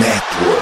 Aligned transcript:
Network. 0.00 0.61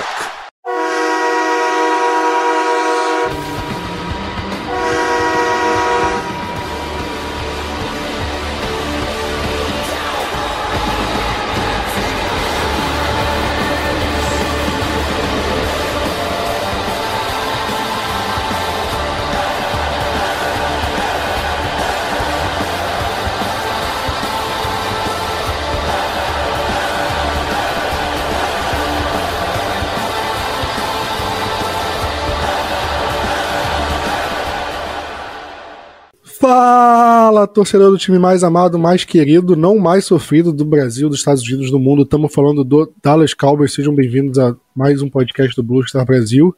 Fala, 37.41 37.47
torcedor 37.47 37.91
do 37.91 37.97
time 37.97 38.19
mais 38.19 38.45
amado, 38.45 38.79
mais 38.79 39.03
querido, 39.03 39.57
não 39.57 39.79
mais 39.79 40.05
sofrido 40.05 40.53
do 40.53 40.62
Brasil, 40.62 41.09
dos 41.09 41.21
Estados 41.21 41.43
Unidos, 41.43 41.71
do 41.71 41.79
mundo. 41.79 42.03
Estamos 42.03 42.35
falando 42.35 42.63
do 42.63 42.93
Dallas 43.03 43.33
Cowboys. 43.33 43.73
Sejam 43.73 43.95
bem-vindos 43.95 44.39
a 44.39 44.55
mais 44.77 45.01
um 45.01 45.09
podcast 45.09 45.57
do 45.57 45.63
Blue 45.63 45.83
Star 45.89 46.05
Brasil. 46.05 46.55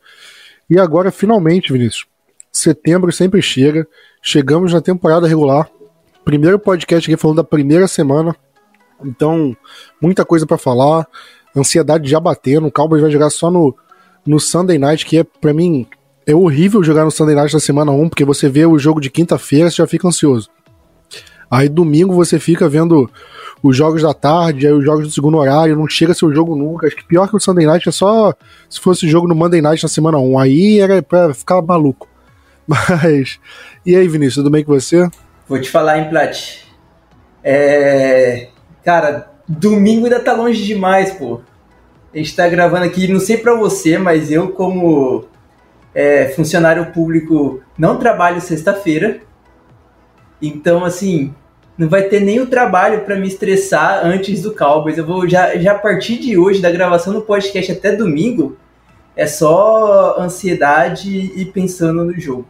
E 0.68 0.80
agora, 0.80 1.12
finalmente, 1.12 1.72
Vinícius, 1.72 2.06
setembro 2.50 3.12
sempre 3.12 3.41
chega. 3.41 3.86
Chegamos 4.20 4.72
na 4.72 4.80
temporada 4.80 5.28
regular. 5.28 5.70
Primeiro 6.24 6.58
podcast 6.58 7.08
aqui 7.08 7.20
falando 7.20 7.36
da 7.36 7.44
primeira 7.44 7.86
semana. 7.86 8.34
Então, 9.05 9.56
muita 10.00 10.24
coisa 10.24 10.46
para 10.46 10.58
falar. 10.58 11.06
Ansiedade 11.55 12.10
já 12.10 12.19
batendo. 12.19 12.66
O 12.66 12.72
Cowboys 12.72 13.02
vai 13.02 13.10
jogar 13.12 13.30
só 13.30 13.52
no, 13.52 13.72
no 14.27 14.41
Sunday 14.41 14.78
Night, 14.78 15.06
que 15.06 15.19
é, 15.19 15.22
para 15.22 15.55
mim, 15.55 15.86
é 16.27 16.34
horrível 16.34 16.83
jogar 16.83 17.05
no 17.05 17.10
Sunday 17.12 17.36
Night 17.36 17.53
da 17.53 17.60
semana 17.60 17.92
1, 17.92 18.08
porque 18.08 18.25
você 18.25 18.48
vê 18.48 18.66
o 18.66 18.80
jogo 18.80 19.00
de 19.00 19.10
quinta-feira 19.10 19.69
e 19.69 19.70
já 19.70 19.86
fica 19.86 20.08
ansioso. 20.08 20.50
Aí 21.53 21.69
domingo 21.69 22.14
você 22.14 22.41
fica 22.41 22.67
vendo 22.67 23.11
os 23.62 23.77
jogos 23.77 24.00
da 24.00 24.14
tarde, 24.14 24.67
aí 24.67 24.72
os 24.72 24.83
jogos 24.83 25.06
do 25.06 25.12
segundo 25.12 25.36
horário, 25.36 25.77
não 25.77 25.86
chega 25.86 26.14
seu 26.14 26.33
jogo 26.33 26.56
nunca. 26.56 26.86
Acho 26.86 26.97
que 26.97 27.05
pior 27.05 27.28
que 27.28 27.36
o 27.36 27.41
Sunday 27.41 27.67
Night 27.67 27.86
é 27.86 27.92
só 27.92 28.33
se 28.70 28.81
fosse 28.81 29.06
jogo 29.06 29.28
no 29.28 29.34
Monday 29.34 29.61
Night 29.61 29.83
na 29.83 29.89
semana 29.91 30.17
1. 30.17 30.39
Aí 30.39 30.81
era 30.81 31.03
pra 31.03 31.34
ficar 31.34 31.61
maluco. 31.61 32.09
Mas. 32.67 33.39
E 33.84 33.94
aí, 33.94 34.09
Vinícius, 34.09 34.36
tudo 34.36 34.50
bem 34.50 34.64
com 34.64 34.72
você? 34.72 35.06
Vou 35.47 35.61
te 35.61 35.69
falar, 35.69 35.98
hein, 35.98 36.09
Plat? 36.09 36.61
É. 37.44 38.48
Cara, 38.83 39.31
domingo 39.47 40.06
ainda 40.06 40.20
tá 40.20 40.33
longe 40.33 40.64
demais, 40.64 41.12
pô. 41.12 41.42
A 42.14 42.16
gente 42.16 42.34
tá 42.34 42.48
gravando 42.48 42.87
aqui, 42.87 43.12
não 43.12 43.20
sei 43.20 43.37
pra 43.37 43.55
você, 43.55 43.98
mas 43.98 44.31
eu, 44.31 44.53
como 44.53 45.27
é, 45.94 46.31
funcionário 46.31 46.92
público 46.92 47.61
não 47.77 47.98
trabalho 47.98 48.41
sexta-feira. 48.41 49.20
Então, 50.41 50.83
assim, 50.83 51.34
não 51.77 51.89
vai 51.89 52.03
ter 52.03 52.20
nem 52.20 52.41
o 52.41 52.47
trabalho 52.47 53.01
para 53.01 53.17
me 53.17 53.27
estressar 53.27 54.05
antes 54.05 54.42
do 54.42 54.55
Cowboys. 54.55 54.98
Eu 54.98 55.06
vou 55.06 55.28
já, 55.28 55.56
já 55.56 55.73
a 55.73 55.78
partir 55.78 56.19
de 56.19 56.37
hoje, 56.37 56.61
da 56.61 56.70
gravação 56.70 57.12
do 57.12 57.23
podcast 57.23 57.73
até 57.73 57.95
domingo, 57.95 58.56
é 59.17 59.27
só 59.27 60.17
ansiedade 60.19 61.33
e 61.34 61.45
pensando 61.45 62.05
no 62.05 62.19
jogo. 62.19 62.47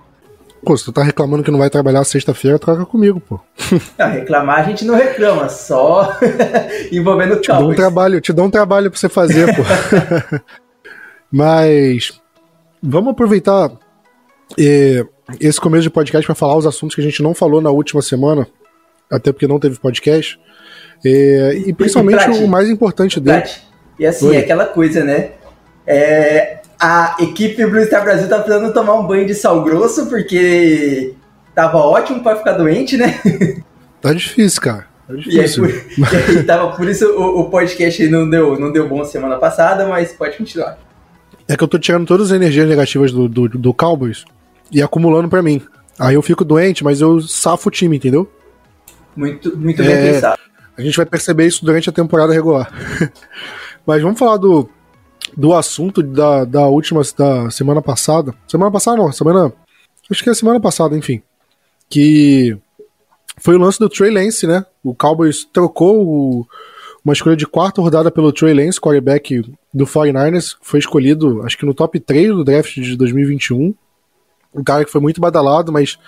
Pô, 0.65 0.77
se 0.77 0.85
tu 0.85 0.93
tá 0.93 1.03
reclamando 1.03 1.43
que 1.43 1.51
não 1.51 1.59
vai 1.59 1.69
trabalhar 1.69 2.05
sexta-feira, 2.05 2.59
troca 2.59 2.87
comigo, 2.87 3.21
pô. 3.21 3.41
Não, 3.99 4.09
reclamar 4.09 4.61
a 4.61 4.63
gente 4.63 4.85
não 4.85 4.95
reclama, 4.95 5.49
só 5.49 6.17
envolvendo 6.93 7.35
o. 7.35 7.41
Te 7.41 7.49
dou 7.49 7.71
um 7.71 7.75
trabalho, 7.75 8.21
te 8.21 8.33
dou 8.33 8.45
um 8.47 8.51
trabalho 8.51 8.89
pra 8.89 9.01
você 9.01 9.09
fazer, 9.09 9.53
pô. 9.57 9.63
Mas 11.33 12.23
Vamos 12.83 13.13
aproveitar 13.13 13.71
eh, 14.59 15.07
esse 15.39 15.61
começo 15.61 15.85
de 15.85 15.91
podcast 15.91 16.27
para 16.27 16.35
falar 16.35 16.57
os 16.57 16.67
assuntos 16.67 16.97
que 16.97 17.01
a 17.01 17.05
gente 17.05 17.23
não 17.23 17.33
falou 17.33 17.61
na 17.61 17.71
última 17.71 18.03
semana, 18.03 18.49
até 19.13 19.33
porque 19.33 19.47
não 19.47 19.61
teve 19.61 19.79
podcast. 19.79 20.41
Eh, 21.05 21.65
e 21.67 21.73
principalmente 21.73 22.25
e, 22.31 22.45
o 22.45 22.49
mais 22.49 22.69
importante 22.69 23.21
dele. 23.21 23.45
E 23.99 24.07
assim, 24.07 24.29
Oi. 24.29 24.37
é 24.37 24.39
aquela 24.39 24.67
coisa, 24.67 25.05
né? 25.05 25.33
É, 25.87 26.61
a 26.81 27.17
equipe 27.21 27.67
Blue 27.67 27.85
Star 27.85 28.03
Brasil 28.03 28.29
tá 28.29 28.39
precisando 28.39 28.73
tomar 28.73 28.95
um 28.95 29.07
banho 29.07 29.27
de 29.27 29.35
sal 29.35 29.63
grosso, 29.63 30.07
porque 30.07 31.15
tava 31.55 31.79
ótimo 31.79 32.23
para 32.23 32.37
ficar 32.37 32.53
doente, 32.53 32.97
né? 32.97 33.21
Tá 34.01 34.13
difícil, 34.13 34.61
cara. 34.61 34.87
Tá 35.07 35.15
difícil. 35.15 35.67
E, 35.67 35.71
aí, 35.71 35.81
por, 35.81 35.99
e 35.99 36.17
aí 36.17 36.43
tava, 36.43 36.77
por 36.77 36.89
isso 36.89 37.07
o, 37.07 37.41
o 37.41 37.51
podcast 37.51 38.05
não 38.09 38.29
deu, 38.29 38.59
não 38.59 38.73
deu 38.73 38.89
bom 38.89 39.05
semana 39.05 39.37
passada, 39.37 39.87
mas 39.87 40.13
pode 40.13 40.37
continuar 40.37 40.77
é 41.49 41.57
que 41.57 41.63
eu 41.63 41.69
tô 41.69 41.79
tirando 41.79 42.07
todas 42.07 42.31
as 42.31 42.37
energias 42.37 42.69
negativas 42.69 43.13
do, 43.13 43.29
do, 43.29 43.49
do 43.49 43.75
Cowboys 43.75 44.25
e 44.71 44.83
acumulando 44.83 45.29
para 45.29 45.43
mim. 45.43 45.61
Aí 45.99 46.15
eu 46.15 46.23
fico 46.23 46.45
doente, 46.45 46.83
mas 46.83 47.01
eu 47.01 47.21
safo 47.21 47.69
o 47.69 47.71
time, 47.71 47.97
entendeu? 47.97 48.31
Muito, 49.17 49.57
muito 49.57 49.83
bem 49.83 49.93
é, 49.93 50.13
pensado. 50.13 50.41
A 50.77 50.83
gente 50.83 50.97
vai 50.97 51.07
perceber 51.07 51.47
isso 51.47 51.65
durante 51.65 51.89
a 51.89 51.93
temporada 51.93 52.33
regular. 52.33 52.73
mas 53.87 54.03
vamos 54.03 54.19
falar 54.19 54.37
do, 54.37 54.69
do 55.37 55.55
assunto 55.55 56.03
da, 56.03 56.45
da 56.45 56.67
última 56.67 57.03
da 57.17 57.51
semana 57.51 57.83
passada. 57.83 58.35
Semana 58.49 58.71
passada 58.71 58.97
não, 58.97 59.13
semana. 59.13 59.53
Acho 60.11 60.23
que 60.23 60.31
é 60.31 60.35
semana 60.35 60.61
passada, 60.61 60.97
enfim. 60.97 61.23
Que 61.89 62.57
foi 63.39 63.55
o 63.55 63.59
lance 63.59 63.79
do 63.79 63.89
Trey 63.89 64.11
Lance, 64.11 64.47
né? 64.47 64.65
O 64.83 64.95
Cowboys 64.95 65.45
trocou 65.45 66.07
o, 66.07 66.47
uma 67.05 67.13
escolha 67.13 67.37
de 67.37 67.47
quarta 67.47 67.81
rodada 67.81 68.11
pelo 68.11 68.33
Trey 68.33 68.55
Lance, 68.55 68.81
quarterback 68.81 69.43
do 69.73 69.87
49ers, 69.87 70.57
foi 70.61 70.79
escolhido, 70.79 71.43
acho 71.43 71.57
que 71.57 71.67
no 71.67 71.75
top 71.75 71.99
3 71.99 72.29
do 72.29 72.45
draft 72.45 72.75
de 72.75 72.97
2021. 72.97 73.75
Um 74.55 74.63
cara 74.63 74.85
que 74.85 74.91
foi 74.91 75.01
muito 75.01 75.21
badalado, 75.21 75.73
mas 75.73 75.99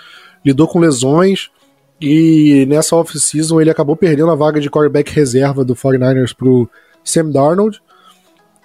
lidou 0.45 0.69
com 0.69 0.79
lesões. 0.79 1.51
E 2.07 2.67
nessa 2.67 2.95
off-season 2.97 3.63
ele 3.63 3.71
acabou 3.71 3.97
perdendo 3.97 4.31
a 4.31 4.35
vaga 4.35 4.61
de 4.61 4.69
quarterback 4.69 5.11
reserva 5.11 5.65
do 5.65 5.75
49ers 5.75 6.37
pro 6.37 6.69
Sam 7.03 7.31
Darnold. 7.31 7.81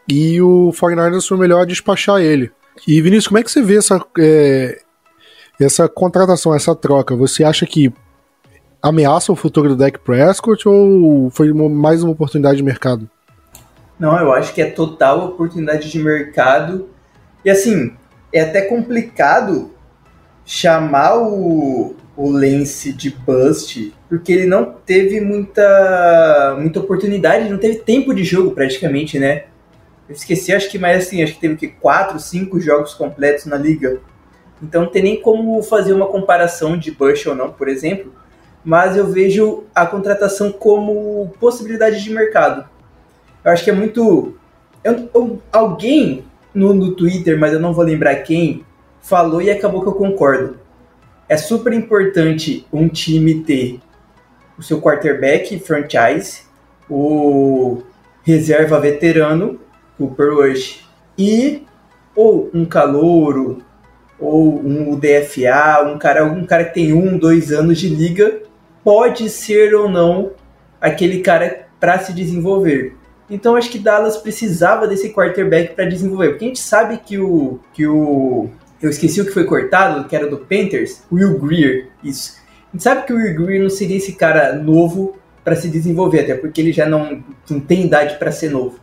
E 0.10 0.42
o 0.42 0.74
49ers 0.74 1.26
foi 1.26 1.38
melhor 1.38 1.62
a 1.62 1.66
despachar 1.66 2.20
ele. 2.20 2.52
E 2.86 3.02
Vinícius, 3.02 3.30
como 3.30 3.38
é 3.38 3.44
que 3.44 3.50
você 3.50 3.62
vê 3.62 3.78
essa, 3.78 4.06
é, 4.20 4.82
essa 5.58 5.88
contratação, 5.88 6.54
essa 6.54 6.76
troca? 6.76 7.16
Você 7.16 7.46
acha 7.46 7.66
que 7.66 7.94
ameaça 8.82 9.32
o 9.32 9.38
futuro 9.38 9.70
do 9.70 9.78
Dak 9.78 10.00
Prescott 10.00 10.68
ou 10.68 11.30
foi 11.30 11.54
mais 11.54 12.04
uma 12.04 12.12
oportunidade 12.12 12.58
de 12.58 12.64
mercado? 12.64 13.10
Não, 13.98 14.20
eu 14.20 14.34
acho 14.34 14.54
que 14.54 14.62
é 14.62 14.70
total 14.70 15.28
oportunidade 15.28 15.90
de 15.90 15.98
mercado. 15.98 16.90
E 17.46 17.50
assim, 17.50 17.96
é 18.34 18.42
até 18.42 18.64
complicado 18.64 19.72
chamar 20.46 21.18
o, 21.20 21.96
o 22.20 22.30
Lance 22.30 22.92
de 22.92 23.12
bust, 23.12 23.94
porque 24.10 24.34
ele 24.34 24.46
não 24.46 24.76
teve 24.86 25.22
muita, 25.22 26.58
muita 26.60 26.82
oportunidade, 26.82 27.50
não 27.50 27.58
teve 27.58 27.78
tempo 27.78 28.14
de 28.14 28.26
jogo 28.26 28.52
praticamente, 28.52 29.18
né? 29.18 29.46
Eu 30.08 30.14
esqueci, 30.14 30.54
acho 30.54 30.70
que 30.70 30.78
mais 30.78 31.06
assim, 31.06 31.24
acho 31.24 31.36
que 31.36 31.40
teve 31.40 31.56
que 31.56 31.70
quatro, 31.70 32.20
cinco 32.20 32.60
jogos 32.60 32.94
completos 32.94 33.46
na 33.46 33.56
liga. 33.56 34.02
Então 34.62 34.84
não 34.84 34.90
tem 34.90 35.02
nem 35.02 35.22
como 35.22 35.64
fazer 35.64 35.94
uma 35.94 36.08
comparação 36.08 36.78
de 36.78 36.92
Bush 36.92 37.26
ou 37.26 37.34
não, 37.34 37.54
por 37.54 37.70
exemplo, 37.70 38.14
mas 38.66 38.98
eu 38.98 39.08
vejo 39.08 39.64
a 39.74 39.86
contratação 39.86 40.52
como 40.52 41.34
possibilidade 41.40 42.04
de 42.04 42.10
mercado. 42.12 42.68
Eu 43.46 43.52
acho 43.54 43.64
que 43.64 43.70
é 43.70 43.74
muito. 43.74 44.36
Eu, 44.84 45.10
eu, 45.16 45.42
alguém 45.54 46.26
no, 46.54 46.74
no 46.74 46.92
Twitter, 46.96 47.40
mas 47.40 47.54
eu 47.54 47.62
não 47.62 47.74
vou 47.74 47.86
lembrar 47.86 48.14
quem, 48.18 48.66
falou 49.02 49.42
e 49.42 49.50
acabou 49.50 49.82
que 49.82 49.88
eu 49.88 49.94
concordo. 49.94 50.60
É 51.30 51.38
super 51.38 51.72
importante 51.74 52.66
um 52.74 52.90
time 52.90 53.44
ter 53.44 53.80
o 54.58 54.64
seu 54.64 54.82
quarterback 54.82 55.60
franchise, 55.60 56.42
o 56.90 57.84
reserva 58.24 58.80
veterano, 58.80 59.60
Cooper 59.96 60.34
Rush, 60.34 60.84
e 61.16 61.64
ou 62.16 62.50
um 62.52 62.66
calouro, 62.66 63.64
ou 64.20 64.60
um 64.60 64.92
UDFA, 64.92 65.84
um 65.86 66.00
cara, 66.00 66.26
um 66.26 66.46
cara 66.46 66.66
que 66.66 66.74
tem 66.74 66.94
um, 66.94 67.18
dois 67.18 67.52
anos 67.52 67.78
de 67.78 67.90
liga, 67.90 68.42
pode 68.84 69.30
ser 69.30 69.76
ou 69.76 69.88
não 69.88 70.32
aquele 70.82 71.22
cara 71.22 71.68
para 71.80 72.00
se 72.00 72.12
desenvolver. 72.12 72.96
Então 73.30 73.56
acho 73.56 73.70
que 73.70 73.78
Dallas 73.78 74.18
precisava 74.18 74.88
desse 74.88 75.14
quarterback 75.14 75.76
para 75.76 75.86
desenvolver, 75.86 76.30
porque 76.30 76.46
a 76.46 76.48
gente 76.48 76.60
sabe 76.60 76.98
que 76.98 77.20
o 77.20 77.60
que 77.72 77.86
o 77.86 78.50
eu 78.82 78.90
esqueci 78.90 79.20
o 79.22 79.26
que 79.26 79.32
foi 79.32 79.44
cortado, 79.46 80.08
que 80.08 80.16
era 80.16 80.28
do 80.28 80.38
Panthers, 80.38 81.04
Will 81.12 81.38
Greer, 81.40 81.88
isso. 82.04 82.38
A 82.70 82.72
gente 82.76 82.84
sabe 82.84 83.06
que 83.06 83.14
o 83.14 83.18
Will 83.18 83.36
Greer 83.36 83.62
não 83.62 83.70
seria 83.70 83.98
esse 83.98 84.14
cara 84.14 84.56
novo 84.56 85.18
para 85.44 85.56
se 85.56 85.68
desenvolver, 85.68 86.22
até 86.22 86.36
porque 86.36 86.62
ele 86.62 86.72
já 86.72 86.88
não, 86.88 87.24
não 87.50 87.60
tem 87.60 87.86
idade 87.86 88.18
para 88.18 88.32
ser 88.32 88.52
novo. 88.52 88.80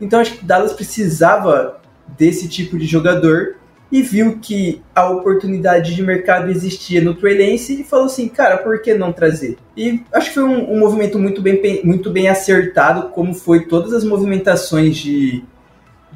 Então 0.00 0.20
acho 0.20 0.38
que 0.38 0.44
Dallas 0.44 0.72
precisava 0.72 1.80
desse 2.16 2.48
tipo 2.48 2.78
de 2.78 2.86
jogador 2.86 3.56
e 3.90 4.02
viu 4.02 4.38
que 4.40 4.82
a 4.94 5.08
oportunidade 5.08 5.94
de 5.94 6.02
mercado 6.02 6.50
existia 6.50 7.00
no 7.00 7.14
Trey 7.14 7.50
Lance 7.50 7.80
e 7.80 7.84
falou 7.84 8.06
assim, 8.06 8.28
cara, 8.28 8.58
por 8.58 8.80
que 8.82 8.94
não 8.94 9.12
trazer? 9.12 9.56
E 9.76 10.02
acho 10.12 10.28
que 10.28 10.34
foi 10.34 10.44
um, 10.44 10.72
um, 10.72 10.78
movimento 10.78 11.18
muito 11.18 11.40
bem, 11.40 11.80
muito 11.84 12.10
bem 12.10 12.28
acertado, 12.28 13.10
como 13.10 13.34
foi 13.34 13.66
todas 13.66 13.92
as 13.92 14.04
movimentações 14.04 14.96
de, 14.96 15.44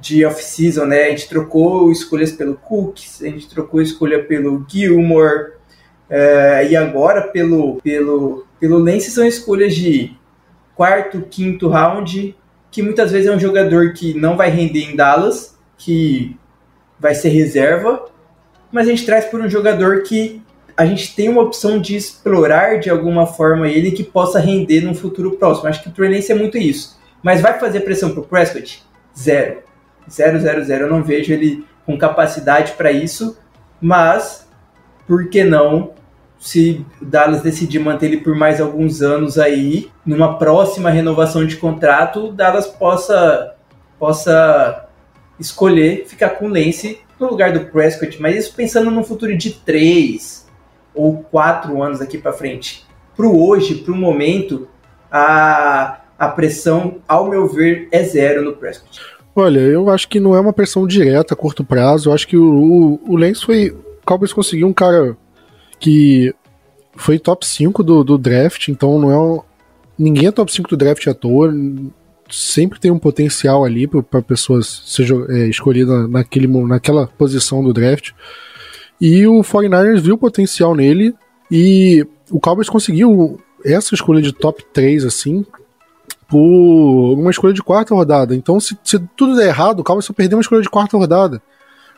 de 0.00 0.24
off-season, 0.24 0.84
né? 0.86 1.04
A 1.04 1.10
gente 1.10 1.28
trocou 1.28 1.90
escolhas 1.90 2.32
pelo 2.32 2.54
Cooks, 2.54 3.22
a 3.22 3.26
gente 3.26 3.48
trocou 3.48 3.80
escolha 3.80 4.22
pelo 4.22 4.64
Gilmore, 4.68 5.52
é, 6.08 6.68
e 6.70 6.76
agora 6.76 7.22
pelo, 7.28 7.80
pelo, 7.82 8.46
pelo 8.58 8.78
Lance 8.78 9.10
são 9.10 9.26
escolhas 9.26 9.74
de 9.74 10.16
quarto, 10.74 11.22
quinto 11.22 11.68
round, 11.68 12.36
que 12.70 12.82
muitas 12.82 13.10
vezes 13.10 13.28
é 13.28 13.34
um 13.34 13.40
jogador 13.40 13.92
que 13.92 14.14
não 14.14 14.36
vai 14.36 14.50
render 14.50 14.84
em 14.84 14.96
Dallas, 14.96 15.56
que 15.76 16.36
vai 16.98 17.14
ser 17.14 17.28
reserva, 17.30 18.06
mas 18.70 18.86
a 18.86 18.90
gente 18.90 19.04
traz 19.04 19.24
por 19.26 19.40
um 19.40 19.48
jogador 19.48 20.02
que 20.02 20.42
a 20.76 20.86
gente 20.86 21.14
tem 21.14 21.28
uma 21.28 21.42
opção 21.42 21.80
de 21.80 21.96
explorar 21.96 22.78
de 22.78 22.88
alguma 22.88 23.26
forma 23.26 23.68
ele 23.68 23.90
que 23.90 24.04
possa 24.04 24.38
render 24.38 24.82
num 24.82 24.94
futuro 24.94 25.32
próximo. 25.36 25.68
Acho 25.68 25.82
que 25.82 25.88
o 25.88 25.92
Trey 25.92 26.24
é 26.28 26.34
muito 26.34 26.56
isso. 26.56 26.96
Mas 27.20 27.40
vai 27.40 27.58
fazer 27.58 27.80
pressão 27.80 28.12
pro 28.12 28.22
Prescott? 28.22 28.84
Zero. 29.18 29.67
Zero, 30.10 30.40
zero, 30.40 30.64
zero. 30.64 30.84
Eu 30.84 30.90
não 30.90 31.02
vejo 31.02 31.32
ele 31.32 31.64
com 31.84 31.96
capacidade 31.96 32.72
para 32.72 32.92
isso, 32.92 33.38
mas 33.80 34.48
por 35.06 35.28
que 35.28 35.44
não 35.44 35.92
se 36.38 36.84
o 37.00 37.04
Dallas 37.04 37.42
decidir 37.42 37.78
manter 37.80 38.06
ele 38.06 38.18
por 38.18 38.34
mais 38.36 38.60
alguns 38.60 39.02
anos 39.02 39.38
aí, 39.38 39.90
numa 40.06 40.38
próxima 40.38 40.90
renovação 40.90 41.44
de 41.44 41.56
contrato, 41.56 42.26
o 42.26 42.32
Dallas 42.32 42.66
possa, 42.66 43.54
possa 43.98 44.88
escolher 45.38 46.06
ficar 46.06 46.30
com 46.30 46.46
o 46.46 46.48
Lance 46.48 47.00
no 47.18 47.28
lugar 47.28 47.52
do 47.52 47.66
Prescott, 47.66 48.20
mas 48.22 48.36
isso 48.36 48.54
pensando 48.54 48.90
no 48.90 49.02
futuro 49.02 49.36
de 49.36 49.50
três 49.50 50.46
ou 50.94 51.18
quatro 51.24 51.82
anos 51.82 52.00
aqui 52.00 52.16
para 52.16 52.32
frente. 52.32 52.86
Para 53.16 53.26
o 53.26 53.48
hoje, 53.48 53.76
para 53.76 53.92
o 53.92 53.96
momento, 53.96 54.68
a, 55.10 56.00
a 56.16 56.28
pressão, 56.28 56.98
ao 57.08 57.28
meu 57.28 57.48
ver, 57.48 57.88
é 57.90 58.02
zero 58.04 58.42
no 58.42 58.54
Prescott. 58.54 59.00
Olha, 59.34 59.60
eu 59.60 59.88
acho 59.90 60.08
que 60.08 60.18
não 60.18 60.34
é 60.34 60.40
uma 60.40 60.52
pressão 60.52 60.86
direta 60.86 61.34
a 61.34 61.36
curto 61.36 61.62
prazo. 61.64 62.08
Eu 62.08 62.14
acho 62.14 62.26
que 62.26 62.36
o, 62.36 62.98
o, 63.06 63.14
o 63.14 63.34
foi. 63.40 63.70
O 63.70 64.04
Cowboys 64.04 64.32
conseguiu 64.32 64.66
um 64.66 64.72
cara 64.72 65.16
que 65.78 66.34
foi 66.96 67.18
top 67.18 67.46
5 67.46 67.82
do, 67.82 68.02
do 68.02 68.18
draft, 68.18 68.68
então 68.68 68.98
não 68.98 69.10
é 69.10 69.18
um, 69.18 69.40
ninguém 69.98 70.26
é 70.26 70.32
top 70.32 70.52
5 70.52 70.68
do 70.68 70.76
draft 70.76 71.06
à 71.06 71.14
toa, 71.14 71.52
sempre 72.30 72.80
tem 72.80 72.90
um 72.90 72.98
potencial 72.98 73.64
ali 73.64 73.86
para 73.86 74.20
pessoas 74.20 74.82
seja 74.86 75.14
é, 75.28 75.46
escolhida 75.46 76.06
naquele, 76.08 76.46
naquela 76.46 77.06
posição 77.06 77.62
do 77.62 77.72
draft. 77.72 78.10
E 79.00 79.26
o 79.26 79.40
49ers 79.40 80.00
viu 80.00 80.16
o 80.16 80.18
potencial 80.18 80.74
nele 80.74 81.14
e 81.50 82.04
o 82.30 82.40
Cowboys 82.40 82.68
conseguiu 82.68 83.40
essa 83.64 83.94
escolha 83.94 84.20
de 84.20 84.32
top 84.32 84.64
3 84.72 85.04
assim 85.04 85.44
por 86.28 87.14
uma 87.14 87.30
escolha 87.30 87.54
de 87.54 87.62
quarta 87.62 87.94
rodada. 87.94 88.34
Então, 88.34 88.60
se, 88.60 88.78
se 88.84 88.98
tudo 89.16 89.34
der 89.34 89.48
errado, 89.48 89.80
o 89.80 89.84
Cowboys 89.84 90.04
só 90.04 90.12
perdeu 90.12 90.36
uma 90.36 90.42
escolha 90.42 90.62
de 90.62 90.68
quarta 90.68 90.96
rodada. 90.96 91.42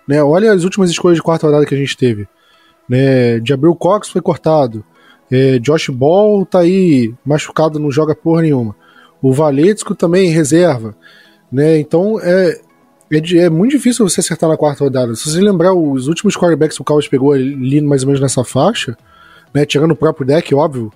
Né? 0.06 0.23
Olha 0.23 0.53
as 0.53 0.65
últimas 0.65 0.88
escolhas 0.91 1.17
de 1.17 1.23
quarta 1.23 1.47
rodada 1.47 1.67
que 1.67 1.75
a 1.75 1.79
gente 1.79 1.97
teve 1.97 2.29
né? 2.91 3.41
Jabril 3.44 3.77
Cox 3.77 4.09
foi 4.09 4.21
cortado. 4.21 4.85
É, 5.31 5.61
Josh 5.61 5.91
Ball 5.91 6.44
tá 6.44 6.59
aí 6.59 7.15
machucado, 7.25 7.79
não 7.79 7.88
joga 7.88 8.17
porra 8.17 8.43
nenhuma. 8.43 8.75
O 9.23 9.32
Valetsco 9.32 9.94
também 9.94 10.29
reserva, 10.31 10.97
né? 11.53 11.79
Então 11.79 12.21
é, 12.21 12.61
é, 13.12 13.37
é, 13.37 13.49
muito 13.49 13.71
difícil 13.71 14.09
você 14.09 14.19
acertar 14.19 14.50
na 14.50 14.56
quarta 14.56 14.83
rodada. 14.83 15.15
Se 15.15 15.31
você 15.31 15.41
lembrar 15.41 15.73
os 15.73 16.09
últimos 16.09 16.37
quarterbacks 16.37 16.76
que 16.76 16.83
o 16.83 16.85
Cowboys 16.85 17.06
pegou 17.06 17.33
ali 17.33 17.81
mais 17.81 18.03
ou 18.03 18.09
menos 18.09 18.21
nessa 18.21 18.43
faixa, 18.43 18.99
né? 19.55 19.65
Tirando 19.65 19.93
o 19.93 19.97
próprio 19.97 20.26
deck, 20.26 20.53
óbvio. 20.53 20.93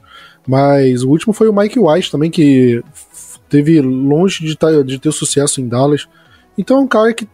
Mas 0.46 1.02
o 1.02 1.10
último 1.10 1.32
foi 1.32 1.48
o 1.48 1.54
Mike 1.54 1.78
White 1.78 2.10
também, 2.10 2.30
que 2.30 2.82
teve 3.48 3.80
longe 3.80 4.44
de, 4.44 4.56
tá, 4.56 4.82
de 4.82 4.98
ter 4.98 5.12
sucesso 5.12 5.60
em 5.60 5.68
Dallas. 5.68 6.06
Então 6.56 6.78
é 6.78 6.80
um 6.80 6.88
cara 6.88 7.12
que 7.14 7.28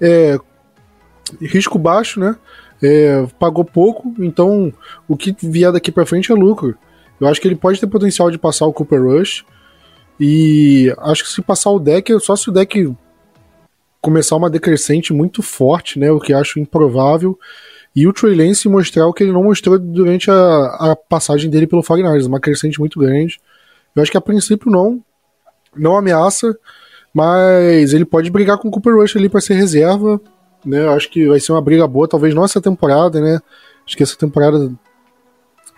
é 0.00 0.38
risco 1.40 1.78
baixo, 1.78 2.20
né? 2.20 2.36
é, 2.84 3.26
pagou 3.38 3.64
pouco, 3.64 4.14
então 4.18 4.70
o 5.08 5.16
que 5.16 5.34
vier 5.42 5.72
daqui 5.72 5.90
para 5.90 6.04
frente 6.04 6.30
é 6.30 6.34
lucro. 6.34 6.76
Eu 7.18 7.26
acho 7.26 7.40
que 7.40 7.48
ele 7.48 7.56
pode 7.56 7.80
ter 7.80 7.86
potencial 7.86 8.30
de 8.30 8.36
passar 8.36 8.66
o 8.66 8.72
Cooper 8.72 9.02
Rush. 9.02 9.44
E 10.20 10.94
acho 10.98 11.24
que 11.24 11.30
se 11.30 11.40
passar 11.40 11.70
o 11.70 11.78
deck, 11.78 12.20
só 12.20 12.36
se 12.36 12.50
o 12.50 12.52
deck 12.52 12.94
começar 14.00 14.36
uma 14.36 14.50
decrescente 14.50 15.12
muito 15.12 15.42
forte, 15.42 15.98
né? 15.98 16.10
O 16.10 16.20
que 16.20 16.32
acho 16.32 16.60
improvável. 16.60 17.38
E 17.94 18.06
o 18.08 18.12
Trey 18.12 18.34
Lance 18.34 18.68
mostrar 18.68 19.06
o 19.06 19.12
que 19.12 19.22
ele 19.22 19.32
não 19.32 19.44
mostrou 19.44 19.78
durante 19.78 20.30
a, 20.30 20.66
a 20.80 20.96
passagem 20.96 21.48
dele 21.48 21.66
pelo 21.66 21.82
Fagnares, 21.82 22.26
uma 22.26 22.40
crescente 22.40 22.80
muito 22.80 22.98
grande. 22.98 23.40
Eu 23.94 24.02
acho 24.02 24.10
que 24.10 24.18
a 24.18 24.20
princípio 24.20 24.70
não, 24.70 25.00
não 25.76 25.96
ameaça, 25.96 26.58
mas 27.12 27.92
ele 27.92 28.04
pode 28.04 28.30
brigar 28.30 28.58
com 28.58 28.68
o 28.68 28.70
Cooper 28.70 28.96
Rush 28.96 29.16
ali 29.16 29.28
para 29.28 29.40
ser 29.40 29.54
reserva 29.54 30.20
né? 30.64 30.88
Acho 30.88 31.10
que 31.10 31.26
vai 31.26 31.38
ser 31.38 31.52
uma 31.52 31.60
briga 31.60 31.86
boa, 31.86 32.08
talvez 32.08 32.34
não 32.34 32.44
essa 32.44 32.60
temporada, 32.60 33.20
né? 33.20 33.40
Acho 33.86 33.96
que 33.96 34.02
essa 34.02 34.16
temporada 34.16 34.72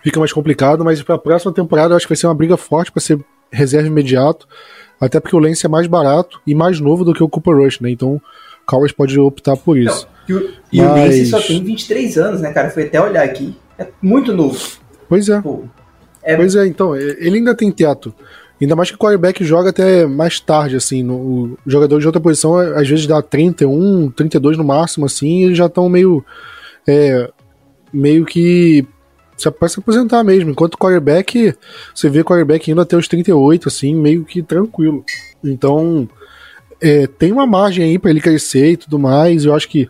fica 0.01 0.19
mais 0.19 0.31
complicado, 0.31 0.85
mas 0.85 1.01
para 1.03 1.15
a 1.15 1.19
próxima 1.19 1.51
temporada 1.51 1.95
acho 1.95 2.05
que 2.05 2.13
vai 2.13 2.17
ser 2.17 2.27
uma 2.27 2.35
briga 2.35 2.55
forte 2.55 2.91
para 2.91 3.01
ser 3.01 3.19
reserva 3.51 3.87
imediato, 3.87 4.47
até 4.99 5.19
porque 5.19 5.35
o 5.35 5.39
Lance 5.39 5.65
é 5.65 5.69
mais 5.69 5.87
barato 5.87 6.41
e 6.47 6.55
mais 6.55 6.79
novo 6.79 7.03
do 7.03 7.13
que 7.13 7.23
o 7.23 7.29
Cooper 7.29 7.55
Rush, 7.55 7.79
né? 7.81 7.89
Então 7.89 8.21
Cowboys 8.67 8.91
pode 8.91 9.17
optar 9.17 9.55
por 9.55 9.77
isso. 9.77 10.07
Não, 10.27 10.41
e 10.71 10.81
o, 10.81 10.85
mas... 10.85 10.91
o 10.91 11.17
Lance 11.17 11.25
só 11.27 11.41
tem 11.41 11.63
23 11.63 12.17
anos, 12.17 12.41
né, 12.41 12.51
cara? 12.51 12.69
Foi 12.69 12.83
até 12.83 13.01
olhar 13.01 13.23
aqui. 13.23 13.55
É 13.79 13.87
muito 14.01 14.33
novo. 14.33 14.59
Pois 15.07 15.29
é. 15.29 15.39
Pô, 15.39 15.63
é... 16.21 16.35
Pois 16.35 16.55
é, 16.55 16.67
então, 16.67 16.93
ele 16.95 17.37
ainda 17.37 17.55
tem 17.55 17.71
teto. 17.71 18.13
Ainda 18.59 18.75
mais 18.75 18.89
que 18.89 18.95
o 18.95 18.99
quarterback 18.99 19.43
joga 19.45 19.69
até 19.69 20.05
mais 20.05 20.39
tarde, 20.39 20.75
assim. 20.75 21.01
No, 21.01 21.15
o 21.15 21.57
jogador 21.65 21.99
de 21.99 22.07
outra 22.07 22.19
posição 22.19 22.57
às 22.57 22.89
vezes 22.89 23.07
dá 23.07 23.21
31, 23.21 24.11
32 24.11 24.57
no 24.57 24.63
máximo, 24.63 25.05
assim, 25.05 25.41
e 25.41 25.43
eles 25.45 25.57
já 25.57 25.67
estão 25.67 25.87
meio. 25.87 26.25
É, 26.85 27.29
meio 27.93 28.25
que. 28.25 28.85
Para 29.59 29.69
se 29.69 29.79
aposentar 29.79 30.23
mesmo. 30.23 30.49
Enquanto 30.49 30.73
o 30.73 30.77
quarterback, 30.77 31.53
você 31.93 32.09
vê 32.09 32.21
o 32.21 32.25
quarterback 32.25 32.71
indo 32.71 32.81
até 32.81 32.97
os 32.97 33.07
38, 33.07 33.67
assim, 33.67 33.93
meio 33.93 34.25
que 34.25 34.41
tranquilo. 34.41 35.05
Então, 35.43 36.09
é, 36.81 37.07
tem 37.07 37.31
uma 37.31 37.45
margem 37.45 37.83
aí 37.83 37.99
para 37.99 38.11
ele 38.11 38.21
crescer 38.21 38.71
e 38.71 38.77
tudo 38.77 38.99
mais. 38.99 39.45
Eu 39.45 39.53
acho 39.53 39.67
que 39.67 39.89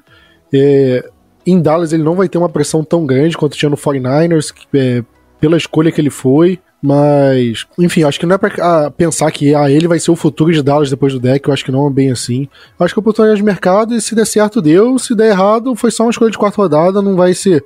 é, 0.54 1.10
em 1.46 1.62
Dallas 1.62 1.94
ele 1.94 2.04
não 2.04 2.16
vai 2.16 2.28
ter 2.28 2.38
uma 2.38 2.50
pressão 2.50 2.84
tão 2.84 3.06
grande 3.06 3.38
quanto 3.38 3.58
tinha 3.58 3.70
no 3.70 3.78
49ers, 3.78 4.54
é, 4.74 5.04
pela 5.40 5.58
escolha 5.58 5.92
que 5.92 6.02
ele 6.02 6.10
foi. 6.10 6.60
Mas, 6.82 7.66
enfim, 7.80 8.04
acho 8.04 8.20
que 8.20 8.26
não 8.26 8.36
é 8.36 8.38
pra 8.38 8.52
ah, 8.60 8.92
pensar 8.92 9.32
que 9.32 9.56
ah, 9.56 9.70
ele 9.70 9.88
vai 9.88 10.00
ser 10.00 10.12
o 10.12 10.16
futuro 10.16 10.54
de 10.54 10.62
Dallas 10.62 10.92
depois 10.92 11.12
do 11.12 11.20
deck, 11.20 11.48
eu 11.48 11.54
acho 11.54 11.66
que 11.66 11.72
não 11.72 11.88
é 11.88 11.90
bem 11.90 12.12
assim. 12.12 12.48
Acho 12.80 12.94
que 12.94 13.00
é 13.00 13.02
oportunidade 13.02 13.40
de 13.40 13.44
mercado 13.46 13.96
e 13.96 14.02
se 14.02 14.14
der 14.14 14.28
certo, 14.28 14.62
deu. 14.62 15.00
Se 15.00 15.16
der 15.16 15.30
errado, 15.30 15.76
foi 15.76 15.90
só 15.90 16.04
uma 16.04 16.12
escolha 16.12 16.30
de 16.30 16.38
quarta 16.38 16.62
rodada, 16.62 17.02
não 17.02 17.16
vai 17.16 17.34
ser 17.34 17.66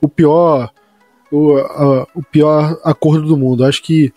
o 0.00 0.08
pior 0.08 0.70
o, 1.30 1.56
a, 1.56 2.06
o 2.14 2.22
pior 2.22 2.78
acordo 2.84 3.26
do 3.26 3.36
mundo. 3.36 3.64
Acho 3.64 3.82
que 3.82 4.12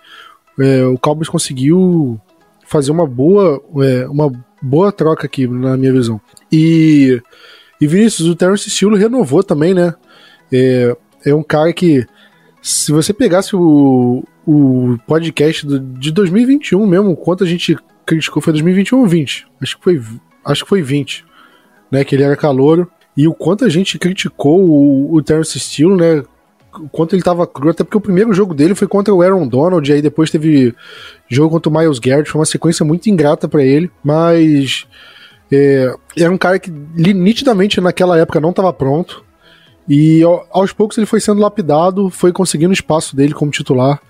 é, 0.60 0.84
o 0.86 0.98
Cowboys 0.98 1.30
conseguiu 1.30 2.20
fazer 2.66 2.92
uma 2.92 3.06
boa, 3.06 3.62
é, 3.82 4.08
uma 4.08 4.32
boa 4.64 4.92
troca 4.92 5.26
aqui, 5.26 5.46
na 5.46 5.76
minha 5.76 5.92
visão. 5.92 6.20
E, 6.50 7.22
e 7.82 7.86
Vinícius, 7.86 8.30
o 8.30 8.36
Terence 8.36 8.70
Steele 8.70 8.98
renovou 8.98 9.44
também, 9.44 9.74
né? 9.74 9.94
É, 10.52 10.96
é 11.26 11.36
um 11.36 11.44
cara 11.44 11.74
que 11.74 12.08
se 12.62 12.94
você 12.94 13.14
pegasse 13.14 13.56
o, 13.56 14.24
o 14.48 14.98
podcast 15.06 15.68
do, 15.68 15.80
de 15.80 16.12
2021 16.12 16.88
mesmo, 16.88 17.16
quanto 17.18 17.44
a 17.44 17.48
gente 17.48 17.78
criticou, 18.06 18.42
foi 18.42 18.54
2021 18.54 19.00
ou 19.00 19.06
20? 19.06 19.48
Acho 19.62 19.78
que 19.78 19.84
foi, 19.84 20.02
acho 20.46 20.64
que 20.64 20.70
foi 20.70 20.82
20, 20.82 21.26
né? 21.92 22.06
Que 22.06 22.16
ele 22.16 22.24
era 22.24 22.38
calouro. 22.38 22.90
E 23.16 23.28
o 23.28 23.34
quanto 23.34 23.66
a 23.66 23.70
gente 23.70 24.00
criticou 24.00 24.64
o, 24.64 25.14
o 25.14 25.22
Terence 25.22 25.60
Steele, 25.60 25.96
né? 25.96 26.24
O 26.80 26.90
quanto 26.90 27.16
ele 27.16 27.22
tava 27.22 27.46
cru, 27.46 27.70
até 27.70 27.84
porque 27.84 27.98
o 27.98 28.02
primeiro 28.02 28.34
jogo 28.34 28.54
dele 28.54 28.76
foi 28.76 28.88
contra 28.88 29.14
o 29.14 29.22
Aaron 29.22 29.48
Donald, 29.48 29.90
e 29.90 29.94
aí 29.94 30.02
depois 30.02 30.32
teve 30.32 30.74
jogo 31.30 31.52
contra 31.52 31.70
o 31.70 31.74
Miles 31.74 32.00
Garrett, 32.00 32.30
foi 32.30 32.40
uma 32.40 32.46
sequência 32.46 32.86
muito 32.86 33.10
ingrata 33.10 33.48
para 33.48 33.64
ele, 33.64 33.92
mas 34.04 34.88
é, 35.52 35.94
era 36.18 36.32
um 36.32 36.38
cara 36.38 36.58
que 36.58 36.72
nitidamente 36.72 37.80
naquela 37.80 38.18
época 38.18 38.40
não 38.40 38.50
estava 38.50 38.74
pronto, 38.74 39.24
e 39.88 40.22
aos 40.52 40.72
poucos 40.72 40.98
ele 40.98 41.06
foi 41.06 41.20
sendo 41.20 41.42
lapidado, 41.42 42.10
foi 42.10 42.32
conseguindo 42.32 42.74
espaço 42.74 43.16
dele 43.16 43.34
como 43.34 43.52
titular. 43.52 44.02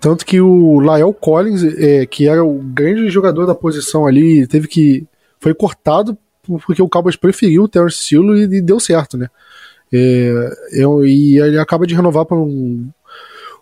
Tanto 0.00 0.24
que 0.24 0.40
o 0.40 0.80
Lael 0.80 1.12
Collins, 1.12 1.62
é, 1.62 2.06
que 2.06 2.26
era 2.26 2.42
o 2.42 2.58
grande 2.58 3.10
jogador 3.10 3.44
da 3.44 3.54
posição 3.54 4.06
ali, 4.06 4.46
teve 4.46 4.66
que. 4.66 5.06
Foi 5.38 5.54
cortado 5.54 6.16
porque 6.64 6.82
o 6.82 6.88
Cowboys 6.88 7.16
preferiu 7.16 7.64
o 7.64 7.68
Terence 7.68 7.98
Steele 7.98 8.40
e, 8.40 8.58
e, 8.58 8.60
deu 8.62 8.80
certo, 8.80 9.16
né? 9.16 9.28
É, 9.92 10.50
é, 10.72 10.84
e 11.04 11.38
ele 11.38 11.58
acaba 11.58 11.86
de 11.86 11.94
renovar 11.94 12.24
para 12.24 12.36
um, 12.36 12.88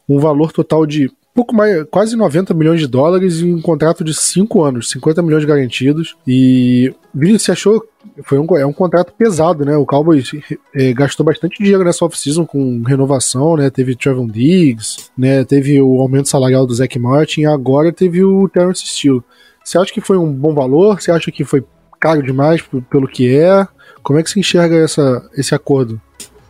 um 0.08 0.18
valor 0.18 0.52
total 0.52 0.86
de 0.86 1.10
pouco 1.34 1.54
mais, 1.54 1.84
quase 1.90 2.16
90 2.16 2.52
milhões 2.52 2.80
de 2.80 2.88
dólares 2.88 3.40
em 3.40 3.54
um 3.54 3.62
contrato 3.62 4.02
de 4.02 4.12
5 4.12 4.62
anos, 4.64 4.90
50 4.90 5.22
milhões 5.22 5.44
garantidos. 5.44 6.16
E 6.26 6.92
Vini, 7.14 7.38
você 7.38 7.52
achou 7.52 7.80
foi 8.24 8.38
um, 8.38 8.46
é 8.56 8.66
um 8.66 8.72
contrato 8.72 9.12
pesado, 9.12 9.64
né? 9.64 9.76
O 9.76 9.86
Cowboys 9.86 10.30
é, 10.74 10.92
gastou 10.92 11.24
bastante 11.24 11.58
dinheiro 11.58 11.84
nessa 11.84 12.04
off-season 12.04 12.44
com 12.44 12.82
renovação, 12.82 13.56
né? 13.56 13.70
Teve 13.70 13.94
Trevon 13.94 14.26
Diggs, 14.26 15.10
né? 15.16 15.44
Teve 15.44 15.80
o 15.80 16.00
aumento 16.00 16.28
salarial 16.28 16.66
do 16.66 16.74
Zach 16.74 16.98
Martin 16.98 17.44
agora 17.44 17.92
teve 17.92 18.24
o 18.24 18.48
Terrence 18.48 18.86
Steele. 18.86 19.22
Você 19.62 19.78
acha 19.78 19.92
que 19.92 20.00
foi 20.00 20.16
um 20.16 20.32
bom 20.32 20.54
valor? 20.54 21.00
Você 21.00 21.12
acha 21.12 21.30
que 21.30 21.44
foi 21.44 21.64
caro 22.00 22.22
demais 22.22 22.62
pelo 22.90 23.06
que 23.06 23.36
é? 23.36 23.66
Como 24.02 24.18
é 24.18 24.22
que 24.22 24.30
se 24.30 24.40
enxerga 24.40 24.76
essa, 24.76 25.28
esse 25.36 25.54
acordo? 25.54 26.00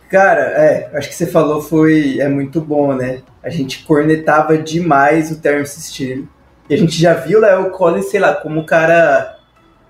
Cara, 0.09 0.41
é, 0.41 0.91
acho 0.95 1.09
que 1.09 1.15
você 1.15 1.27
falou 1.27 1.61
foi 1.61 2.19
é 2.19 2.29
muito 2.29 2.61
bom, 2.61 2.95
né? 2.95 3.21
A 3.43 3.51
gente 3.51 3.85
cornetava 3.85 4.57
demais 4.57 5.31
o 5.31 5.41
Terence 5.41 5.81
Steele. 5.81 6.29
E 6.69 6.75
a 6.75 6.77
gente 6.77 7.01
já 7.01 7.15
viu 7.15 7.39
o 7.39 7.43
Léo 7.43 7.71
Collins, 7.71 8.11
sei 8.11 8.21
lá, 8.21 8.35
como 8.35 8.61
um 8.61 8.65
cara 8.65 9.37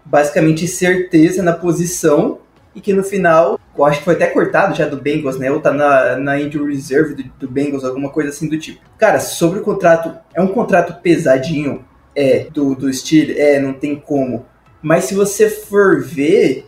basicamente 0.05 0.67
certeza 0.67 1.43
na 1.43 1.53
posição 1.53 2.39
e 2.75 2.81
que 2.81 2.93
no 2.93 3.03
final, 3.03 3.59
eu 3.77 3.85
acho 3.85 3.99
que 3.99 4.05
foi 4.05 4.15
até 4.15 4.27
cortado 4.27 4.75
já 4.75 4.87
do 4.87 4.97
Bengals, 4.97 5.39
né? 5.39 5.51
Ou 5.51 5.61
tá 5.61 5.73
na, 5.73 6.17
na 6.17 6.41
injury 6.41 6.75
reserve 6.75 7.15
do, 7.15 7.25
do 7.41 7.49
Bengals, 7.49 7.85
alguma 7.85 8.11
coisa 8.11 8.31
assim 8.31 8.49
do 8.49 8.59
tipo. 8.59 8.81
Cara, 8.97 9.21
sobre 9.21 9.61
o 9.61 9.63
contrato, 9.63 10.17
é 10.35 10.41
um 10.41 10.49
contrato 10.49 11.01
pesadinho, 11.03 11.85
é, 12.15 12.49
do, 12.53 12.75
do 12.75 12.93
Steele, 12.93 13.39
é, 13.39 13.61
não 13.61 13.73
tem 13.73 13.95
como. 13.97 14.45
Mas 14.83 15.05
se 15.05 15.15
você 15.15 15.49
for 15.49 16.03
ver, 16.03 16.67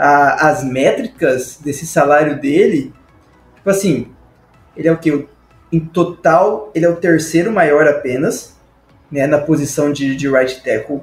a, 0.00 0.48
as 0.48 0.64
métricas 0.64 1.58
desse 1.62 1.86
salário 1.86 2.40
dele, 2.40 2.90
tipo 3.54 3.68
assim, 3.68 4.08
ele 4.74 4.88
é 4.88 4.92
o 4.92 4.96
que? 4.96 5.28
Em 5.70 5.78
total, 5.78 6.70
ele 6.74 6.86
é 6.86 6.88
o 6.88 6.96
terceiro 6.96 7.52
maior 7.52 7.86
apenas, 7.86 8.56
né, 9.12 9.26
na 9.26 9.38
posição 9.38 9.92
de, 9.92 10.16
de 10.16 10.28
right 10.28 10.62
tackle. 10.64 11.02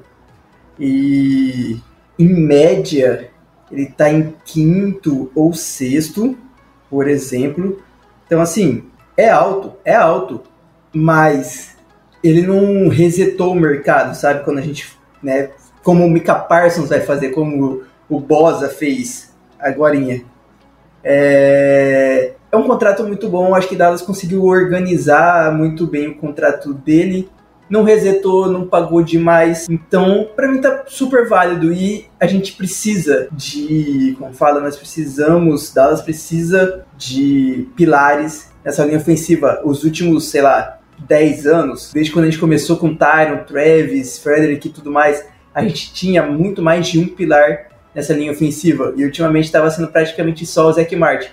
E 0.79 1.79
em 2.17 2.27
média, 2.27 3.29
ele 3.71 3.83
está 3.83 4.09
em 4.09 4.33
quinto 4.43 5.31
ou 5.35 5.53
sexto, 5.53 6.35
por 6.89 7.07
exemplo. 7.07 7.79
Então, 8.25 8.41
assim, 8.41 8.83
é 9.15 9.29
alto, 9.29 9.73
é 9.85 9.93
alto, 9.93 10.41
mas 10.91 11.77
ele 12.23 12.41
não 12.41 12.89
resetou 12.89 13.51
o 13.51 13.59
mercado, 13.59 14.15
sabe? 14.15 14.43
Quando 14.43 14.57
a 14.57 14.61
gente, 14.61 14.97
né, 15.21 15.51
como 15.83 16.03
o 16.03 16.09
Mika 16.09 16.33
Parsons 16.33 16.89
vai 16.89 17.01
fazer, 17.01 17.29
como 17.29 17.83
o 18.09 18.19
Bosa 18.19 18.69
fez 18.69 19.35
agora. 19.59 19.95
É, 21.03 22.33
é 22.51 22.57
um 22.57 22.63
contrato 22.63 23.03
muito 23.03 23.29
bom, 23.29 23.55
acho 23.55 23.67
que 23.67 23.75
Dallas 23.75 24.01
conseguiu 24.01 24.45
organizar 24.45 25.53
muito 25.53 25.85
bem 25.85 26.07
o 26.07 26.15
contrato 26.15 26.73
dele. 26.73 27.29
Não 27.69 27.83
resetou, 27.83 28.49
não 28.49 28.65
pagou 28.65 29.01
demais. 29.01 29.67
Então, 29.69 30.29
para 30.35 30.47
mim 30.47 30.61
tá 30.61 30.85
super 30.87 31.27
válido 31.27 31.73
e 31.73 32.05
a 32.17 32.25
gente 32.25 32.53
precisa 32.53 33.27
de, 33.31 34.15
como 34.17 34.33
fala, 34.33 34.61
nós 34.61 34.77
precisamos, 34.77 35.73
Dallas 35.73 36.01
precisa 36.01 36.85
de 36.97 37.67
pilares 37.75 38.49
nessa 38.63 38.85
linha 38.85 38.97
ofensiva. 38.97 39.61
Os 39.65 39.83
últimos, 39.83 40.29
sei 40.29 40.41
lá, 40.41 40.79
10 40.99 41.45
anos, 41.45 41.91
desde 41.93 42.11
quando 42.11 42.25
a 42.25 42.29
gente 42.29 42.39
começou 42.39 42.77
com 42.77 42.95
Tyron, 42.95 43.43
Travis, 43.43 44.17
Frederick 44.17 44.67
e 44.67 44.71
tudo 44.71 44.89
mais, 44.89 45.25
a 45.53 45.61
gente 45.61 45.93
tinha 45.93 46.23
muito 46.23 46.61
mais 46.61 46.87
de 46.87 46.99
um 46.99 47.07
pilar 47.07 47.66
nessa 47.94 48.13
linha 48.13 48.32
ofensiva. 48.32 48.94
E 48.96 49.03
ultimamente 49.03 49.46
estava 49.46 49.70
sendo 49.70 49.88
praticamente 49.88 50.46
só 50.46 50.67
o 50.67 50.74
Zach 50.74 50.96
Martin. 50.96 51.29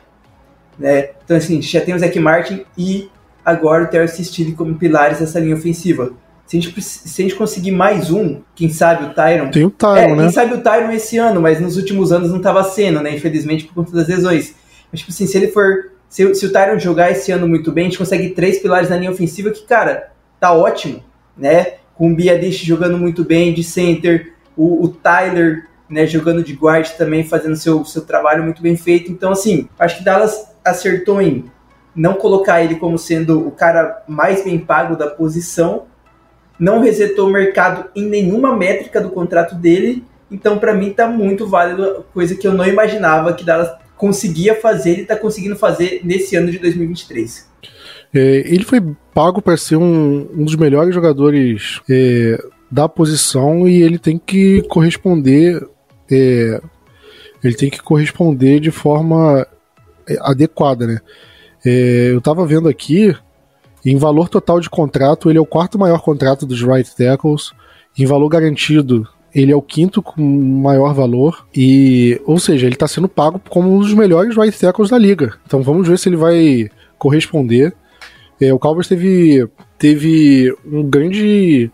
Né? 0.78 1.10
Então, 1.24 1.36
assim, 1.36 1.58
a 1.58 1.60
gente 1.60 1.72
já 1.72 1.80
tem 1.80 1.94
o 1.94 1.98
Zach 1.98 2.18
Martin 2.18 2.64
e 2.76 3.08
agora 3.44 3.84
o 3.84 3.86
Terence 3.86 4.24
Steele 4.24 4.52
como 4.52 4.74
pilares 4.74 5.18
dessa 5.18 5.38
linha 5.38 5.54
ofensiva. 5.54 6.12
Se 6.46 6.58
a, 6.58 6.60
gente, 6.60 6.82
se 6.82 7.22
a 7.22 7.24
gente 7.24 7.36
conseguir 7.36 7.70
mais 7.70 8.10
um, 8.10 8.42
quem 8.54 8.68
sabe 8.68 9.06
o 9.06 9.14
Tyron. 9.14 9.50
Tem 9.50 9.64
o 9.64 9.70
Tyron, 9.70 9.96
é, 9.96 10.14
né? 10.14 10.22
Quem 10.24 10.32
sabe 10.32 10.54
o 10.54 10.60
Tyron 10.60 10.90
esse 10.90 11.16
ano, 11.16 11.40
mas 11.40 11.58
nos 11.58 11.76
últimos 11.76 12.12
anos 12.12 12.30
não 12.30 12.36
estava 12.36 12.62
sendo, 12.62 13.00
né? 13.00 13.14
Infelizmente, 13.14 13.64
por 13.64 13.74
conta 13.74 13.92
das 13.92 14.08
lesões. 14.08 14.54
Mas, 14.92 15.00
tipo 15.00 15.10
assim, 15.10 15.26
se 15.26 15.36
ele 15.36 15.48
for. 15.48 15.92
Se, 16.08 16.34
se 16.34 16.46
o 16.46 16.52
Tyron 16.52 16.78
jogar 16.78 17.10
esse 17.10 17.32
ano 17.32 17.48
muito 17.48 17.72
bem, 17.72 17.86
a 17.86 17.88
gente 17.88 17.98
consegue 17.98 18.30
três 18.30 18.58
pilares 18.58 18.90
na 18.90 18.96
linha 18.96 19.10
ofensiva 19.10 19.50
que, 19.50 19.64
cara, 19.64 20.12
tá 20.38 20.52
ótimo, 20.52 21.02
né? 21.36 21.74
Com 21.94 22.12
o 22.12 22.14
Biadish 22.14 22.62
jogando 22.62 22.98
muito 22.98 23.24
bem 23.24 23.54
de 23.54 23.64
center, 23.64 24.34
o, 24.54 24.84
o 24.84 24.88
Tyler 24.88 25.66
né, 25.94 26.06
jogando 26.08 26.42
de 26.42 26.52
guard 26.52 26.88
também, 26.98 27.22
fazendo 27.22 27.54
seu, 27.54 27.84
seu 27.84 28.02
trabalho 28.02 28.42
muito 28.42 28.60
bem 28.60 28.76
feito. 28.76 29.12
Então, 29.12 29.30
assim, 29.30 29.68
acho 29.78 29.98
que 29.98 30.04
Dallas 30.04 30.44
acertou 30.64 31.22
em 31.22 31.44
não 31.94 32.14
colocar 32.14 32.64
ele 32.64 32.74
como 32.74 32.98
sendo 32.98 33.46
o 33.46 33.52
cara 33.52 34.02
mais 34.08 34.42
bem 34.42 34.58
pago 34.58 34.96
da 34.96 35.06
posição, 35.06 35.84
não 36.58 36.80
resetou 36.80 37.28
o 37.28 37.32
mercado 37.32 37.88
em 37.94 38.08
nenhuma 38.08 38.56
métrica 38.56 39.00
do 39.00 39.10
contrato 39.10 39.54
dele. 39.54 40.02
Então, 40.28 40.58
para 40.58 40.74
mim, 40.74 40.90
tá 40.90 41.06
muito 41.06 41.46
válido, 41.46 42.04
coisa 42.12 42.34
que 42.34 42.46
eu 42.46 42.52
não 42.52 42.66
imaginava 42.66 43.32
que 43.32 43.44
Dallas 43.44 43.70
conseguia 43.96 44.56
fazer 44.56 44.98
e 44.98 45.04
tá 45.04 45.14
conseguindo 45.14 45.54
fazer 45.54 46.00
nesse 46.02 46.34
ano 46.34 46.50
de 46.50 46.58
2023. 46.58 47.48
É, 48.12 48.20
ele 48.52 48.64
foi 48.64 48.82
pago 49.14 49.40
para 49.40 49.56
ser 49.56 49.76
um, 49.76 50.28
um, 50.36 50.44
dos 50.44 50.56
melhores 50.56 50.92
jogadores 50.92 51.80
é, 51.88 52.36
da 52.68 52.88
posição 52.88 53.68
e 53.68 53.80
ele 53.80 53.98
tem 53.98 54.18
que 54.18 54.62
corresponder 54.62 55.64
é, 56.10 56.60
ele 57.42 57.54
tem 57.54 57.70
que 57.70 57.82
corresponder 57.82 58.60
de 58.60 58.70
forma 58.70 59.46
é, 60.08 60.16
adequada, 60.20 60.86
né? 60.86 61.00
É, 61.64 62.10
eu 62.10 62.18
estava 62.18 62.46
vendo 62.46 62.68
aqui, 62.68 63.14
em 63.84 63.96
valor 63.96 64.28
total 64.28 64.60
de 64.60 64.70
contrato, 64.70 65.30
ele 65.30 65.38
é 65.38 65.40
o 65.40 65.46
quarto 65.46 65.78
maior 65.78 66.00
contrato 66.00 66.46
dos 66.46 66.62
right 66.62 66.94
tackles. 66.96 67.52
Em 67.96 68.06
valor 68.06 68.28
garantido, 68.28 69.06
ele 69.34 69.52
é 69.52 69.56
o 69.56 69.62
quinto 69.62 70.02
com 70.02 70.22
maior 70.22 70.94
valor. 70.94 71.46
E, 71.54 72.20
ou 72.24 72.38
seja, 72.38 72.66
ele 72.66 72.74
está 72.74 72.88
sendo 72.88 73.08
pago 73.08 73.40
como 73.48 73.74
um 73.74 73.78
dos 73.78 73.92
melhores 73.92 74.36
right 74.36 74.58
tackles 74.58 74.90
da 74.90 74.98
liga. 74.98 75.34
Então 75.46 75.62
vamos 75.62 75.88
ver 75.88 75.98
se 75.98 76.08
ele 76.08 76.16
vai 76.16 76.70
corresponder. 76.98 77.74
É, 78.40 78.52
o 78.52 78.58
Cowboys 78.58 78.88
teve, 78.88 79.46
teve 79.78 80.54
um 80.64 80.82
grande 80.82 81.70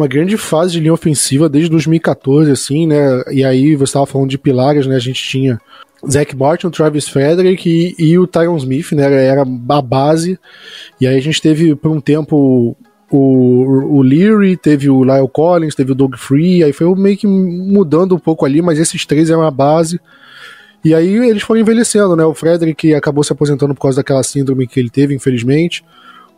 uma 0.00 0.08
grande 0.08 0.38
fase 0.38 0.72
de 0.72 0.80
linha 0.80 0.94
ofensiva 0.94 1.46
desde 1.46 1.70
2014, 1.70 2.50
assim, 2.50 2.86
né? 2.86 3.22
E 3.30 3.44
aí 3.44 3.76
você 3.76 3.90
estava 3.90 4.06
falando 4.06 4.30
de 4.30 4.38
pilares, 4.38 4.86
né? 4.86 4.96
A 4.96 5.00
gente 5.00 5.22
tinha 5.22 5.60
Zach 6.10 6.34
Martin, 6.34 6.70
Travis 6.70 7.06
Frederick 7.06 7.68
e, 7.68 7.94
e 8.02 8.18
o 8.18 8.26
Tyron 8.26 8.56
Smith, 8.56 8.92
né? 8.92 9.26
Era 9.26 9.42
a 9.42 9.82
base. 9.82 10.38
E 10.98 11.06
aí 11.06 11.18
a 11.18 11.20
gente 11.20 11.42
teve 11.42 11.76
por 11.76 11.90
um 11.90 12.00
tempo 12.00 12.74
o, 13.10 13.98
o 13.98 14.00
Leary, 14.00 14.56
teve 14.56 14.88
o 14.88 15.04
Lyle 15.04 15.28
Collins, 15.30 15.74
teve 15.74 15.92
o 15.92 15.94
Doug 15.94 16.14
Free, 16.16 16.64
aí 16.64 16.72
foi 16.72 16.94
meio 16.94 17.18
que 17.18 17.26
mudando 17.26 18.14
um 18.14 18.18
pouco 18.18 18.46
ali, 18.46 18.62
mas 18.62 18.78
esses 18.78 19.04
três 19.04 19.28
eram 19.28 19.42
a 19.42 19.50
base. 19.50 20.00
E 20.82 20.94
aí 20.94 21.14
eles 21.28 21.42
foram 21.42 21.60
envelhecendo, 21.60 22.16
né? 22.16 22.24
O 22.24 22.32
Frederick 22.32 22.94
acabou 22.94 23.22
se 23.22 23.34
aposentando 23.34 23.74
por 23.74 23.82
causa 23.82 23.98
daquela 23.98 24.22
síndrome 24.22 24.66
que 24.66 24.80
ele 24.80 24.88
teve, 24.88 25.14
infelizmente. 25.14 25.84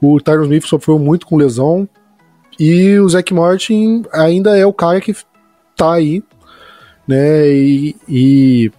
O 0.00 0.20
Tyron 0.20 0.42
Smith 0.42 0.66
sofreu 0.66 0.98
muito 0.98 1.28
com 1.28 1.36
lesão. 1.36 1.88
E 2.58 2.98
o 2.98 3.08
Zack 3.08 3.32
Martin 3.32 4.04
ainda 4.12 4.56
é 4.56 4.66
o 4.66 4.72
cara 4.72 5.00
que 5.00 5.14
tá 5.76 5.94
aí, 5.94 6.22
né? 7.06 7.48
E, 7.48 7.96
e, 8.08 8.72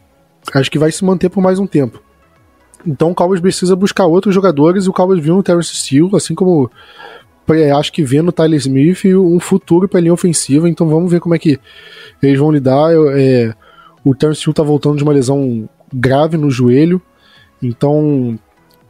acho 0.53 0.71
que 0.71 0.79
vai 0.79 0.91
se 0.91 1.03
manter 1.03 1.29
por 1.29 1.41
mais 1.41 1.59
um 1.59 1.67
tempo. 1.67 2.01
Então 2.85 3.11
o 3.11 3.15
Cowboys 3.15 3.39
precisa 3.39 3.75
buscar 3.75 4.05
outros 4.05 4.35
jogadores 4.35 4.85
e 4.85 4.89
o 4.89 4.93
Cowboys 4.93 5.23
viu 5.23 5.35
no 5.35 5.43
Terrence 5.43 5.75
Steele, 5.75 6.09
assim 6.15 6.35
como 6.35 6.69
acho 7.77 7.91
que 7.91 8.03
vê 8.03 8.21
no 8.21 8.31
Tyler 8.31 8.57
Smith 8.57 9.05
um 9.05 9.39
futuro 9.39 9.87
para 9.87 9.99
linha 9.99 10.13
ofensiva. 10.13 10.69
Então 10.69 10.87
vamos 10.87 11.11
ver 11.11 11.19
como 11.19 11.35
é 11.35 11.39
que 11.39 11.59
eles 12.21 12.39
vão 12.39 12.51
lidar. 12.51 12.91
É, 13.17 13.53
o 14.03 14.13
Terrence 14.13 14.41
Steele 14.41 14.55
tá 14.55 14.63
voltando 14.63 14.97
de 14.97 15.03
uma 15.03 15.13
lesão 15.13 15.67
grave 15.93 16.37
no 16.37 16.49
joelho, 16.49 17.01
então 17.61 18.37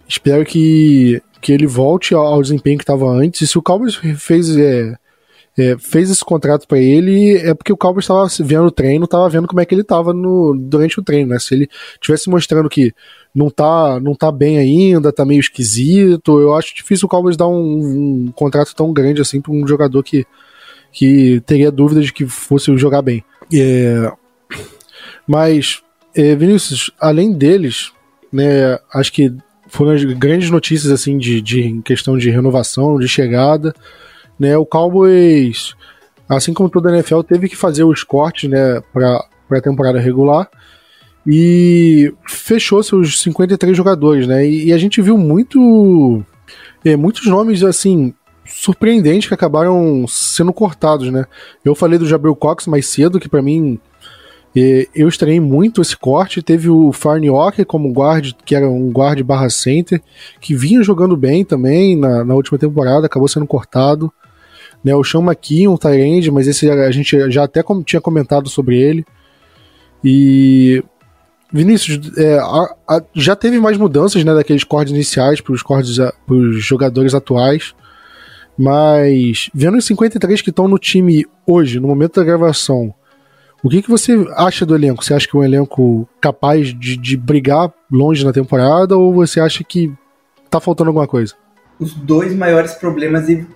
espero 0.07 0.45
que 0.45 1.21
que 1.43 1.51
ele 1.51 1.67
volte 1.67 2.15
ao, 2.15 2.41
desempenho 2.41 2.77
que 2.77 2.83
estava 2.83 3.05
antes. 3.05 3.41
E 3.41 3.47
se 3.47 3.57
o 3.57 3.61
Cowboys 3.61 3.95
fez, 4.17 4.55
é, 4.55 4.95
é, 5.57 5.77
fez 5.77 6.09
esse 6.09 6.23
contrato 6.23 6.65
para 6.65 6.79
ele, 6.79 7.37
é 7.37 7.53
porque 7.53 7.73
o 7.73 7.77
Cowboys 7.77 8.05
estava 8.05 8.25
vendo 8.39 8.67
o 8.67 8.71
treino, 8.71 9.03
estava 9.03 9.29
vendo 9.29 9.45
como 9.45 9.59
é 9.59 9.65
que 9.65 9.75
ele 9.75 9.81
estava 9.81 10.13
durante 10.13 10.99
o 10.99 11.03
treino. 11.03 11.31
Né? 11.31 11.39
Se 11.39 11.53
ele 11.53 11.69
tivesse 11.99 12.29
mostrando 12.29 12.69
que 12.69 12.93
não 13.35 13.49
tá, 13.49 13.99
não 13.99 14.15
tá 14.15 14.31
bem 14.31 14.57
ainda, 14.57 15.11
tá 15.11 15.25
meio 15.25 15.41
esquisito, 15.41 16.39
eu 16.39 16.55
acho 16.55 16.73
difícil 16.73 17.07
o 17.07 17.09
Cowboys 17.09 17.35
dar 17.35 17.47
um, 17.47 18.27
um 18.27 18.31
contrato 18.31 18.73
tão 18.73 18.93
grande 18.93 19.21
assim 19.21 19.41
para 19.41 19.51
um 19.51 19.67
jogador 19.67 20.01
que, 20.01 20.25
que 20.93 21.41
teria 21.45 21.69
dúvida 21.69 22.01
de 22.01 22.13
que 22.13 22.25
fosse 22.25 22.75
jogar 22.77 23.01
bem. 23.01 23.21
É, 23.53 24.09
mas, 25.27 25.81
é, 26.15 26.35
Vinícius, 26.35 26.89
além 26.97 27.33
deles, 27.33 27.91
né, 28.31 28.79
acho 28.93 29.11
que 29.11 29.35
foram 29.73 29.91
as 29.93 30.03
grandes 30.03 30.51
notícias 30.51 30.91
assim 30.91 31.17
de, 31.17 31.41
de 31.41 31.61
em 31.63 31.81
questão 31.81 32.15
de 32.15 32.29
renovação, 32.29 32.99
de 32.99 33.07
chegada, 33.07 33.73
né? 34.39 34.55
O 34.55 34.67
Cowboys, 34.67 35.73
assim 36.29 36.53
como 36.53 36.69
toda 36.69 36.91
a 36.91 36.93
NFL, 36.93 37.21
teve 37.21 37.49
que 37.49 37.55
fazer 37.55 37.83
os 37.83 38.03
cortes, 38.03 38.47
né, 38.47 38.81
para 38.93 39.25
a 39.51 39.61
temporada 39.61 39.99
regular 39.99 40.47
e 41.25 42.13
fechou 42.27 42.83
seus 42.83 43.19
53 43.21 43.75
jogadores, 43.75 44.27
né? 44.27 44.45
E, 44.47 44.65
e 44.67 44.73
a 44.73 44.77
gente 44.77 45.01
viu 45.01 45.17
muito 45.17 46.23
é, 46.85 46.95
muitos 46.95 47.25
nomes 47.25 47.63
assim 47.63 48.13
surpreendentes 48.45 49.27
que 49.27 49.33
acabaram 49.33 50.05
sendo 50.07 50.53
cortados, 50.53 51.11
né? 51.11 51.25
Eu 51.65 51.73
falei 51.73 51.97
do 51.97 52.05
Jabril 52.05 52.35
Cox 52.35 52.67
mais 52.67 52.85
cedo, 52.85 53.19
que 53.19 53.27
para 53.27 53.41
mim 53.41 53.79
e 54.55 54.87
eu 54.93 55.07
estranhei 55.07 55.39
muito 55.39 55.81
esse 55.81 55.97
corte. 55.97 56.41
Teve 56.41 56.69
o 56.69 56.91
Farniock 56.91 57.65
como 57.65 57.91
guard, 57.91 58.33
que 58.45 58.55
era 58.55 58.69
um 58.69 58.91
guard 58.91 59.21
barra 59.23 59.49
center, 59.49 60.01
que 60.39 60.55
vinha 60.55 60.83
jogando 60.83 61.17
bem 61.17 61.43
também 61.43 61.95
na, 61.97 62.23
na 62.23 62.35
última 62.35 62.57
temporada, 62.57 63.07
acabou 63.07 63.27
sendo 63.27 63.47
cortado. 63.47 64.11
Né, 64.83 64.93
o 64.93 65.03
Sean 65.03 65.21
McKeon, 65.21 65.73
um 65.73 65.77
Tyrande, 65.77 66.29
mas 66.29 66.45
esse 66.45 66.69
a 66.69 66.91
gente 66.91 67.31
já 67.31 67.45
até 67.45 67.63
tinha 67.85 68.01
comentado 68.01 68.49
sobre 68.49 68.77
ele. 68.77 69.05
E 70.03 70.83
Vinícius, 71.51 72.17
é, 72.17 72.37
a, 72.37 72.75
a, 72.87 73.03
já 73.13 73.35
teve 73.35 73.59
mais 73.59 73.77
mudanças 73.77 74.23
né, 74.23 74.33
daqueles 74.33 74.63
cordes 74.63 74.93
iniciais 74.93 75.39
para 75.39 75.53
os 75.53 76.63
jogadores 76.63 77.13
atuais, 77.13 77.73
mas 78.57 79.49
vendo 79.53 79.77
os 79.77 79.85
53 79.85 80.41
que 80.41 80.49
estão 80.49 80.67
no 80.67 80.77
time 80.77 81.25
hoje, 81.47 81.79
no 81.79 81.87
momento 81.87 82.19
da 82.19 82.25
gravação, 82.25 82.93
o 83.63 83.69
que, 83.69 83.81
que 83.81 83.89
você 83.89 84.13
acha 84.35 84.65
do 84.65 84.75
elenco? 84.75 85.03
Você 85.03 85.13
acha 85.13 85.25
que 85.25 85.37
é 85.37 85.39
um 85.39 85.43
elenco 85.43 86.07
capaz 86.19 86.77
de, 86.77 86.97
de 86.97 87.15
brigar 87.15 87.71
longe 87.89 88.25
na 88.25 88.33
temporada 88.33 88.97
ou 88.97 89.13
você 89.13 89.39
acha 89.39 89.63
que 89.63 89.89
tá 90.49 90.59
faltando 90.59 90.89
alguma 90.89 91.07
coisa? 91.07 91.33
Os 91.79 91.93
dois 91.93 92.35
maiores 92.35 92.73
problemas, 92.73 93.29
e 93.29 93.47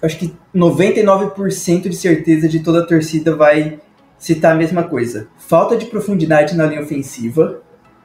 acho 0.00 0.18
que 0.18 0.32
99% 0.54 1.88
de 1.88 1.96
certeza 1.96 2.48
de 2.48 2.60
toda 2.60 2.80
a 2.80 2.86
torcida 2.86 3.34
vai 3.34 3.80
citar 4.16 4.52
a 4.52 4.54
mesma 4.54 4.84
coisa. 4.84 5.26
Falta 5.36 5.76
de 5.76 5.86
profundidade 5.86 6.56
na 6.56 6.66
linha 6.66 6.82
ofensiva. 6.82 7.60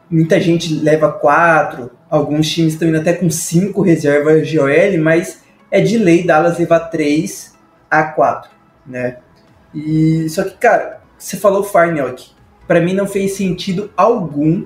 Muita 0.10 0.42
gente 0.42 0.74
leva 0.74 1.12
quatro, 1.12 1.92
alguns 2.10 2.50
times 2.50 2.74
estão 2.74 2.88
indo 2.88 2.98
até 2.98 3.14
com 3.14 3.30
cinco 3.30 3.84
reservas 3.84 4.48
de 4.48 4.60
OL, 4.60 4.98
mas 5.00 5.44
é 5.70 5.80
de 5.80 6.00
lei 6.00 6.26
Dallas 6.26 6.58
levar 6.58 6.80
três 6.90 7.54
a 7.90 8.04
quatro, 8.04 8.50
né? 8.86 9.18
E 9.74 10.28
só 10.30 10.44
que, 10.44 10.58
cara, 10.58 10.95
você 11.18 11.38
falou 11.38 11.64
Farnelk. 11.64 12.32
Para 12.68 12.82
mim 12.82 12.94
não 12.94 13.08
fez 13.08 13.34
sentido 13.34 13.92
algum 13.96 14.66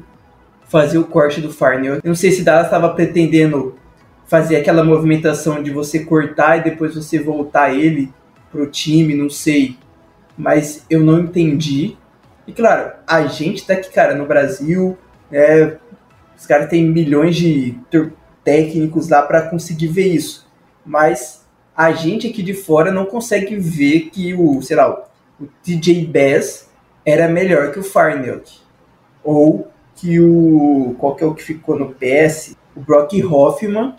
fazer 0.67 0.97
o 0.97 1.05
corte 1.05 1.41
do 1.41 1.51
Farnelk. 1.51 2.01
Eu 2.03 2.09
não 2.09 2.15
sei 2.15 2.31
se 2.31 2.43
Dallas 2.43 2.65
estava 2.65 2.89
pretendendo 2.89 3.75
fazer 4.27 4.57
aquela 4.57 4.83
movimentação 4.83 5.61
de 5.61 5.71
você 5.71 6.05
cortar 6.05 6.57
e 6.57 6.63
depois 6.63 6.95
você 6.95 7.19
voltar 7.19 7.73
ele 7.73 8.13
pro 8.51 8.69
time, 8.69 9.15
não 9.15 9.29
sei 9.29 9.77
mas 10.39 10.85
eu 10.89 11.01
não 11.01 11.19
entendi. 11.19 11.97
E 12.47 12.53
claro, 12.53 12.93
a 13.05 13.27
gente 13.27 13.67
tá 13.67 13.73
aqui, 13.73 13.91
cara, 13.91 14.15
no 14.15 14.25
Brasil, 14.25 14.97
né, 15.29 15.77
os 16.35 16.45
caras 16.45 16.69
têm 16.69 16.85
milhões 16.85 17.35
de 17.35 17.77
técnicos 18.41 19.09
lá 19.09 19.21
para 19.21 19.49
conseguir 19.49 19.87
ver 19.87 20.07
isso. 20.07 20.49
Mas 20.85 21.45
a 21.75 21.91
gente 21.91 22.25
aqui 22.25 22.41
de 22.41 22.53
fora 22.53 22.89
não 22.89 23.05
consegue 23.05 23.57
ver 23.57 24.09
que 24.11 24.33
o, 24.33 24.61
sei 24.61 24.77
lá, 24.77 25.08
o 25.39 25.47
TJ 25.63 26.05
Bass 26.05 26.69
era 27.05 27.27
melhor 27.27 27.71
que 27.71 27.79
o 27.79 27.83
Farnelk. 27.83 28.51
Ou 29.23 29.67
que 29.95 30.19
o. 30.19 30.95
Qual 30.97 31.15
que 31.15 31.23
é 31.23 31.27
o 31.27 31.33
que 31.33 31.43
ficou 31.43 31.77
no 31.77 31.93
PS? 31.93 32.55
O 32.75 32.79
Brock 32.79 33.13
Hoffman 33.23 33.95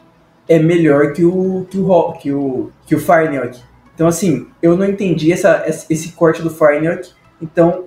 é 0.49 0.59
melhor 0.59 1.13
que 1.13 1.25
o, 1.25 1.67
que 1.71 1.79
o, 1.79 2.13
que 2.13 2.33
o, 2.33 2.71
que 2.87 2.95
o 2.95 3.01
Farnelk. 3.01 3.61
Então, 4.01 4.09
assim, 4.09 4.47
eu 4.63 4.79
não 4.79 4.87
entendi 4.87 5.31
essa, 5.31 5.63
esse 5.91 6.13
corte 6.13 6.41
do 6.41 6.49
Farniok. 6.49 7.11
Então, 7.39 7.85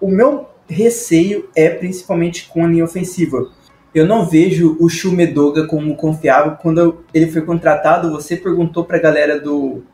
o 0.00 0.08
meu 0.08 0.48
receio 0.68 1.48
é 1.54 1.70
principalmente 1.70 2.48
com 2.48 2.64
a 2.64 2.66
linha 2.66 2.82
ofensiva. 2.82 3.48
Eu 3.94 4.04
não 4.04 4.26
vejo 4.26 4.76
o 4.80 4.88
Shumedoga 4.88 5.64
como 5.68 5.94
confiável. 5.94 6.56
Quando 6.60 7.04
ele 7.14 7.30
foi 7.30 7.42
contratado, 7.42 8.10
você 8.10 8.36
perguntou 8.36 8.84
para 8.84 8.96
a 8.96 9.00
galera 9.00 9.38
do, 9.38 9.84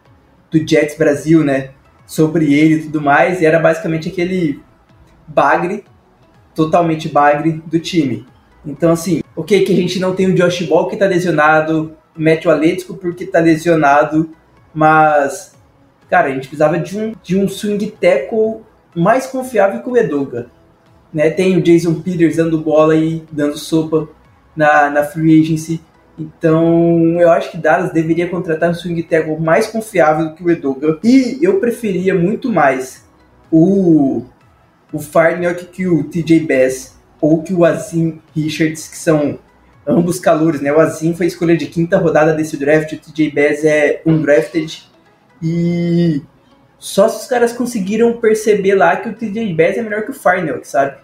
do 0.50 0.66
Jets 0.66 0.96
Brasil, 0.96 1.44
né? 1.44 1.72
Sobre 2.08 2.52
ele 2.52 2.74
e 2.74 2.82
tudo 2.84 3.00
mais. 3.00 3.40
E 3.40 3.46
era 3.46 3.60
basicamente 3.60 4.08
aquele 4.08 4.60
bagre, 5.28 5.84
totalmente 6.52 7.08
bagre 7.08 7.62
do 7.64 7.78
time. 7.78 8.26
Então, 8.66 8.90
assim, 8.90 9.22
ok, 9.36 9.64
que 9.64 9.72
a 9.72 9.76
gente 9.76 10.00
não 10.00 10.16
tem 10.16 10.26
o 10.26 10.34
Josh 10.34 10.62
Ball 10.62 10.88
que 10.88 10.96
tá 10.96 11.06
lesionado, 11.06 11.96
o 12.18 12.50
Atletico 12.50 12.94
porque 12.94 13.24
tá 13.24 13.38
lesionado, 13.38 14.30
mas 14.74 15.56
cara, 16.08 16.28
a 16.28 16.30
gente 16.30 16.48
precisava 16.48 16.78
de 16.78 16.98
um, 16.98 17.14
de 17.22 17.36
um 17.36 17.48
swing 17.48 17.90
tackle 18.00 18.62
mais 18.94 19.26
confiável 19.26 19.82
que 19.82 19.88
o 19.88 19.96
Edoga. 19.96 20.46
Né? 21.12 21.30
Tem 21.30 21.56
o 21.56 21.62
Jason 21.62 21.94
Peters 22.00 22.36
dando 22.36 22.58
bola 22.58 22.96
e 22.96 23.24
dando 23.30 23.56
sopa 23.56 24.08
na, 24.56 24.90
na 24.90 25.04
free 25.04 25.40
agency. 25.40 25.80
Então, 26.18 27.20
eu 27.20 27.30
acho 27.30 27.52
que 27.52 27.58
Dallas 27.58 27.92
deveria 27.92 28.28
contratar 28.28 28.70
um 28.70 28.74
swing 28.74 29.02
tackle 29.04 29.38
mais 29.38 29.68
confiável 29.68 30.28
do 30.28 30.34
que 30.34 30.42
o 30.42 30.50
Edoga. 30.50 30.98
E 31.04 31.38
eu 31.40 31.60
preferia 31.60 32.14
muito 32.14 32.50
mais 32.50 33.06
o, 33.50 34.24
o 34.92 34.98
Farniok 34.98 35.66
que 35.66 35.86
o 35.86 36.04
TJ 36.04 36.40
Bass 36.40 36.98
ou 37.20 37.42
que 37.42 37.54
o 37.54 37.64
Azim 37.64 38.20
Richards, 38.34 38.88
que 38.88 38.96
são 38.96 39.38
ambos 39.86 40.18
calores, 40.18 40.60
né? 40.60 40.72
O 40.72 40.80
Azim 40.80 41.14
foi 41.14 41.26
escolha 41.26 41.56
de 41.56 41.66
quinta 41.66 41.96
rodada 41.98 42.34
desse 42.34 42.56
draft, 42.56 42.92
o 42.92 42.98
TJ 42.98 43.30
Bass 43.30 43.64
é 43.64 44.02
undrafted. 44.04 44.88
E 45.40 46.20
só 46.78 47.08
se 47.08 47.22
os 47.22 47.26
caras 47.26 47.52
conseguiram 47.52 48.18
perceber 48.18 48.74
lá 48.74 48.96
que 48.96 49.08
o 49.08 49.14
TJ 49.14 49.54
Bass 49.54 49.76
é 49.76 49.82
melhor 49.82 50.02
que 50.02 50.10
o 50.10 50.14
Farnell, 50.14 50.64
sabe? 50.64 50.96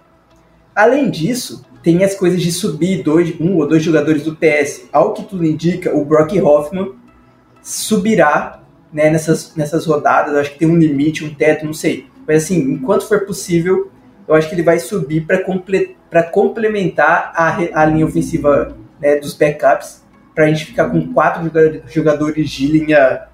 Além 0.75 1.09
disso, 1.09 1.65
tem 1.85 2.03
as 2.03 2.15
coisas 2.15 2.41
de 2.41 2.51
subir 2.51 3.03
dois, 3.03 3.39
um 3.39 3.59
ou 3.59 3.69
dois 3.69 3.83
jogadores 3.83 4.25
do 4.25 4.35
PS. 4.35 4.89
Ao 4.91 5.13
que 5.13 5.23
tudo 5.23 5.45
indica, 5.45 5.95
o 5.95 6.03
Brock 6.03 6.33
Hoffman 6.41 6.95
subirá 7.63 8.63
né, 8.91 9.11
nessas, 9.11 9.55
nessas 9.55 9.85
rodadas. 9.85 10.35
acho 10.35 10.53
que 10.53 10.59
tem 10.59 10.67
um 10.67 10.79
limite, 10.79 11.23
um 11.23 11.35
teto, 11.35 11.67
não 11.67 11.75
sei. 11.75 12.07
Mas 12.27 12.45
assim, 12.45 12.59
enquanto 12.73 13.07
for 13.07 13.27
possível, 13.27 13.91
eu 14.27 14.35
acho 14.35 14.49
que 14.49 14.55
ele 14.55 14.63
vai 14.63 14.79
subir 14.79 15.27
para 15.27 15.45
comple 15.45 15.95
complementar 16.33 17.33
a, 17.35 17.83
a 17.83 17.85
linha 17.85 18.07
ofensiva 18.07 18.75
né, 19.01 19.17
dos 19.17 19.35
backups, 19.35 20.03
para 20.33 20.45
a 20.45 20.47
gente 20.47 20.67
ficar 20.67 20.89
com 20.89 21.13
quatro 21.13 21.51
jogadores 21.89 22.49
de 22.49 22.67
linha 22.69 23.27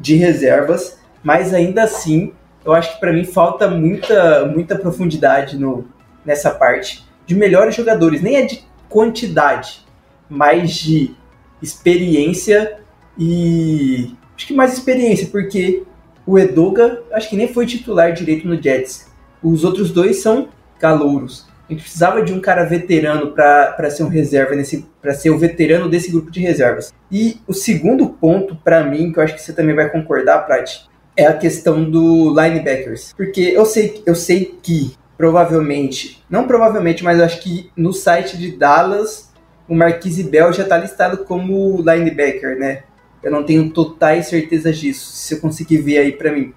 de 0.00 0.16
reservas, 0.16 0.98
mas 1.22 1.52
ainda 1.52 1.82
assim, 1.82 2.32
eu 2.64 2.72
acho 2.72 2.94
que 2.94 3.00
para 3.00 3.12
mim 3.12 3.24
falta 3.24 3.68
muita, 3.68 4.46
muita 4.46 4.76
profundidade 4.76 5.58
no, 5.58 5.84
nessa 6.24 6.50
parte 6.50 7.04
de 7.32 7.38
melhores 7.38 7.74
jogadores. 7.74 8.20
Nem 8.20 8.36
é 8.36 8.42
de 8.42 8.64
quantidade, 8.88 9.84
mas 10.28 10.74
de 10.74 11.14
experiência 11.62 12.78
e. 13.18 14.14
Acho 14.36 14.46
que 14.46 14.54
mais 14.54 14.72
experiência, 14.72 15.28
porque 15.28 15.82
o 16.26 16.38
Edoga 16.38 17.02
acho 17.12 17.28
que 17.28 17.36
nem 17.36 17.52
foi 17.52 17.66
titular 17.66 18.12
direito 18.12 18.46
no 18.46 18.60
Jets. 18.60 19.10
Os 19.42 19.64
outros 19.64 19.90
dois 19.90 20.20
são 20.20 20.48
calouros. 20.78 21.46
A 21.68 21.72
gente 21.72 21.82
precisava 21.82 22.22
de 22.22 22.32
um 22.32 22.40
cara 22.40 22.64
veterano 22.64 23.32
para 23.32 23.90
ser 23.90 24.02
um 24.02 24.08
reserva 24.08 24.54
nesse 24.54 24.86
para 25.00 25.14
ser 25.14 25.30
o 25.30 25.38
veterano 25.38 25.88
desse 25.88 26.10
grupo 26.10 26.30
de 26.30 26.40
reservas. 26.40 26.92
E 27.10 27.40
o 27.46 27.52
segundo 27.52 28.08
ponto 28.08 28.56
para 28.56 28.84
mim, 28.84 29.12
que 29.12 29.18
eu 29.18 29.22
acho 29.22 29.34
que 29.34 29.42
você 29.42 29.52
também 29.52 29.74
vai 29.74 29.88
concordar, 29.90 30.44
Prat, 30.44 30.86
é 31.16 31.26
a 31.26 31.32
questão 31.32 31.88
do 31.88 32.30
linebackers. 32.30 33.12
Porque 33.16 33.40
eu 33.40 33.64
sei, 33.64 34.02
eu 34.04 34.14
sei 34.14 34.58
que 34.62 34.94
provavelmente, 35.22 36.20
não 36.28 36.48
provavelmente, 36.48 37.04
mas 37.04 37.20
acho 37.20 37.40
que 37.40 37.70
no 37.76 37.92
site 37.92 38.36
de 38.36 38.56
Dallas 38.56 39.32
o 39.68 39.74
Marquise 39.74 40.24
Bell 40.24 40.52
já 40.52 40.64
está 40.64 40.76
listado 40.76 41.18
como 41.18 41.76
linebacker, 41.76 42.58
né? 42.58 42.82
Eu 43.22 43.30
não 43.30 43.44
tenho 43.44 43.70
totais 43.70 44.26
certezas 44.26 44.76
disso, 44.76 45.12
se 45.12 45.34
eu 45.34 45.40
conseguir 45.40 45.76
ver 45.76 45.98
aí 45.98 46.10
para 46.10 46.32
mim. 46.32 46.52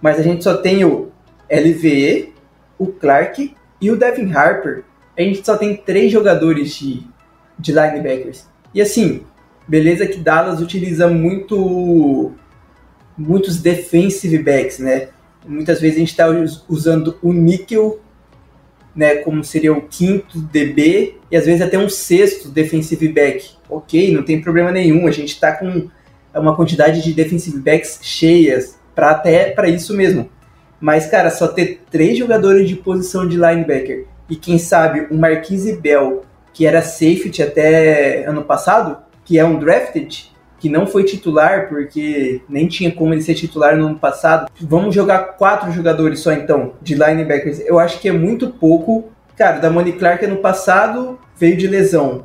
Mas 0.00 0.20
a 0.20 0.22
gente 0.22 0.44
só 0.44 0.56
tem 0.56 0.84
o 0.84 1.10
LVE, 1.50 2.32
o 2.78 2.86
Clark 2.86 3.52
e 3.80 3.90
o 3.90 3.96
Devin 3.96 4.32
Harper, 4.32 4.84
a 5.18 5.22
gente 5.22 5.44
só 5.44 5.56
tem 5.56 5.74
três 5.76 6.12
jogadores 6.12 6.76
de, 6.76 7.02
de 7.58 7.72
linebackers. 7.72 8.46
E 8.72 8.80
assim, 8.80 9.22
beleza 9.66 10.06
que 10.06 10.20
Dallas 10.20 10.60
utiliza 10.60 11.08
muito 11.08 12.30
muitos 13.18 13.60
defensive 13.60 14.38
backs, 14.38 14.78
né? 14.78 15.08
Muitas 15.46 15.80
vezes 15.80 15.96
a 15.96 16.00
gente 16.00 16.10
está 16.10 16.26
usando 16.68 17.18
o 17.22 17.32
níquel, 17.32 18.00
né, 18.94 19.16
como 19.16 19.44
seria 19.44 19.72
o 19.72 19.82
quinto 19.82 20.40
DB, 20.40 21.16
e 21.30 21.36
às 21.36 21.46
vezes 21.46 21.62
até 21.62 21.78
um 21.78 21.88
sexto 21.88 22.48
defensive 22.48 23.08
back. 23.08 23.50
Ok, 23.68 24.12
não 24.14 24.22
tem 24.22 24.40
problema 24.40 24.70
nenhum, 24.70 25.06
a 25.06 25.10
gente 25.10 25.30
está 25.30 25.52
com 25.52 25.88
uma 26.34 26.54
quantidade 26.54 27.02
de 27.02 27.12
defensive 27.12 27.58
backs 27.58 28.00
cheias 28.02 28.78
para 28.94 29.10
até 29.10 29.50
para 29.50 29.68
isso 29.68 29.94
mesmo. 29.94 30.28
Mas, 30.80 31.06
cara, 31.06 31.30
só 31.30 31.48
ter 31.48 31.82
três 31.90 32.18
jogadores 32.18 32.68
de 32.68 32.76
posição 32.76 33.26
de 33.26 33.36
linebacker 33.36 34.06
e 34.28 34.36
quem 34.36 34.58
sabe 34.58 35.06
o 35.10 35.16
Marquise 35.16 35.76
Bell, 35.76 36.24
que 36.52 36.66
era 36.66 36.82
safety 36.82 37.42
até 37.42 38.24
ano 38.24 38.42
passado, 38.42 38.98
que 39.24 39.38
é 39.38 39.44
um 39.44 39.58
drafted, 39.58 40.30
que 40.58 40.68
não 40.68 40.86
foi 40.86 41.04
titular 41.04 41.68
porque 41.68 42.40
nem 42.48 42.66
tinha 42.66 42.90
como 42.90 43.12
ele 43.12 43.22
ser 43.22 43.34
titular 43.34 43.76
no 43.76 43.86
ano 43.86 43.98
passado. 43.98 44.50
Vamos 44.60 44.94
jogar 44.94 45.36
quatro 45.36 45.70
jogadores 45.70 46.20
só 46.20 46.32
então 46.32 46.72
de 46.80 46.94
linebackers. 46.94 47.60
Eu 47.60 47.78
acho 47.78 48.00
que 48.00 48.08
é 48.08 48.12
muito 48.12 48.48
pouco. 48.48 49.10
Cara, 49.36 49.58
da 49.58 49.68
Moni 49.68 49.92
Clark 49.92 50.24
ano 50.24 50.38
passado 50.38 51.18
veio 51.36 51.56
de 51.56 51.66
lesão. 51.66 52.24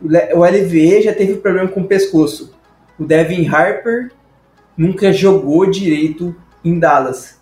O 0.00 0.44
LVE 0.44 1.02
já 1.02 1.14
teve 1.14 1.36
problema 1.36 1.68
com 1.68 1.82
o 1.82 1.86
pescoço. 1.86 2.52
O 2.98 3.04
Devin 3.04 3.46
Harper 3.46 4.10
nunca 4.76 5.12
jogou 5.12 5.70
direito 5.70 6.34
em 6.64 6.78
Dallas. 6.78 7.40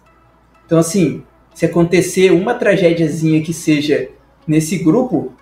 Então, 0.66 0.78
assim, 0.78 1.24
se 1.54 1.64
acontecer 1.64 2.30
uma 2.30 2.54
tragédiazinha 2.54 3.42
que 3.42 3.52
seja 3.52 4.10
nesse 4.46 4.78
grupo, 4.78 5.32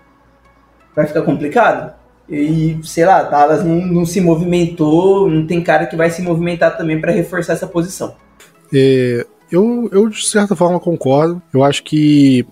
vai 0.95 1.05
ficar 1.05 1.21
complicado. 1.21 1.98
E, 2.29 2.79
sei 2.83 3.05
lá, 3.05 3.23
Dallas 3.23 3.63
não, 3.63 3.85
não 3.87 4.05
se 4.05 4.21
movimentou, 4.21 5.29
não 5.29 5.47
tem 5.47 5.63
cara 5.63 5.87
que 5.87 5.95
vai 5.95 6.09
se 6.11 6.21
movimentar 6.21 6.77
também 6.77 7.01
para 7.01 7.11
reforçar 7.11 7.53
essa 7.53 7.65
posição. 7.65 8.15
É, 8.73 9.25
eu, 9.51 9.89
eu, 9.91 10.07
de 10.09 10.25
certa 10.25 10.55
forma, 10.55 10.79
concordo. 10.79 11.41
Eu 11.51 11.63
acho 11.63 11.83
que 11.83 12.45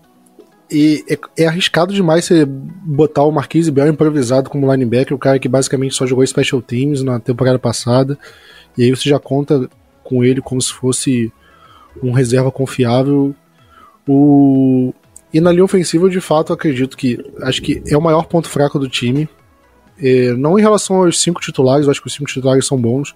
e 0.69 1.05
é, 1.09 1.43
é, 1.43 1.47
arriscado 1.47 1.93
demais 1.93 2.25
você 2.25 2.45
botar 2.45 3.23
o 3.23 3.31
Marquise 3.31 3.71
Bell 3.71 3.87
improvisado 3.87 4.49
como 4.49 4.71
linebacker, 4.71 5.15
o 5.15 5.19
cara 5.19 5.39
que 5.39 5.47
basicamente 5.47 5.95
só 5.95 6.05
jogou 6.05 6.27
Special 6.27 6.61
Teams 6.61 7.01
na 7.03 7.19
temporada 7.19 7.57
passada, 7.57 8.17
e 8.77 8.83
aí 8.83 8.89
você 8.89 9.09
já 9.09 9.17
conta 9.17 9.69
com 10.03 10.23
ele 10.23 10.41
como 10.41 10.61
se 10.61 10.73
fosse 10.73 11.31
um 12.03 12.11
reserva 12.11 12.51
confiável. 12.51 13.33
O... 14.07 14.93
E 15.33 15.39
na 15.39 15.51
linha 15.51 15.63
ofensiva, 15.63 16.09
de 16.09 16.21
fato, 16.21 16.51
acredito 16.51 16.97
que 16.97 17.17
acho 17.41 17.61
que 17.61 17.81
é 17.87 17.97
o 17.97 18.01
maior 18.01 18.25
ponto 18.25 18.49
fraco 18.49 18.77
do 18.77 18.89
time. 18.89 19.27
É, 20.01 20.33
não 20.33 20.57
em 20.57 20.61
relação 20.61 20.97
aos 20.97 21.19
cinco 21.19 21.41
titulares, 21.41 21.85
eu 21.85 21.91
acho 21.91 22.01
que 22.01 22.07
os 22.07 22.13
cinco 22.13 22.29
titulares 22.29 22.65
são 22.65 22.79
bons, 22.79 23.15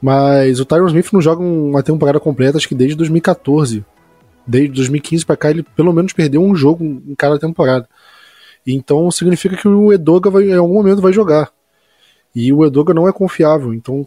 mas 0.00 0.60
o 0.60 0.64
Tyron 0.64 0.86
Smith 0.86 1.12
não 1.12 1.20
joga 1.20 1.42
uma 1.42 1.82
temporada 1.82 2.20
completa, 2.20 2.56
acho 2.56 2.68
que 2.68 2.74
desde 2.74 2.96
2014 2.96 3.84
desde 4.48 4.74
2015 4.74 5.26
para 5.26 5.36
cá 5.36 5.50
ele 5.50 5.62
pelo 5.62 5.92
menos 5.92 6.14
perdeu 6.14 6.42
um 6.42 6.56
jogo 6.56 6.82
em 6.82 7.14
cada 7.14 7.38
temporada. 7.38 7.86
Então 8.66 9.10
significa 9.10 9.56
que 9.56 9.68
o 9.68 9.92
Edoga 9.92 10.30
vai, 10.30 10.44
em 10.44 10.54
algum 10.54 10.74
momento 10.74 11.02
vai 11.02 11.12
jogar. 11.12 11.52
E 12.34 12.52
o 12.52 12.64
Edoga 12.64 12.94
não 12.94 13.06
é 13.06 13.12
confiável, 13.12 13.74
então 13.74 14.06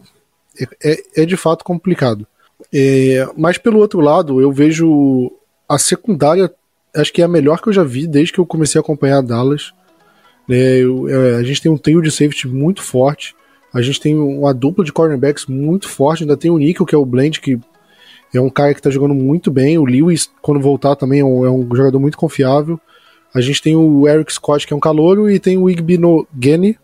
é, 0.60 0.92
é, 0.92 1.22
é 1.22 1.26
de 1.26 1.36
fato 1.36 1.64
complicado. 1.64 2.26
É, 2.74 3.26
mas 3.36 3.56
pelo 3.56 3.78
outro 3.78 4.00
lado, 4.00 4.40
eu 4.40 4.50
vejo 4.50 5.32
a 5.68 5.78
secundária, 5.78 6.52
acho 6.94 7.12
que 7.12 7.22
é 7.22 7.24
a 7.24 7.28
melhor 7.28 7.60
que 7.60 7.68
eu 7.68 7.72
já 7.72 7.84
vi 7.84 8.06
desde 8.06 8.32
que 8.32 8.40
eu 8.40 8.46
comecei 8.46 8.78
a 8.78 8.82
acompanhar 8.82 9.18
a 9.18 9.22
Dallas. 9.22 9.72
É, 10.48 10.78
eu, 10.78 11.08
é, 11.08 11.36
a 11.36 11.42
gente 11.42 11.62
tem 11.62 11.70
um 11.70 11.78
trio 11.78 12.02
de 12.02 12.10
safety 12.10 12.48
muito 12.48 12.82
forte. 12.82 13.34
A 13.72 13.80
gente 13.80 14.00
tem 14.00 14.14
uma 14.18 14.52
dupla 14.52 14.84
de 14.84 14.92
cornerbacks 14.92 15.46
muito 15.46 15.88
forte. 15.88 16.24
Ainda 16.24 16.36
tem 16.36 16.50
o 16.50 16.58
Nickel, 16.58 16.86
que 16.86 16.94
é 16.94 16.98
o 16.98 17.06
Blend, 17.06 17.40
que 17.40 17.58
é 18.34 18.40
um 18.40 18.50
cara 18.50 18.74
que 18.74 18.80
está 18.80 18.90
jogando 18.90 19.14
muito 19.14 19.50
bem. 19.50 19.78
O 19.78 19.84
Lewis, 19.84 20.30
quando 20.40 20.60
voltar, 20.60 20.96
também 20.96 21.20
é 21.20 21.24
um, 21.24 21.46
é 21.46 21.50
um, 21.50 21.66
jogador 21.74 21.98
muito 21.98 22.18
confiável. 22.18 22.78
A 23.34 23.40
gente 23.40 23.62
tem 23.62 23.74
o 23.74 24.06
Eric 24.06 24.32
Scott, 24.32 24.66
que 24.66 24.72
é 24.72 24.76
um 24.76 24.80
calouro, 24.80 25.30
e 25.30 25.38
tem 25.38 25.56
o 25.56 25.70
Igby 25.70 25.96
no 25.96 26.26
Gene, 26.38 26.78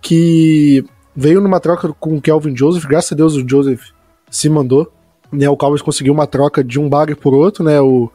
que 0.00 0.84
veio 1.14 1.40
numa 1.40 1.60
troca 1.60 1.92
com 1.92 2.16
o 2.16 2.20
Kelvin 2.20 2.56
Joseph. 2.56 2.84
Graças 2.84 3.12
a 3.12 3.16
Deus 3.16 3.34
o 3.34 3.48
Joseph 3.48 3.90
se 4.30 4.48
mandou. 4.48 4.92
Né, 5.32 5.48
o 5.48 5.56
Cowboys 5.56 5.82
conseguiu 5.82 6.12
uma 6.12 6.26
troca 6.26 6.62
de 6.62 6.78
um 6.78 6.88
bagger 6.88 7.16
por 7.16 7.32
outro, 7.32 7.64
né? 7.64 7.80
O, 7.80 8.10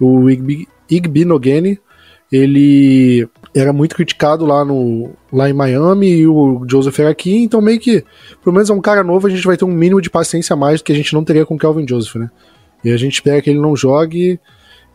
o 0.00 0.28
Igby, 0.28 0.68
Igby 0.90 1.24
Nogene, 1.24 1.78
ele 2.30 3.28
era 3.58 3.72
muito 3.72 3.96
criticado 3.96 4.44
lá, 4.44 4.64
no, 4.64 5.10
lá 5.32 5.48
em 5.48 5.52
Miami 5.52 6.08
e 6.08 6.26
o 6.26 6.64
Joseph 6.68 6.98
era 6.98 7.10
aqui, 7.10 7.42
então 7.42 7.60
meio 7.60 7.80
que, 7.80 8.04
pelo 8.42 8.54
menos 8.54 8.68
é 8.68 8.72
um 8.72 8.80
cara 8.80 9.02
novo, 9.02 9.26
a 9.26 9.30
gente 9.30 9.46
vai 9.46 9.56
ter 9.56 9.64
um 9.64 9.72
mínimo 9.72 10.00
de 10.00 10.10
paciência 10.10 10.54
a 10.54 10.56
mais 10.56 10.80
do 10.80 10.84
que 10.84 10.92
a 10.92 10.94
gente 10.94 11.14
não 11.14 11.24
teria 11.24 11.46
com 11.46 11.54
o 11.54 11.58
Kelvin 11.58 11.88
Joseph, 11.88 12.16
né? 12.16 12.30
E 12.84 12.90
a 12.92 12.96
gente 12.96 13.14
espera 13.14 13.40
que 13.40 13.48
ele 13.48 13.60
não 13.60 13.74
jogue 13.74 14.38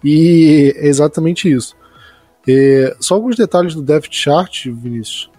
e 0.03 0.73
é 0.77 0.87
exatamente 0.87 1.51
isso. 1.51 1.75
É, 2.47 2.95
só 2.99 3.15
alguns 3.15 3.35
detalhes 3.35 3.73
do 3.73 3.81
depth 3.81 4.11
chart, 4.11 4.67
Vinícius, 4.67 5.29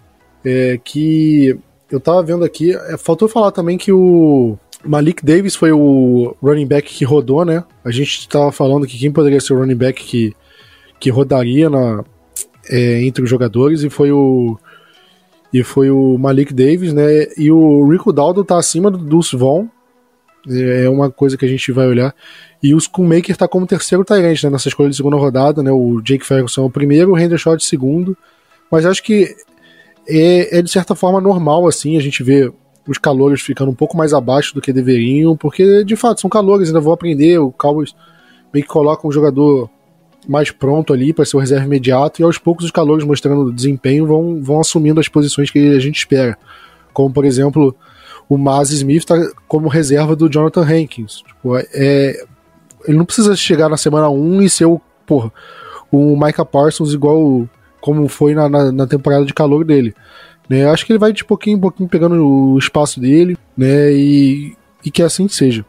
é, 0.43 0.79
que 0.83 1.57
eu 1.89 1.99
tava 1.99 2.21
vendo 2.23 2.43
aqui, 2.43 2.75
é, 2.75 2.97
faltou 2.97 3.27
falar 3.27 3.51
também 3.51 3.77
que 3.77 3.91
o 3.91 4.57
Malik 4.83 5.23
Davis 5.25 5.55
foi 5.55 5.71
o 5.71 6.35
running 6.41 6.67
back 6.67 6.93
que 6.93 7.05
rodou, 7.05 7.45
né? 7.45 7.63
A 7.85 7.91
gente 7.91 8.27
tava 8.27 8.51
falando 8.51 8.85
que 8.85 8.97
quem 8.97 9.11
poderia 9.11 9.39
ser 9.39 9.53
o 9.53 9.59
running 9.59 9.75
back 9.75 10.03
que, 10.03 10.33
que 10.99 11.09
rodaria 11.09 11.69
na, 11.69 12.03
é, 12.69 13.03
entre 13.03 13.23
os 13.23 13.29
jogadores 13.29 13.83
e 13.83 13.89
foi 13.89 14.11
o 14.11 14.57
e 15.53 15.63
foi 15.63 15.91
o 15.91 16.17
Malik 16.17 16.51
Davis, 16.51 16.93
né? 16.93 17.27
E 17.37 17.51
o 17.51 17.87
Rico 17.87 18.11
Daldo 18.11 18.43
tá 18.43 18.57
acima 18.57 18.89
do 18.89 18.97
Dulce 18.97 19.37
Vaughn. 19.37 19.67
É 20.49 20.89
uma 20.89 21.11
coisa 21.11 21.37
que 21.37 21.45
a 21.45 21.47
gente 21.47 21.71
vai 21.71 21.87
olhar. 21.87 22.13
E 22.61 22.73
o 22.73 22.79
Schoonmaker 22.79 23.37
tá 23.37 23.47
como 23.47 23.67
terceiro 23.67 24.03
Tyrant, 24.03 24.43
né? 24.43 24.49
Nessa 24.49 24.67
escolha 24.67 24.89
de 24.89 24.95
segunda 24.95 25.15
rodada, 25.15 25.61
né? 25.61 25.71
O 25.71 26.01
Jake 26.01 26.25
Ferguson 26.25 26.63
é 26.63 26.65
o 26.65 26.69
primeiro, 26.71 27.11
o 27.11 27.19
Hendershot 27.19 27.63
segundo. 27.63 28.17
Mas 28.71 28.83
acho 28.83 29.03
que 29.03 29.35
é, 30.07 30.57
é, 30.57 30.61
de 30.63 30.71
certa 30.71 30.95
forma 30.95 31.21
normal, 31.21 31.67
assim, 31.67 31.97
a 31.97 32.01
gente 32.01 32.23
vê 32.23 32.51
os 32.87 32.97
calores 32.97 33.41
ficando 33.41 33.71
um 33.71 33.75
pouco 33.75 33.95
mais 33.95 34.11
abaixo 34.11 34.55
do 34.55 34.61
que 34.61 34.73
deveriam, 34.73 35.37
porque 35.37 35.83
de 35.83 35.95
fato 35.95 36.19
são 36.19 36.29
calores, 36.29 36.67
ainda 36.67 36.81
vão 36.81 36.93
aprender. 36.93 37.37
O 37.37 37.51
Cowboys 37.51 37.95
meio 38.51 38.65
que 38.65 38.71
coloca 38.71 39.07
um 39.07 39.11
jogador 39.11 39.69
mais 40.27 40.51
pronto 40.51 40.93
ali 40.93 41.13
para 41.13 41.25
ser 41.25 41.37
o 41.37 41.39
reserva 41.39 41.65
imediato, 41.65 42.21
e 42.21 42.23
aos 42.23 42.37
poucos 42.37 42.65
os 42.65 42.71
calores 42.71 43.05
mostrando 43.05 43.51
desempenho 43.51 44.05
vão, 44.05 44.41
vão 44.41 44.59
assumindo 44.59 44.99
as 44.99 45.07
posições 45.07 45.49
que 45.49 45.75
a 45.75 45.79
gente 45.79 45.97
espera. 45.97 46.37
Como, 46.93 47.11
por 47.11 47.25
exemplo, 47.25 47.75
o 48.29 48.37
Maz 48.37 48.71
Smith 48.71 48.99
está 48.99 49.15
como 49.47 49.67
reserva 49.67 50.15
do 50.15 50.29
Jonathan 50.29 50.61
Hankins. 50.61 51.23
Tipo, 51.25 51.57
é, 51.57 52.23
ele 52.85 52.97
não 52.97 53.05
precisa 53.05 53.35
chegar 53.35 53.69
na 53.69 53.77
semana 53.77 54.09
1 54.09 54.41
e 54.41 54.49
ser 54.49 54.65
o, 54.65 54.79
porra, 55.05 55.31
o 55.91 56.15
Micah 56.17 56.45
Parsons 56.45 56.93
igual 56.93 57.47
como 57.81 58.07
foi 58.07 58.33
na, 58.33 58.47
na, 58.47 58.71
na 58.71 58.87
temporada 58.87 59.25
de 59.25 59.33
calor 59.33 59.65
dele. 59.65 59.93
Né? 60.49 60.65
Acho 60.69 60.85
que 60.85 60.91
ele 60.91 60.99
vai 60.99 61.13
de 61.13 61.23
pouquinho 61.23 61.57
em 61.57 61.61
pouquinho 61.61 61.89
pegando 61.89 62.15
o 62.25 62.57
espaço 62.57 62.99
dele, 62.99 63.37
né? 63.57 63.91
E, 63.93 64.55
e 64.83 64.91
que 64.91 65.01
assim 65.01 65.27
seja. 65.27 65.65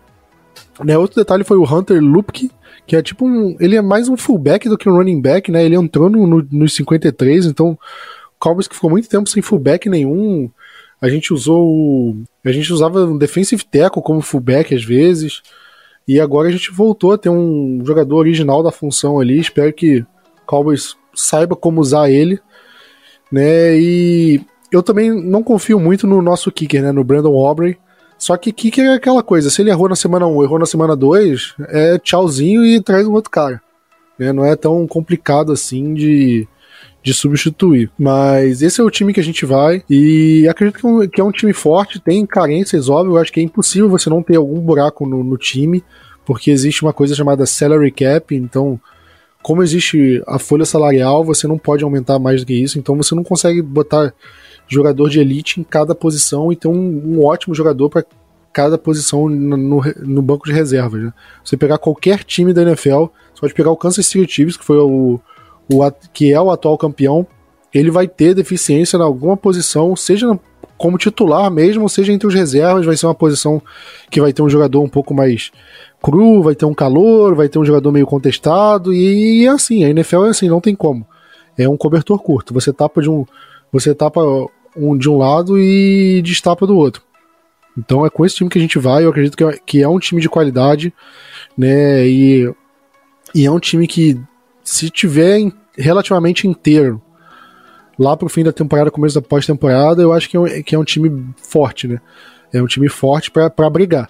Né? 0.82 0.96
Outro 0.98 1.16
detalhe 1.16 1.44
foi 1.44 1.56
o 1.56 1.64
Hunter 1.64 2.02
Lupke, 2.02 2.50
que 2.86 2.96
é 2.96 3.02
tipo 3.02 3.26
um. 3.26 3.56
Ele 3.60 3.76
é 3.76 3.82
mais 3.82 4.08
um 4.08 4.16
fullback 4.16 4.68
do 4.68 4.76
que 4.76 4.88
um 4.88 4.96
running 4.96 5.20
back, 5.20 5.50
né? 5.50 5.64
Ele 5.64 5.76
entrou 5.76 6.10
no, 6.10 6.26
no, 6.26 6.46
nos 6.50 6.74
53, 6.74 7.46
então 7.46 7.70
o 7.72 7.78
Cowboys 8.38 8.68
que 8.68 8.74
ficou 8.74 8.90
muito 8.90 9.08
tempo 9.08 9.28
sem 9.28 9.42
fullback 9.42 9.88
nenhum. 9.88 10.50
A 11.00 11.08
gente 11.08 11.32
usou. 11.32 12.16
A 12.44 12.52
gente 12.52 12.72
usava 12.72 13.04
um 13.04 13.18
defensive 13.18 13.64
tackle 13.64 14.02
como 14.02 14.20
fullback 14.20 14.74
às 14.74 14.84
vezes. 14.84 15.42
E 16.06 16.20
agora 16.20 16.48
a 16.48 16.52
gente 16.52 16.70
voltou 16.70 17.12
a 17.12 17.18
ter 17.18 17.30
um 17.30 17.82
jogador 17.84 18.16
original 18.16 18.62
da 18.62 18.70
função 18.70 19.18
ali. 19.18 19.38
Espero 19.38 19.72
que 19.72 20.00
o 20.00 20.06
Cowboys 20.46 20.96
saiba 21.14 21.56
como 21.56 21.80
usar 21.80 22.10
ele. 22.10 22.38
Né? 23.32 23.78
E 23.78 24.40
eu 24.70 24.82
também 24.82 25.10
não 25.10 25.42
confio 25.42 25.80
muito 25.80 26.06
no 26.06 26.20
nosso 26.20 26.52
kicker, 26.52 26.82
né? 26.82 26.92
No 26.92 27.04
Brandon 27.04 27.34
Aubrey. 27.34 27.78
Só 28.18 28.36
que 28.36 28.52
kicker 28.52 28.84
é 28.84 28.94
aquela 28.94 29.22
coisa, 29.22 29.50
se 29.50 29.60
ele 29.60 29.70
errou 29.70 29.88
na 29.88 29.96
semana 29.96 30.26
1, 30.26 30.42
errou 30.42 30.58
na 30.58 30.66
semana 30.66 30.96
2, 30.96 31.54
é 31.68 31.98
tchauzinho 31.98 32.64
e 32.64 32.80
traz 32.80 33.06
um 33.06 33.12
outro 33.12 33.30
cara. 33.30 33.60
Né? 34.18 34.32
Não 34.32 34.44
é 34.44 34.56
tão 34.56 34.86
complicado 34.86 35.52
assim 35.52 35.92
de, 35.92 36.46
de 37.02 37.12
substituir. 37.12 37.90
Mas 37.98 38.62
esse 38.62 38.80
é 38.80 38.84
o 38.84 38.90
time 38.90 39.12
que 39.12 39.20
a 39.20 39.24
gente 39.24 39.44
vai 39.44 39.82
e 39.90 40.48
acredito 40.48 40.78
que 40.78 40.86
é 40.86 40.88
um, 40.88 41.08
que 41.08 41.20
é 41.20 41.24
um 41.24 41.32
time 41.32 41.52
forte, 41.52 42.00
tem 42.00 42.24
carências, 42.24 42.88
óbvio, 42.88 43.16
eu 43.16 43.20
acho 43.20 43.32
que 43.32 43.40
é 43.40 43.42
impossível 43.42 43.88
você 43.88 44.08
não 44.08 44.22
ter 44.22 44.36
algum 44.36 44.60
buraco 44.60 45.06
no, 45.06 45.22
no 45.22 45.36
time, 45.36 45.84
porque 46.24 46.50
existe 46.50 46.82
uma 46.82 46.92
coisa 46.92 47.14
chamada 47.14 47.44
salary 47.44 47.90
cap, 47.90 48.34
então 48.34 48.80
como 49.42 49.62
existe 49.62 50.22
a 50.26 50.38
folha 50.38 50.64
salarial, 50.64 51.22
você 51.22 51.46
não 51.46 51.58
pode 51.58 51.84
aumentar 51.84 52.18
mais 52.18 52.40
do 52.40 52.46
que 52.46 52.54
isso, 52.54 52.78
então 52.78 52.96
você 52.96 53.14
não 53.14 53.22
consegue 53.22 53.60
botar 53.60 54.14
jogador 54.68 55.08
de 55.08 55.20
elite 55.20 55.60
em 55.60 55.64
cada 55.64 55.94
posição 55.94 56.52
e 56.52 56.56
ter 56.56 56.68
um, 56.68 57.02
um 57.04 57.24
ótimo 57.24 57.54
jogador 57.54 57.88
para 57.88 58.04
cada 58.52 58.78
posição 58.78 59.28
no, 59.28 59.56
no, 59.56 59.82
no, 59.98 60.22
banco 60.22 60.46
de 60.46 60.52
reservas. 60.52 61.02
Né? 61.02 61.12
Você 61.44 61.56
pegar 61.56 61.78
qualquer 61.78 62.22
time 62.22 62.52
da 62.52 62.62
NFL, 62.62 63.06
você 63.34 63.40
pode 63.40 63.54
pegar 63.54 63.70
o 63.70 63.76
Kansas 63.76 64.06
City 64.06 64.32
Chiefs, 64.32 64.56
que 64.56 64.64
foi 64.64 64.78
o, 64.78 65.20
o 65.68 65.92
que 66.12 66.32
é 66.32 66.40
o 66.40 66.50
atual 66.50 66.78
campeão, 66.78 67.26
ele 67.72 67.90
vai 67.90 68.06
ter 68.06 68.34
deficiência 68.34 68.96
em 68.96 69.02
alguma 69.02 69.36
posição, 69.36 69.96
seja 69.96 70.38
como 70.78 70.96
titular 70.96 71.50
mesmo, 71.50 71.88
seja 71.88 72.12
entre 72.12 72.28
os 72.28 72.34
reservas, 72.34 72.86
vai 72.86 72.96
ser 72.96 73.06
uma 73.06 73.14
posição 73.14 73.60
que 74.10 74.20
vai 74.20 74.32
ter 74.32 74.42
um 74.42 74.48
jogador 74.48 74.80
um 74.80 74.88
pouco 74.88 75.12
mais 75.12 75.50
cru, 76.00 76.42
vai 76.42 76.54
ter 76.54 76.64
um 76.64 76.74
calor, 76.74 77.34
vai 77.34 77.48
ter 77.48 77.58
um 77.58 77.64
jogador 77.64 77.90
meio 77.90 78.06
contestado, 78.06 78.92
e, 78.92 79.40
e 79.40 79.46
é 79.46 79.48
assim, 79.48 79.84
a 79.84 79.88
NFL 79.88 80.26
é 80.26 80.28
assim, 80.28 80.48
não 80.48 80.60
tem 80.60 80.74
como. 80.74 81.06
É 81.56 81.68
um 81.68 81.76
cobertor 81.76 82.18
curto. 82.18 82.52
Você 82.52 82.72
tapa 82.72 83.00
de 83.00 83.08
um, 83.08 83.24
você 83.74 83.92
tapa 83.92 84.20
um 84.76 84.96
de 84.96 85.10
um 85.10 85.18
lado 85.18 85.58
e 85.58 86.22
destapa 86.22 86.64
do 86.64 86.76
outro. 86.76 87.02
Então 87.76 88.06
é 88.06 88.10
com 88.10 88.24
esse 88.24 88.36
time 88.36 88.48
que 88.48 88.56
a 88.56 88.60
gente 88.60 88.78
vai, 88.78 89.04
eu 89.04 89.10
acredito 89.10 89.36
que 89.36 89.42
é, 89.42 89.58
que 89.66 89.82
é 89.82 89.88
um 89.88 89.98
time 89.98 90.22
de 90.22 90.28
qualidade, 90.28 90.94
né? 91.58 92.06
E, 92.06 92.54
e 93.34 93.44
é 93.44 93.50
um 93.50 93.58
time 93.58 93.88
que, 93.88 94.16
se 94.62 94.88
tiver 94.90 95.52
relativamente 95.76 96.46
inteiro 96.46 97.02
lá 97.98 98.16
pro 98.16 98.28
fim 98.28 98.44
da 98.44 98.52
temporada, 98.52 98.92
começo 98.92 99.16
da 99.16 99.26
pós-temporada, 99.26 100.00
eu 100.00 100.12
acho 100.12 100.30
que 100.30 100.36
é, 100.36 100.40
um, 100.40 100.62
que 100.62 100.74
é 100.76 100.78
um 100.78 100.84
time 100.84 101.34
forte, 101.36 101.88
né? 101.88 102.00
É 102.52 102.62
um 102.62 102.66
time 102.66 102.88
forte 102.88 103.28
para 103.28 103.70
brigar. 103.70 104.08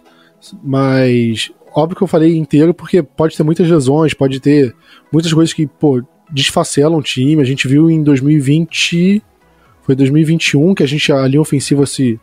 Mas, 0.62 1.50
óbvio 1.74 1.96
que 1.96 2.02
eu 2.02 2.06
falei 2.06 2.36
inteiro 2.36 2.74
porque 2.74 3.02
pode 3.02 3.34
ter 3.34 3.42
muitas 3.42 3.66
lesões, 3.66 4.12
pode 4.12 4.40
ter 4.40 4.74
muitas 5.10 5.32
coisas 5.32 5.54
que, 5.54 5.66
pô, 5.66 6.02
desfacelam 6.30 6.98
o 6.98 7.02
time. 7.02 7.40
A 7.40 7.46
gente 7.46 7.66
viu 7.66 7.90
em 7.90 8.02
2020 8.02 9.22
foi 9.84 9.94
2021 9.94 10.74
que 10.74 10.82
a 10.82 10.86
gente 10.86 11.12
a 11.12 11.26
linha 11.26 11.40
ofensiva 11.40 11.86
se, 11.86 12.18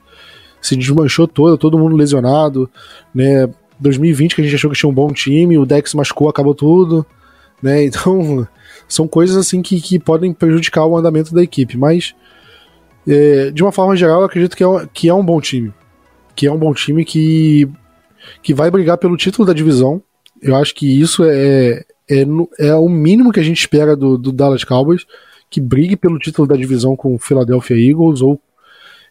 se 0.62 0.76
desmanchou 0.76 1.28
toda, 1.28 1.58
todo 1.58 1.78
mundo 1.78 1.96
lesionado, 1.96 2.70
né? 3.14 3.48
2020 3.80 4.36
que 4.36 4.42
a 4.42 4.44
gente 4.44 4.56
achou 4.56 4.70
que 4.70 4.78
tinha 4.78 4.90
um 4.90 4.94
bom 4.94 5.12
time, 5.12 5.58
o 5.58 5.66
Dex 5.66 5.94
machucou, 5.94 6.30
acabou 6.30 6.54
tudo, 6.54 7.06
né? 7.62 7.84
Então, 7.86 8.48
são 8.88 9.08
coisas 9.08 9.38
assim 9.38 9.62
que, 9.62 9.80
que 9.80 9.98
podem 9.98 10.34
prejudicar 10.34 10.86
o 10.86 10.98
andamento 10.98 11.34
da 11.34 11.42
equipe, 11.42 11.78
mas 11.78 12.14
é, 13.08 13.52
de 13.52 13.64
uma 13.64 13.72
forma 13.72 13.96
geral, 13.96 14.20
eu 14.20 14.26
acredito 14.26 14.56
que 14.56 14.64
é, 14.64 14.68
que 14.94 15.10
é 15.10 15.14
um 15.14 15.26
bom 15.26 15.40
time. 15.40 15.74
Que 16.36 16.48
é 16.48 16.52
um 16.52 16.58
bom 16.58 16.74
time 16.74 17.04
que, 17.06 17.70
que 18.42 18.54
vai 18.54 18.70
brigar 18.70 18.98
pelo 18.98 19.18
título 19.18 19.46
da 19.46 19.54
divisão. 19.54 20.02
Eu 20.42 20.56
acho 20.56 20.74
que 20.74 21.00
isso 21.00 21.24
é, 21.24 21.84
é, 22.10 22.26
é 22.60 22.76
o 22.76 22.90
mínimo 22.90 23.32
que 23.32 23.40
a 23.40 23.44
gente 23.44 23.60
espera 23.60 23.96
do, 23.96 24.18
do 24.18 24.32
Dallas 24.32 24.64
Cowboys, 24.64 25.06
que 25.52 25.60
brigue 25.60 25.98
pelo 25.98 26.18
título 26.18 26.48
da 26.48 26.56
divisão 26.56 26.96
com 26.96 27.14
o 27.14 27.20
Philadelphia 27.20 27.76
Eagles, 27.76 28.22
ou 28.22 28.40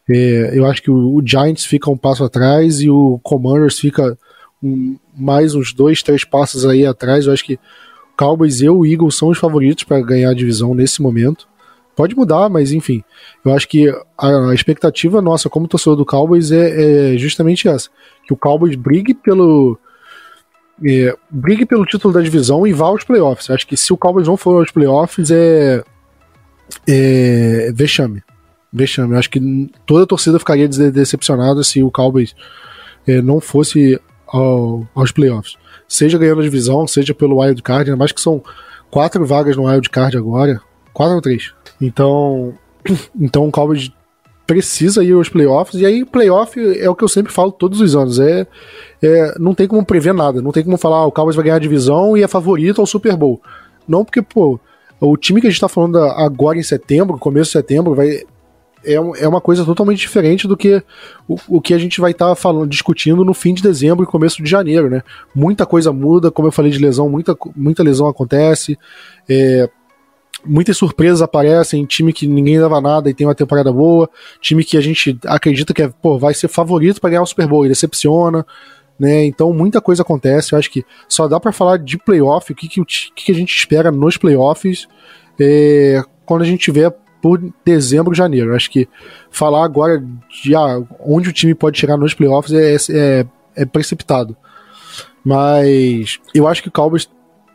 é, 0.09 0.59
eu 0.59 0.65
acho 0.65 0.83
que 0.83 0.91
o, 0.91 1.15
o, 1.15 1.23
Giants 1.25 1.67
fica 1.67 1.91
um 1.91 1.97
passo 1.97 2.25
atrás 2.25 2.81
e 2.81 2.89
o 2.89 3.21
Commanders 3.23 3.79
fica 3.79 4.19
um, 4.63 4.97
mais 5.15 5.55
uns 5.55 5.75
dois, 5.75 6.03
três 6.03 6.25
passos 6.25 6.65
aí 6.65 6.87
atrás. 6.87 7.27
Eu 7.27 7.35
acho 7.35 7.45
que 7.45 7.55
o 7.55 8.17
Cowboys 8.17 8.63
e 8.63 8.69
o 8.69 8.87
Eagles 8.87 9.17
são 9.17 9.29
os 9.29 9.39
favoritos 9.39 9.85
para 9.85 10.01
ganhar 10.01 10.31
a 10.31 10.35
divisão 10.35 10.75
nesse 10.75 11.03
momento. 11.03 11.47
Pode 11.95 12.17
mudar, 12.17 12.49
mas 12.49 12.73
enfim, 12.73 13.05
eu 13.45 13.53
acho 13.53 13.69
que 13.69 13.89
a, 14.17 14.51
a 14.51 14.55
expectativa 14.55 15.21
nossa 15.21 15.51
como 15.51 15.69
torcedor 15.69 15.97
do 15.97 16.07
Cowboys 16.07 16.51
é, 16.51 17.13
é 17.13 17.19
justamente 17.19 17.69
essa: 17.69 17.91
que 18.27 18.33
o 18.33 18.37
Cowboys 18.37 18.75
brigue 18.75 19.13
pelo 19.13 19.79
é, 20.83 21.15
brigue 21.31 21.67
pelo 21.67 21.85
título 21.85 22.15
da 22.15 22.23
divisão 22.23 22.67
e 22.67 22.73
vá 22.73 22.87
aos 22.87 23.05
playoffs. 23.05 23.51
Acho 23.51 23.67
que 23.67 23.77
se 23.77 23.93
o 23.93 23.99
Cowboys 23.99 24.27
não 24.27 24.39
for 24.39 24.61
aos 24.61 24.71
playoffs, 24.71 25.31
é, 25.31 25.85
é 26.89 27.71
vexame. 27.75 28.23
Vexame. 28.73 29.17
Acho 29.17 29.31
que 29.31 29.71
toda 29.85 30.05
a 30.05 30.07
torcida 30.07 30.39
ficaria 30.39 30.69
decepcionada 30.69 31.63
se 31.65 31.83
o 31.83 31.91
Cowboys 31.91 32.35
é, 33.07 33.21
não 33.21 33.41
fosse 33.41 34.01
ao, 34.27 34.87
aos 34.95 35.13
playoffs. 35.13 35.57
Seja 35.89 36.19
ganhando 36.19 36.41
a 36.41 36.45
divisão, 36.45 36.87
seja 36.87 37.13
pelo 37.13 37.41
wild 37.41 37.63
card, 37.63 37.91
ainda 37.91 37.99
mais 37.99 38.13
que 38.13 38.21
são 38.21 38.43
quatro 38.91 39.27
vagas 39.27 39.57
no 39.57 39.65
wild 39.65 39.89
card 39.91 40.17
agora. 40.17 40.61
Quatro 40.93 41.17
ou 41.17 41.23
três? 41.23 41.53
Então, 41.81 42.55
então 43.19 43.49
o 43.49 43.51
Cowboys 43.51 43.91
precisa 44.47 45.05
ir 45.05 45.13
aos 45.13 45.29
playoffs, 45.29 45.81
e 45.81 45.87
aí 45.87 46.05
playoff 46.05 46.59
é 46.59 46.91
o 46.91 46.95
que 46.97 47.05
eu 47.05 47.09
sempre 47.09 47.33
falo 47.33 47.53
todos 47.53 47.81
os 47.81 47.95
anos, 47.95 48.19
é, 48.19 48.45
é 49.01 49.35
não 49.39 49.55
tem 49.55 49.69
como 49.69 49.87
prever 49.87 50.13
nada, 50.13 50.43
não 50.43 50.51
tem 50.51 50.65
como 50.65 50.77
falar 50.77 50.97
ah, 50.97 51.07
o 51.07 51.13
Cowboys 51.13 51.37
vai 51.37 51.45
ganhar 51.45 51.55
a 51.55 51.61
divisão 51.61 52.17
e 52.17 52.25
é 52.25 52.27
favorito 52.27 52.81
ao 52.81 52.87
Super 52.87 53.17
Bowl. 53.17 53.41
Não 53.87 54.05
porque, 54.05 54.21
pô, 54.21 54.59
o 55.01 55.17
time 55.17 55.41
que 55.41 55.47
a 55.47 55.51
gente 55.51 55.61
tá 55.61 55.69
falando 55.69 55.99
agora 55.99 56.59
em 56.59 56.63
setembro, 56.63 57.19
começo 57.19 57.49
de 57.49 57.53
setembro, 57.53 57.95
vai, 57.95 58.23
é, 58.85 58.95
é 58.95 59.29
uma 59.29 59.41
coisa 59.41 59.65
totalmente 59.65 59.99
diferente 59.99 60.47
do 60.47 60.57
que 60.57 60.83
o, 61.29 61.37
o 61.49 61.61
que 61.61 61.75
a 61.75 61.79
gente 61.79 62.01
vai 62.01 62.13
estar 62.13 62.29
tá 62.29 62.35
falando, 62.35 62.69
discutindo 62.69 63.25
no 63.25 63.35
fim 63.35 63.55
de 63.55 63.63
dezembro 63.63 64.05
e 64.05 64.07
começo 64.07 64.43
de 64.43 64.49
janeiro, 64.49 64.91
né? 64.91 65.03
Muita 65.35 65.67
coisa 65.67 65.93
muda, 65.93 66.31
como 66.31 66.49
eu 66.49 66.53
falei 66.53 66.71
de 66.71 66.79
lesão, 66.79 67.09
muita, 67.09 67.37
muita 67.57 67.83
lesão 67.83 68.07
acontece. 68.07 68.79
É, 69.29 69.69
muitas 70.45 70.77
surpresas 70.77 71.21
aparecem, 71.23 71.85
time 71.85 72.13
que 72.13 72.27
ninguém 72.27 72.59
dava 72.59 72.81
nada 72.81 73.11
e 73.11 73.15
tem 73.15 73.27
uma 73.27 73.35
temporada 73.35 73.73
boa, 73.73 74.09
time 74.41 74.65
que 74.65 74.77
a 74.77 74.81
gente 74.81 75.19
acredita 75.27 75.75
que 75.75 75.83
é, 75.83 75.89
pô, 75.89 76.19
vai 76.19 76.35
ser 76.35 76.49
favorito 76.49 77.01
para 77.01 77.11
ganhar 77.11 77.23
o 77.23 77.27
Super 77.27 77.47
Bowl 77.47 77.67
e 77.67 77.69
decepciona, 77.69 78.47
né? 79.01 79.25
Então 79.25 79.51
muita 79.55 79.81
coisa 79.81 80.03
acontece. 80.03 80.53
Eu 80.53 80.59
acho 80.59 80.71
que 80.71 80.85
só 81.09 81.27
dá 81.27 81.41
para 81.41 81.51
falar 81.51 81.79
de 81.79 81.97
playoff, 81.97 82.53
o 82.53 82.55
que, 82.55 82.69
que, 82.69 82.85
que, 83.15 83.33
a 83.33 83.35
gente 83.35 83.57
espera 83.57 83.91
nos 83.91 84.19
playoffs 84.19 84.87
é, 85.41 86.05
quando 86.27 86.43
a 86.43 86.45
gente 86.45 86.61
tiver 86.61 86.95
por 87.23 87.43
dezembro, 87.65 88.15
janeiro. 88.15 88.51
Eu 88.51 88.57
acho 88.57 88.71
que 88.71 88.87
falar 89.31 89.65
agora 89.65 90.05
de 90.43 90.55
ah, 90.55 90.83
onde 91.01 91.31
o 91.31 91.33
time 91.33 91.55
pode 91.55 91.79
chegar 91.79 91.97
nos 91.97 92.13
playoffs 92.13 92.53
é, 92.53 92.77
é, 92.91 93.27
é 93.57 93.65
precipitado. 93.65 94.37
Mas 95.25 96.19
eu 96.35 96.47
acho 96.47 96.63
que 96.63 96.69
o 96.69 96.73
Cowboys 96.73 97.09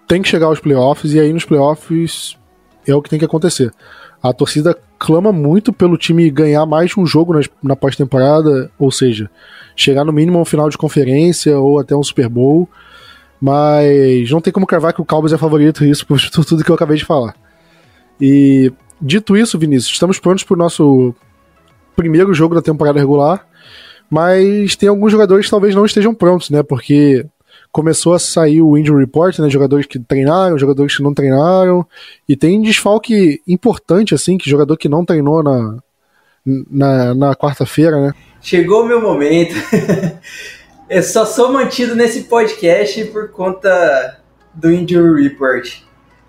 tem 0.08 0.22
que 0.22 0.30
chegar 0.30 0.48
aos 0.48 0.60
playoffs 0.60 1.14
e 1.14 1.20
aí 1.20 1.32
nos 1.32 1.46
playoffs 1.46 2.38
é 2.88 2.96
o 2.96 3.02
que 3.02 3.10
tem 3.10 3.20
que 3.20 3.26
acontecer. 3.26 3.72
A 4.22 4.34
torcida 4.34 4.76
clama 4.98 5.32
muito 5.32 5.72
pelo 5.72 5.98
time 5.98 6.30
ganhar 6.32 6.66
mais 6.66 6.96
um 6.98 7.06
jogo 7.06 7.40
na 7.62 7.76
pós-temporada, 7.76 8.72
ou 8.80 8.92
seja, 8.92 9.30
chegar 9.76 10.06
no 10.06 10.14
mínimo 10.14 10.38
ao 10.38 10.46
final 10.46 10.70
de 10.70 10.78
conferência 10.78 11.58
ou 11.60 11.80
até 11.80 11.96
um 11.96 12.04
Super 12.04 12.30
Bowl. 12.30 12.70
Mas 13.40 14.30
não 14.32 14.42
tem 14.42 14.54
como 14.54 14.66
cravar 14.66 14.94
que 14.94 15.02
o 15.02 15.06
Cowboys 15.06 15.34
é 15.34 15.38
favorito 15.38 15.84
isso 15.84 16.06
por 16.08 16.20
tudo 16.30 16.64
que 16.64 16.72
eu 16.72 16.76
acabei 16.76 16.98
de 16.98 17.06
falar. 17.06 17.36
E 18.20 18.72
dito 19.02 19.36
isso, 19.36 19.60
Vinícius, 19.60 19.94
estamos 19.94 20.20
prontos 20.20 20.44
para 20.44 20.54
o 20.54 20.58
nosso 20.58 21.14
primeiro 21.96 22.34
jogo 22.34 22.56
da 22.56 22.62
temporada 22.62 23.00
regular, 23.00 23.46
mas 24.10 24.76
tem 24.76 24.90
alguns 24.90 25.12
jogadores 25.12 25.46
que 25.46 25.52
talvez 25.52 25.76
não 25.76 25.86
estejam 25.86 26.14
prontos, 26.14 26.50
né? 26.50 26.64
Porque 26.64 27.26
começou 27.72 28.14
a 28.14 28.20
sair 28.20 28.62
o 28.62 28.78
injury 28.78 29.02
report, 29.02 29.38
né? 29.40 29.50
Jogadores 29.50 29.86
que 29.86 30.00
treinaram, 30.00 30.58
jogadores 30.58 30.96
que 30.96 31.04
não 31.04 31.14
treinaram. 31.14 31.86
E 32.28 32.36
tem 32.36 32.62
desfalque 32.62 33.42
importante, 33.48 34.14
assim, 34.14 34.38
que 34.38 34.50
jogador 34.50 34.78
que 34.78 34.88
não 34.88 35.04
treinou 35.04 35.44
na, 35.44 35.78
na, 36.46 37.16
na 37.16 37.36
quarta-feira, 37.36 38.00
né? 38.00 38.14
Chegou 38.42 38.84
o 38.84 38.86
meu 38.86 39.02
momento. 39.02 39.56
Eu 40.88 41.02
só 41.02 41.26
sou 41.26 41.52
mantido 41.52 41.96
nesse 41.96 42.26
podcast 42.26 43.04
por 43.06 43.32
conta 43.32 44.20
do 44.54 44.72
injury 44.72 45.24
report. 45.24 45.82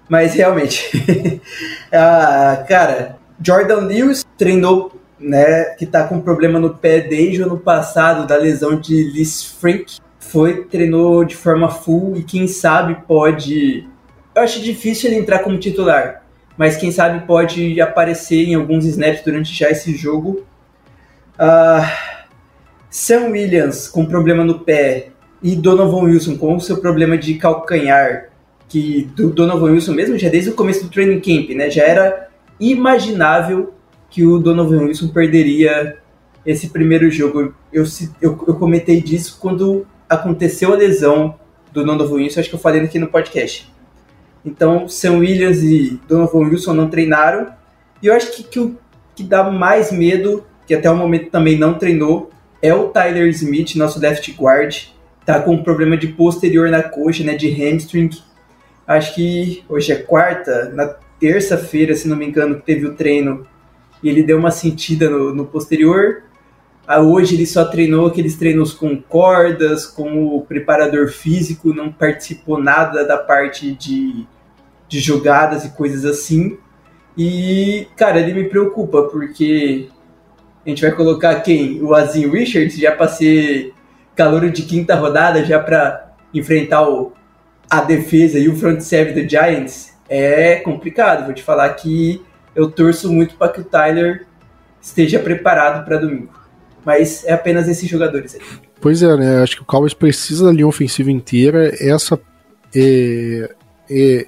Mas 0.09 0.35
realmente, 0.35 1.41
ah, 1.93 2.65
cara, 2.67 3.19
Jordan 3.43 3.81
Lewis 3.81 4.25
treinou, 4.39 4.93
né, 5.19 5.65
que 5.77 5.85
tá 5.85 6.05
com 6.05 6.21
problema 6.21 6.59
no 6.59 6.75
pé 6.75 7.01
desde 7.01 7.43
o 7.43 7.47
ano 7.47 7.59
passado 7.59 8.27
da 8.27 8.37
lesão 8.37 8.79
de 8.79 9.11
Liz 9.11 9.45
Frank 9.45 9.97
foi, 10.19 10.65
treinou 10.65 11.25
de 11.25 11.37
forma 11.37 11.69
full 11.69 12.17
e 12.17 12.23
quem 12.23 12.47
sabe 12.47 12.97
pode. 13.07 13.89
Eu 14.35 14.43
acho 14.43 14.61
difícil 14.61 15.11
ele 15.11 15.21
entrar 15.21 15.39
como 15.41 15.59
titular, 15.59 16.26
mas 16.57 16.77
quem 16.77 16.91
sabe 16.91 17.27
pode 17.27 17.81
aparecer 17.81 18.45
em 18.45 18.55
alguns 18.55 18.85
snaps 18.85 19.23
durante 19.23 19.53
já 19.53 19.71
esse 19.71 19.95
jogo. 19.95 20.45
Uh, 21.39 21.87
Sam 22.91 23.27
Williams 23.31 23.89
com 23.89 24.07
problema 24.07 24.45
no 24.45 24.61
pé 24.61 25.09
e 25.43 25.55
Donovan 25.55 26.05
Wilson 26.05 26.37
com 26.37 26.57
o 26.57 26.61
seu 26.61 26.79
problema 26.79 27.19
de 27.19 27.35
calcanhar, 27.35 28.31
que 28.69 29.09
do 29.15 29.31
Donovan 29.31 29.73
Wilson 29.73 29.93
mesmo 29.93 30.19
já 30.19 30.29
desde 30.29 30.51
o 30.51 30.55
começo 30.55 30.85
do 30.85 30.91
training 30.91 31.21
camp, 31.21 31.51
né, 31.51 31.71
já 31.71 31.85
era 31.85 32.29
imaginável 32.59 33.75
que 34.09 34.25
o 34.25 34.39
Donovan 34.39 34.85
Wilson 34.85 35.09
perderia 35.09 35.99
esse 36.45 36.71
primeiro 36.71 37.11
jogo. 37.11 37.55
Eu, 37.73 37.85
eu, 38.23 38.45
eu 38.49 38.55
comentei 38.55 39.03
disso 39.03 39.37
quando 39.41 39.87
aconteceu 40.09 40.73
a 40.73 40.77
lesão 40.77 41.35
do 41.73 41.85
Donovan 41.85 42.15
Wilson, 42.15 42.41
acho 42.41 42.49
que 42.49 42.55
eu 42.55 42.61
falei 42.61 42.81
aqui 42.81 42.99
no 42.99 43.09
podcast. 43.09 43.71
Então, 44.47 44.89
Sam 44.89 45.19
Williams 45.19 45.61
e 45.63 46.01
Donovan 46.07 46.49
Wilson 46.49 46.73
não 46.73 46.89
treinaram. 46.89 47.49
E 48.01 48.07
eu 48.07 48.15
acho 48.15 48.31
que, 48.33 48.45
que 48.45 48.61
o 48.61 48.79
que 49.17 49.25
dá 49.25 49.51
mais 49.51 49.91
medo, 49.91 50.47
que 50.67 50.75
até 50.75 50.89
o 50.89 50.97
momento 50.97 51.31
também 51.31 51.59
não 51.59 51.75
treinou, 51.75 52.31
é 52.63 52.73
o 52.73 52.89
Tyler 52.89 53.27
Smith, 53.29 53.75
nosso 53.75 53.99
left 53.99 54.31
guard. 54.39 54.85
Tá 55.25 55.41
com 55.41 55.55
um 55.55 55.63
problema 55.65 55.97
de 55.97 56.07
posterior 56.07 56.71
na 56.71 56.83
coxa, 56.83 57.25
né, 57.25 57.35
de 57.35 57.49
hamstring. 57.51 58.11
Acho 58.87 59.17
que 59.17 59.65
hoje 59.69 59.91
é 59.91 59.97
quarta, 59.97 60.71
na 60.73 60.87
terça-feira, 61.19 61.97
se 61.97 62.07
não 62.07 62.17
me 62.17 62.27
engano, 62.27 62.57
que 62.57 62.63
teve 62.63 62.87
o 62.87 62.95
treino. 62.95 63.45
E 64.01 64.09
ele 64.09 64.23
deu 64.23 64.39
uma 64.39 64.53
sentida 64.53 65.11
no, 65.11 65.35
no 65.35 65.45
posterior. 65.45 66.23
Ah, 66.87 67.01
hoje 67.01 67.35
ele 67.35 67.47
só 67.47 67.65
treinou 67.65 68.07
aqueles 68.07 68.37
treinos 68.37 68.73
com 68.73 68.97
cordas, 68.97 69.87
com 69.87 70.37
o 70.37 70.43
preparador 70.43 71.09
físico, 71.09 71.75
não 71.75 71.91
participou 71.91 72.63
nada 72.63 73.05
da 73.05 73.19
parte 73.19 73.73
de, 73.73 74.25
de 74.89 75.01
jogadas 75.01 75.65
e 75.65 75.71
coisas 75.71 76.05
assim. 76.05 76.59
E, 77.17 77.87
cara, 77.97 78.21
ele 78.21 78.35
me 78.35 78.49
preocupa, 78.49 79.03
porque 79.05 79.89
a 80.65 80.69
gente 80.69 80.83
vai 80.83 80.93
colocar 80.93 81.41
quem? 81.41 81.83
O 81.83 81.95
Azim 81.95 82.29
Richards, 82.29 82.77
já 82.77 82.93
para 82.93 83.09
ser 83.09 83.73
calor 84.15 84.49
de 84.51 84.63
quinta 84.63 84.95
rodada, 84.95 85.45
já 85.45 85.59
para 85.59 86.15
enfrentar 86.33 86.89
o, 86.89 87.13
a 87.71 87.81
defesa 87.81 88.39
e 88.39 88.49
o 88.49 88.57
front 88.57 88.81
seven 88.81 89.15
do 89.15 89.29
Giants, 89.29 89.95
é 90.09 90.57
complicado. 90.57 91.25
Vou 91.25 91.35
te 91.35 91.43
falar 91.43 91.69
que 91.75 92.23
eu 92.55 92.71
torço 92.71 93.13
muito 93.13 93.37
para 93.37 93.53
que 93.53 93.61
o 93.61 93.65
Tyler 93.65 94.27
esteja 94.81 95.19
preparado 95.19 95.85
para 95.85 95.99
domingo 95.99 96.47
mas 96.87 97.25
é 97.25 97.33
apenas 97.33 97.69
esses 97.69 97.91
jogadores 97.91 98.37
aí. 98.37 98.41
Pois 98.81 99.03
é, 99.03 99.17
né? 99.17 99.43
Acho 99.43 99.57
que 99.57 99.63
o 99.63 99.65
Cowboys 99.65 99.93
precisa 99.93 100.47
da 100.47 100.53
linha 100.53 100.69
ofensiva 100.69 101.11
inteira. 101.11 101.75
Essa 101.81 102.19
é, 102.73 103.51
é, 103.91 104.27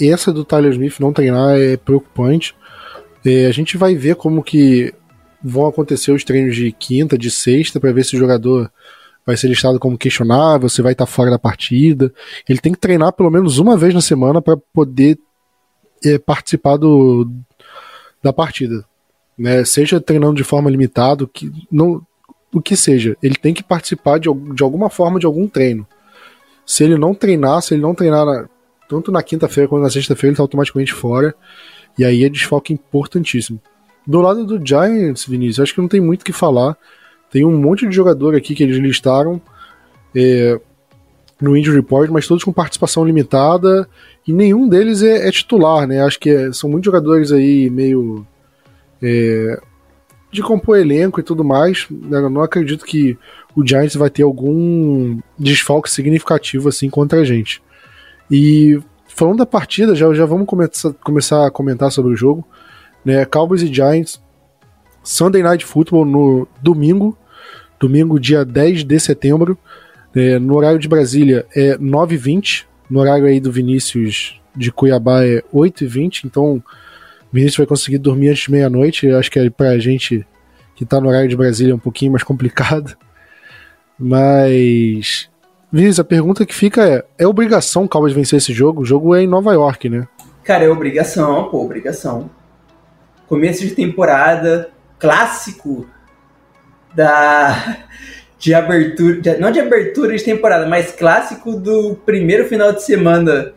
essa 0.00 0.32
do 0.32 0.44
Tyler 0.44 0.72
Smith 0.72 0.98
não 1.00 1.12
treinar 1.12 1.58
é 1.58 1.76
preocupante. 1.76 2.54
É, 3.24 3.46
a 3.46 3.50
gente 3.50 3.76
vai 3.76 3.94
ver 3.94 4.16
como 4.16 4.42
que 4.42 4.92
vão 5.42 5.66
acontecer 5.66 6.12
os 6.12 6.24
treinos 6.24 6.56
de 6.56 6.72
quinta, 6.72 7.16
de 7.18 7.30
sexta, 7.30 7.80
para 7.80 7.92
ver 7.92 8.04
se 8.04 8.16
o 8.16 8.18
jogador 8.18 8.70
vai 9.24 9.36
ser 9.36 9.48
listado 9.48 9.78
como 9.78 9.98
questionável, 9.98 10.68
se 10.68 10.82
vai 10.82 10.92
estar 10.92 11.06
fora 11.06 11.30
da 11.30 11.38
partida. 11.38 12.12
Ele 12.48 12.60
tem 12.60 12.72
que 12.72 12.78
treinar 12.78 13.12
pelo 13.12 13.30
menos 13.30 13.58
uma 13.58 13.76
vez 13.76 13.92
na 13.92 14.00
semana 14.00 14.40
para 14.40 14.56
poder 14.72 15.18
é, 16.04 16.18
participar 16.18 16.76
do, 16.76 17.28
da 18.22 18.32
partida 18.32 18.84
né, 19.36 19.64
seja 19.64 20.00
treinando 20.00 20.36
de 20.36 20.44
forma 20.44 20.70
limitada, 20.70 21.26
que 21.26 21.52
não, 21.70 22.00
o 22.52 22.60
que 22.60 22.76
seja, 22.76 23.16
ele 23.22 23.34
tem 23.34 23.52
que 23.52 23.62
participar 23.62 24.18
de, 24.18 24.28
de 24.54 24.62
alguma 24.62 24.88
forma 24.88 25.18
de 25.18 25.26
algum 25.26 25.46
treino. 25.46 25.86
Se 26.64 26.82
ele 26.82 26.96
não 26.96 27.14
treinar, 27.14 27.62
se 27.62 27.74
ele 27.74 27.82
não 27.82 27.94
treinar 27.94 28.24
na, 28.24 28.48
tanto 28.88 29.10
na 29.12 29.22
quinta-feira 29.22 29.68
quanto 29.68 29.82
na 29.82 29.90
sexta-feira, 29.90 30.28
ele 30.28 30.34
está 30.34 30.42
automaticamente 30.42 30.92
fora. 30.92 31.34
E 31.98 32.04
aí 32.04 32.24
é 32.24 32.28
desfoque 32.28 32.72
importantíssimo. 32.72 33.60
Do 34.06 34.20
lado 34.20 34.44
do 34.44 34.64
Giants, 34.64 35.26
Vinícius, 35.26 35.60
acho 35.60 35.74
que 35.74 35.80
não 35.80 35.88
tem 35.88 36.00
muito 36.00 36.22
o 36.22 36.24
que 36.24 36.32
falar. 36.32 36.76
Tem 37.30 37.44
um 37.44 37.58
monte 37.58 37.86
de 37.88 37.94
jogador 37.94 38.34
aqui 38.36 38.54
que 38.54 38.62
eles 38.62 38.76
listaram. 38.76 39.40
É, 40.14 40.60
no 41.40 41.56
Injury 41.56 41.76
Report, 41.76 42.10
mas 42.10 42.26
todos 42.26 42.44
com 42.44 42.52
participação 42.52 43.04
limitada 43.04 43.88
e 44.26 44.32
nenhum 44.32 44.68
deles 44.68 45.02
é, 45.02 45.28
é 45.28 45.30
titular, 45.30 45.86
né? 45.86 46.02
Acho 46.02 46.18
que 46.18 46.30
é, 46.30 46.52
são 46.52 46.70
muitos 46.70 46.86
jogadores 46.86 47.30
aí 47.30 47.68
meio 47.68 48.26
é, 49.02 49.60
de 50.32 50.42
compor 50.42 50.78
elenco 50.78 51.20
e 51.20 51.22
tudo 51.22 51.44
mais. 51.44 51.86
Eu 51.90 52.30
não 52.30 52.42
acredito 52.42 52.84
que 52.84 53.18
o 53.54 53.66
Giants 53.66 53.96
vai 53.96 54.10
ter 54.10 54.22
algum 54.22 55.18
desfalque 55.38 55.90
significativo 55.90 56.68
assim 56.68 56.88
contra 56.88 57.20
a 57.20 57.24
gente. 57.24 57.62
E 58.30 58.80
falando 59.06 59.38
da 59.38 59.46
partida, 59.46 59.94
já, 59.94 60.12
já 60.12 60.26
vamos 60.26 60.46
começar, 60.46 60.92
começar 60.94 61.46
a 61.46 61.50
comentar 61.50 61.90
sobre 61.90 62.12
o 62.12 62.16
jogo. 62.16 62.46
Né? 63.04 63.24
Cowboys 63.24 63.62
e 63.62 63.72
Giants, 63.72 64.20
Sunday 65.02 65.42
Night 65.42 65.64
Football 65.64 66.04
no 66.04 66.48
domingo, 66.60 67.16
domingo 67.78 68.18
dia 68.18 68.44
10 68.44 68.84
de 68.84 69.00
setembro. 69.00 69.56
É, 70.14 70.38
no 70.38 70.56
horário 70.56 70.78
de 70.78 70.88
Brasília 70.88 71.46
é 71.54 71.76
9h20, 71.76 72.64
no 72.88 73.00
horário 73.00 73.26
aí 73.26 73.38
do 73.38 73.52
Vinícius 73.52 74.40
de 74.56 74.72
Cuiabá 74.72 75.22
é 75.22 75.42
8h20, 75.52 76.24
então 76.24 76.62
Vinícius 77.30 77.58
vai 77.58 77.66
conseguir 77.66 77.98
dormir 77.98 78.30
antes 78.30 78.44
de 78.44 78.50
meia-noite. 78.50 79.10
Acho 79.10 79.30
que 79.30 79.38
é 79.38 79.50
pra 79.50 79.78
gente 79.78 80.26
que 80.74 80.84
tá 80.84 81.00
no 81.00 81.08
horário 81.08 81.28
de 81.28 81.36
Brasília 81.36 81.72
é 81.72 81.74
um 81.74 81.78
pouquinho 81.78 82.12
mais 82.12 82.22
complicado. 82.22 82.96
Mas. 83.98 85.28
Vinícius, 85.72 86.00
a 86.00 86.04
pergunta 86.04 86.46
que 86.46 86.54
fica 86.54 86.86
é: 86.86 87.04
é 87.18 87.26
obrigação 87.26 87.84
o 87.84 87.88
Cowboys 87.88 88.12
vencer 88.12 88.38
esse 88.38 88.52
jogo? 88.52 88.82
O 88.82 88.84
jogo 88.84 89.14
é 89.14 89.22
em 89.22 89.26
Nova 89.26 89.52
York, 89.52 89.88
né? 89.88 90.06
Cara, 90.44 90.64
é 90.64 90.68
obrigação, 90.68 91.48
pô, 91.48 91.64
obrigação. 91.64 92.30
Começo 93.26 93.62
de 93.62 93.74
temporada, 93.74 94.70
clássico 94.98 95.86
da 96.94 97.78
de 98.38 98.54
abertura, 98.54 99.20
de, 99.20 99.36
não 99.38 99.50
de 99.50 99.60
abertura 99.60 100.16
de 100.16 100.22
temporada, 100.22 100.66
mas 100.66 100.92
clássico 100.92 101.56
do 101.56 101.96
primeiro 102.06 102.44
final 102.46 102.72
de 102.72 102.82
semana 102.82 103.52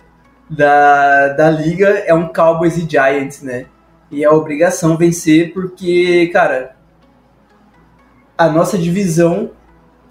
da, 0.50 1.28
da 1.30 1.50
liga 1.52 1.90
é 1.90 2.14
um 2.14 2.28
Cowboys 2.34 2.78
e 2.78 2.90
Giants, 2.90 3.44
né? 3.44 3.66
E 4.10 4.24
é 4.24 4.30
obrigação 4.30 4.98
vencer 4.98 5.54
porque, 5.54 6.28
cara, 6.34 6.76
a 8.36 8.50
nossa 8.50 8.78
divisão 8.78 9.52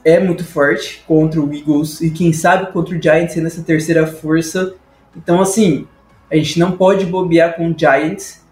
é 0.09 0.19
muito 0.19 0.43
forte 0.43 1.05
contra 1.07 1.39
o 1.39 1.53
Eagles 1.53 2.01
e 2.01 2.11
quem 2.11 2.33
sabe 2.33 2.73
contra 2.73 2.97
o 2.97 3.03
Giants 3.03 3.35
sendo 3.35 3.47
essa 3.47 3.63
terceira 3.63 4.07
força. 4.07 4.75
Então, 5.15 5.39
assim, 5.39 5.87
a 6.31 6.37
gente 6.37 6.59
não 6.59 6.73
pode 6.73 7.05
bobear 7.05 7.57
com 7.57 7.71
o 7.71 7.79
Giants, 7.79 8.43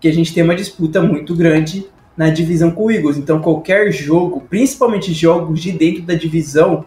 que 0.00 0.08
a 0.08 0.12
gente 0.12 0.32
tem 0.32 0.42
uma 0.42 0.54
disputa 0.54 1.02
muito 1.02 1.34
grande 1.34 1.86
na 2.16 2.30
divisão 2.30 2.70
com 2.70 2.86
o 2.86 2.90
Eagles. 2.90 3.18
Então, 3.18 3.42
qualquer 3.42 3.92
jogo, 3.92 4.42
principalmente 4.48 5.12
jogos 5.12 5.60
de 5.60 5.72
dentro 5.72 6.02
da 6.02 6.14
divisão, 6.14 6.86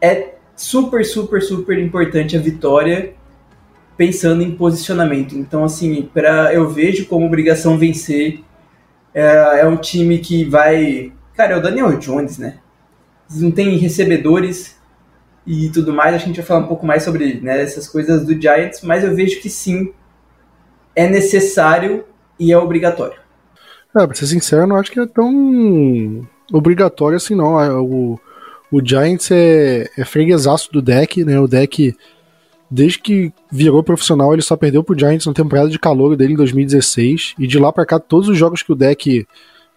é 0.00 0.34
super, 0.56 1.04
super, 1.04 1.40
super 1.40 1.78
importante 1.78 2.36
a 2.36 2.40
vitória 2.40 3.14
pensando 3.96 4.42
em 4.42 4.56
posicionamento. 4.56 5.36
Então, 5.36 5.62
assim, 5.62 6.02
para 6.12 6.52
eu 6.52 6.68
vejo 6.68 7.06
como 7.06 7.26
obrigação 7.26 7.78
vencer. 7.78 8.40
É, 9.14 9.60
é, 9.60 9.66
um 9.66 9.76
time 9.76 10.18
que 10.18 10.44
vai. 10.44 11.12
Cara, 11.36 11.54
é 11.54 11.56
o 11.56 11.62
Daniel 11.62 11.96
Jones, 11.98 12.38
né? 12.38 12.58
Não 13.30 13.50
tem 13.50 13.76
recebedores 13.76 14.76
e 15.46 15.70
tudo 15.70 15.92
mais. 15.92 16.14
A 16.14 16.18
gente 16.18 16.36
vai 16.36 16.44
falar 16.44 16.60
um 16.60 16.68
pouco 16.68 16.86
mais 16.86 17.02
sobre 17.02 17.40
né, 17.40 17.60
essas 17.60 17.88
coisas 17.88 18.24
do 18.24 18.40
Giants, 18.40 18.82
mas 18.82 19.04
eu 19.04 19.14
vejo 19.14 19.40
que 19.40 19.48
sim, 19.48 19.92
é 20.94 21.08
necessário 21.08 22.04
e 22.38 22.52
é 22.52 22.58
obrigatório. 22.58 23.18
É, 23.96 24.06
pra 24.06 24.14
ser 24.14 24.26
sincero, 24.26 24.62
eu 24.62 24.66
não 24.66 24.76
acho 24.76 24.92
que 24.92 25.00
é 25.00 25.06
tão 25.06 26.26
obrigatório 26.52 27.16
assim, 27.16 27.34
não. 27.34 27.60
É, 27.60 27.72
o, 27.72 28.18
o 28.70 28.84
Giants 28.84 29.30
é, 29.30 29.88
é 29.96 30.04
freguesaço 30.04 30.70
do 30.72 30.82
deck, 30.82 31.24
né? 31.24 31.40
O 31.40 31.48
deck, 31.48 31.96
desde 32.70 32.98
que 32.98 33.32
virou 33.50 33.82
profissional, 33.82 34.32
ele 34.32 34.42
só 34.42 34.56
perdeu 34.56 34.84
pro 34.84 34.98
Giants 34.98 35.26
na 35.26 35.32
temporada 35.32 35.70
de 35.70 35.78
calor 35.78 36.16
dele 36.16 36.34
em 36.34 36.36
2016. 36.36 37.34
E 37.38 37.46
de 37.46 37.58
lá 37.58 37.72
pra 37.72 37.86
cá, 37.86 37.98
todos 37.98 38.28
os 38.28 38.36
jogos 38.36 38.62
que 38.62 38.72
o 38.72 38.76
deck 38.76 39.26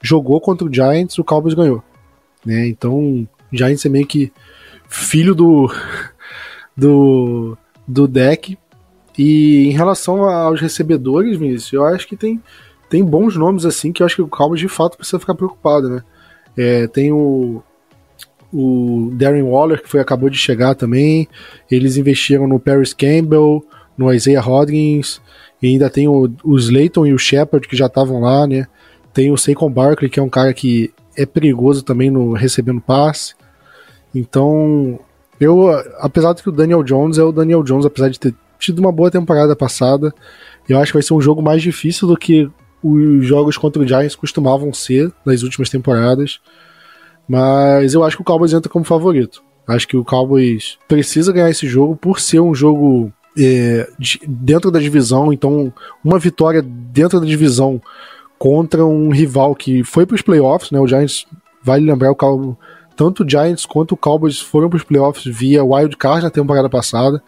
jogou 0.02 0.42
contra 0.42 0.68
o 0.68 0.74
Giants, 0.74 1.18
o 1.18 1.24
Cowboys 1.24 1.54
ganhou. 1.54 1.84
Né? 2.46 2.68
Então, 2.68 3.28
Giants 3.52 3.86
é 3.86 3.90
meio 3.90 4.08
que 4.08 4.32
filho 4.88 5.34
do, 5.36 5.72
do, 6.76 7.58
do 7.88 8.08
deck. 8.08 8.58
E 9.18 9.68
em 9.68 9.72
relação 9.72 10.24
aos 10.24 10.62
recebedores, 10.62 11.38
Vinícius, 11.38 11.74
eu 11.74 11.86
acho 11.86 12.08
que 12.08 12.16
tem 12.16 12.42
tem 12.92 13.06
bons 13.06 13.38
nomes 13.38 13.66
assim 13.66 13.94
que 13.94 14.04
eu 14.04 14.06
acho 14.06 14.18
que 14.18 14.22
o 14.22 14.28
Cowboys 14.28 14.60
de 14.60 14.68
fato 14.68 14.98
precisa 14.98 15.18
ficar 15.18 15.34
preocupado, 15.34 15.90
né? 15.90 16.04
É, 16.58 16.88
tem 16.88 17.10
o, 17.10 17.64
o 18.52 19.10
Darren 19.14 19.44
Waller, 19.44 19.82
que 19.82 19.88
foi, 19.88 20.02
acabou 20.02 20.30
de 20.30 20.38
chegar 20.38 20.76
também. 20.76 21.26
Eles 21.70 21.96
investiram 21.96 22.50
no 22.50 22.60
Paris 22.60 22.94
Campbell, 22.94 23.66
no 23.98 24.12
Isaiah 24.14 24.42
Hodgins, 24.42 25.22
e 25.62 25.68
ainda 25.68 25.90
tem 25.90 26.10
o, 26.10 26.30
o 26.44 26.58
Slayton 26.58 27.06
e 27.06 27.14
o 27.14 27.18
Shepard 27.18 27.66
que 27.66 27.78
já 27.78 27.86
estavam 27.86 28.20
lá, 28.20 28.46
né? 28.46 28.68
Tem 29.14 29.32
o 29.32 29.38
Saquon 29.38 29.72
Barkley, 29.72 30.10
que 30.10 30.20
é 30.20 30.24
um 30.24 30.30
cara 30.30 30.54
que 30.54 30.94
é 31.16 31.26
perigoso 31.26 31.84
também 31.84 32.12
no 32.12 32.34
recebendo 32.34 32.82
passe. 32.82 33.36
Então, 34.13 35.00
eu, 35.39 35.69
apesar 36.00 36.34
de 36.34 36.43
que 36.43 36.50
o 36.50 36.52
Daniel 36.52 36.84
Jones 36.84 37.17
é 37.17 37.24
o 37.24 37.32
Daniel 37.32 37.63
Jones, 37.63 37.86
apesar 37.86 38.10
de 38.10 38.19
ter 38.19 38.36
tido 38.60 38.80
uma 38.80 38.91
boa 38.91 39.10
temporada 39.10 39.56
passada, 39.56 40.13
eu 40.69 40.78
acho 40.80 40.91
que 40.91 40.97
vai 40.97 41.04
ser 41.04 41.13
um 41.13 41.21
jogo 41.21 41.41
mais 41.41 41.62
difícil 41.62 42.08
do 42.08 42.15
que 42.15 42.50
os 42.84 43.26
jogos 43.26 43.58
contra 43.58 43.82
o 43.82 43.88
Giants 43.88 44.15
costumavam 44.15 44.74
ser 44.74 45.12
nas 45.26 45.43
últimas 45.43 45.69
temporadas. 45.69 46.39
Mas 47.28 47.93
eu 47.93 48.04
acho 48.04 48.17
que 48.17 48.21
o 48.21 48.26
Cowboys 48.26 48.54
entra 48.54 48.69
como 48.69 48.86
favorito. 48.86 49.43
Acho 49.67 49.88
que 49.88 49.97
o 49.97 50.04
Cowboys 50.04 50.78
precisa 50.88 51.32
ganhar 51.32 51.50
esse 51.50 51.67
jogo 51.67 51.95
por 51.95 52.19
ser 52.19 52.39
um 52.39 52.54
jogo 52.54 53.12
é, 53.38 53.88
de, 53.97 54.19
dentro 54.28 54.71
da 54.71 54.80
divisão. 54.80 55.32
Então, 55.32 55.71
uma 56.04 56.19
vitória 56.19 56.62
dentro 56.62 57.19
da 57.19 57.26
divisão 57.26 57.82
contra 58.38 58.86
um 58.86 59.10
rival 59.10 59.56
que 59.56 59.84
foi 59.84 60.06
para 60.06 60.15
os 60.15 60.21
playoffs, 60.21 60.71
né? 60.71 60.80
O 60.80 60.88
Giants, 60.88 61.26
vale 61.63 61.86
lembrar, 61.86 62.12
o 62.12 62.15
Cowboys, 62.15 62.58
tanto 62.95 63.23
o 63.23 63.30
Giants 63.30 63.65
quanto 63.65 63.93
o 63.93 63.97
Cowboys 63.97 64.39
foram 64.39 64.69
para 64.69 64.77
os 64.77 64.84
playoffs 64.84 65.25
via 65.25 65.63
wild 65.63 65.95
card 65.97 66.23
na 66.23 66.30
temporada 66.30 66.69
passada. 66.69 67.21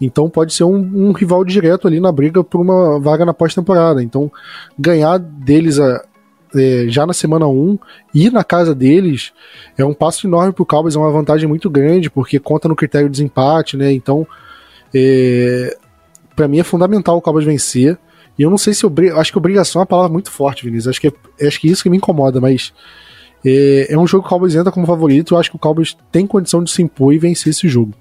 Então 0.00 0.28
pode 0.28 0.52
ser 0.52 0.64
um, 0.64 0.76
um 0.76 1.12
rival 1.12 1.44
direto 1.44 1.86
ali 1.86 2.00
na 2.00 2.10
briga 2.10 2.42
por 2.42 2.60
uma 2.60 2.98
vaga 2.98 3.24
na 3.24 3.32
pós-temporada. 3.32 4.02
Então 4.02 4.30
ganhar 4.78 5.18
deles 5.18 5.78
a, 5.78 6.04
é, 6.54 6.86
já 6.88 7.06
na 7.06 7.12
semana 7.12 7.46
1 7.46 7.78
e 8.14 8.30
na 8.30 8.44
casa 8.44 8.74
deles 8.74 9.32
é 9.76 9.84
um 9.84 9.94
passo 9.94 10.26
enorme 10.26 10.52
para 10.52 10.62
o 10.62 10.66
Cowboys, 10.66 10.96
é 10.96 10.98
uma 10.98 11.10
vantagem 11.10 11.48
muito 11.48 11.70
grande, 11.70 12.10
porque 12.10 12.38
conta 12.38 12.68
no 12.68 12.76
critério 12.76 13.08
de 13.08 13.12
desempate, 13.12 13.76
né? 13.76 13.92
Então, 13.92 14.26
é, 14.94 15.76
para 16.36 16.48
mim 16.48 16.58
é 16.58 16.64
fundamental 16.64 17.16
o 17.16 17.22
Cowboys 17.22 17.44
vencer. 17.44 17.98
E 18.38 18.42
eu 18.42 18.50
não 18.50 18.58
sei 18.58 18.72
se 18.72 18.84
eu 18.84 18.92
acho 19.16 19.30
que 19.30 19.38
obrigação 19.38 19.80
é 19.80 19.82
uma 19.82 19.86
palavra 19.86 20.12
muito 20.12 20.30
forte, 20.30 20.64
Vinícius. 20.64 20.88
Acho 20.88 21.00
que 21.00 21.08
é, 21.38 21.46
acho 21.46 21.60
que 21.60 21.68
isso 21.68 21.82
que 21.82 21.90
me 21.90 21.96
incomoda, 21.96 22.40
mas 22.40 22.72
é, 23.44 23.96
um 23.98 24.06
jogo 24.06 24.22
que 24.22 24.28
o 24.28 24.30
Cowboys 24.30 24.54
entra 24.54 24.72
como 24.72 24.86
favorito. 24.86 25.34
Eu 25.34 25.38
acho 25.38 25.50
que 25.50 25.56
o 25.56 25.58
Cowboys 25.58 25.96
tem 26.10 26.26
condição 26.26 26.62
de 26.62 26.70
se 26.70 26.82
impor 26.82 27.12
e 27.12 27.18
vencer 27.18 27.50
esse 27.50 27.68
jogo. 27.68 27.92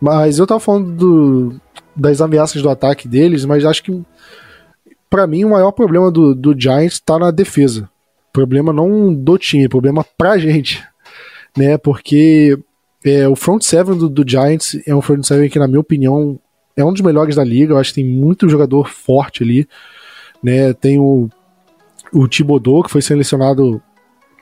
Mas 0.00 0.38
eu 0.38 0.46
tava 0.46 0.60
falando 0.60 0.92
do, 0.92 1.60
das 1.94 2.20
ameaças 2.20 2.62
do 2.62 2.68
ataque 2.68 3.08
deles, 3.08 3.44
mas 3.44 3.64
acho 3.64 3.82
que 3.82 4.02
para 5.10 5.26
mim 5.26 5.44
o 5.44 5.50
maior 5.50 5.72
problema 5.72 6.10
do, 6.10 6.34
do 6.34 6.58
Giants 6.58 7.00
tá 7.00 7.18
na 7.18 7.30
defesa. 7.30 7.88
Problema 8.32 8.72
não 8.72 9.12
do 9.12 9.38
time, 9.38 9.68
problema 9.68 10.04
pra 10.16 10.38
gente. 10.38 10.84
Né? 11.56 11.78
Porque 11.78 12.58
é, 13.04 13.28
o 13.28 13.34
front 13.34 13.62
seven 13.62 13.96
do, 13.96 14.08
do, 14.08 14.28
Giants 14.28 14.80
é 14.86 14.94
um 14.94 15.02
front 15.02 15.24
seven 15.24 15.48
que, 15.48 15.58
na 15.58 15.66
minha 15.66 15.80
opinião, 15.80 16.38
é 16.76 16.84
um 16.84 16.92
dos 16.92 17.02
melhores 17.02 17.36
da 17.36 17.44
liga. 17.44 17.72
Eu 17.72 17.78
acho 17.78 17.90
que 17.90 18.02
tem 18.02 18.04
muito 18.04 18.48
jogador 18.48 18.88
forte 18.88 19.42
ali. 19.42 19.66
Né? 20.42 20.72
Tem 20.72 20.98
o, 20.98 21.28
o 22.12 22.28
Thibodeau, 22.28 22.82
que 22.82 22.90
foi 22.90 23.02
selecionado 23.02 23.82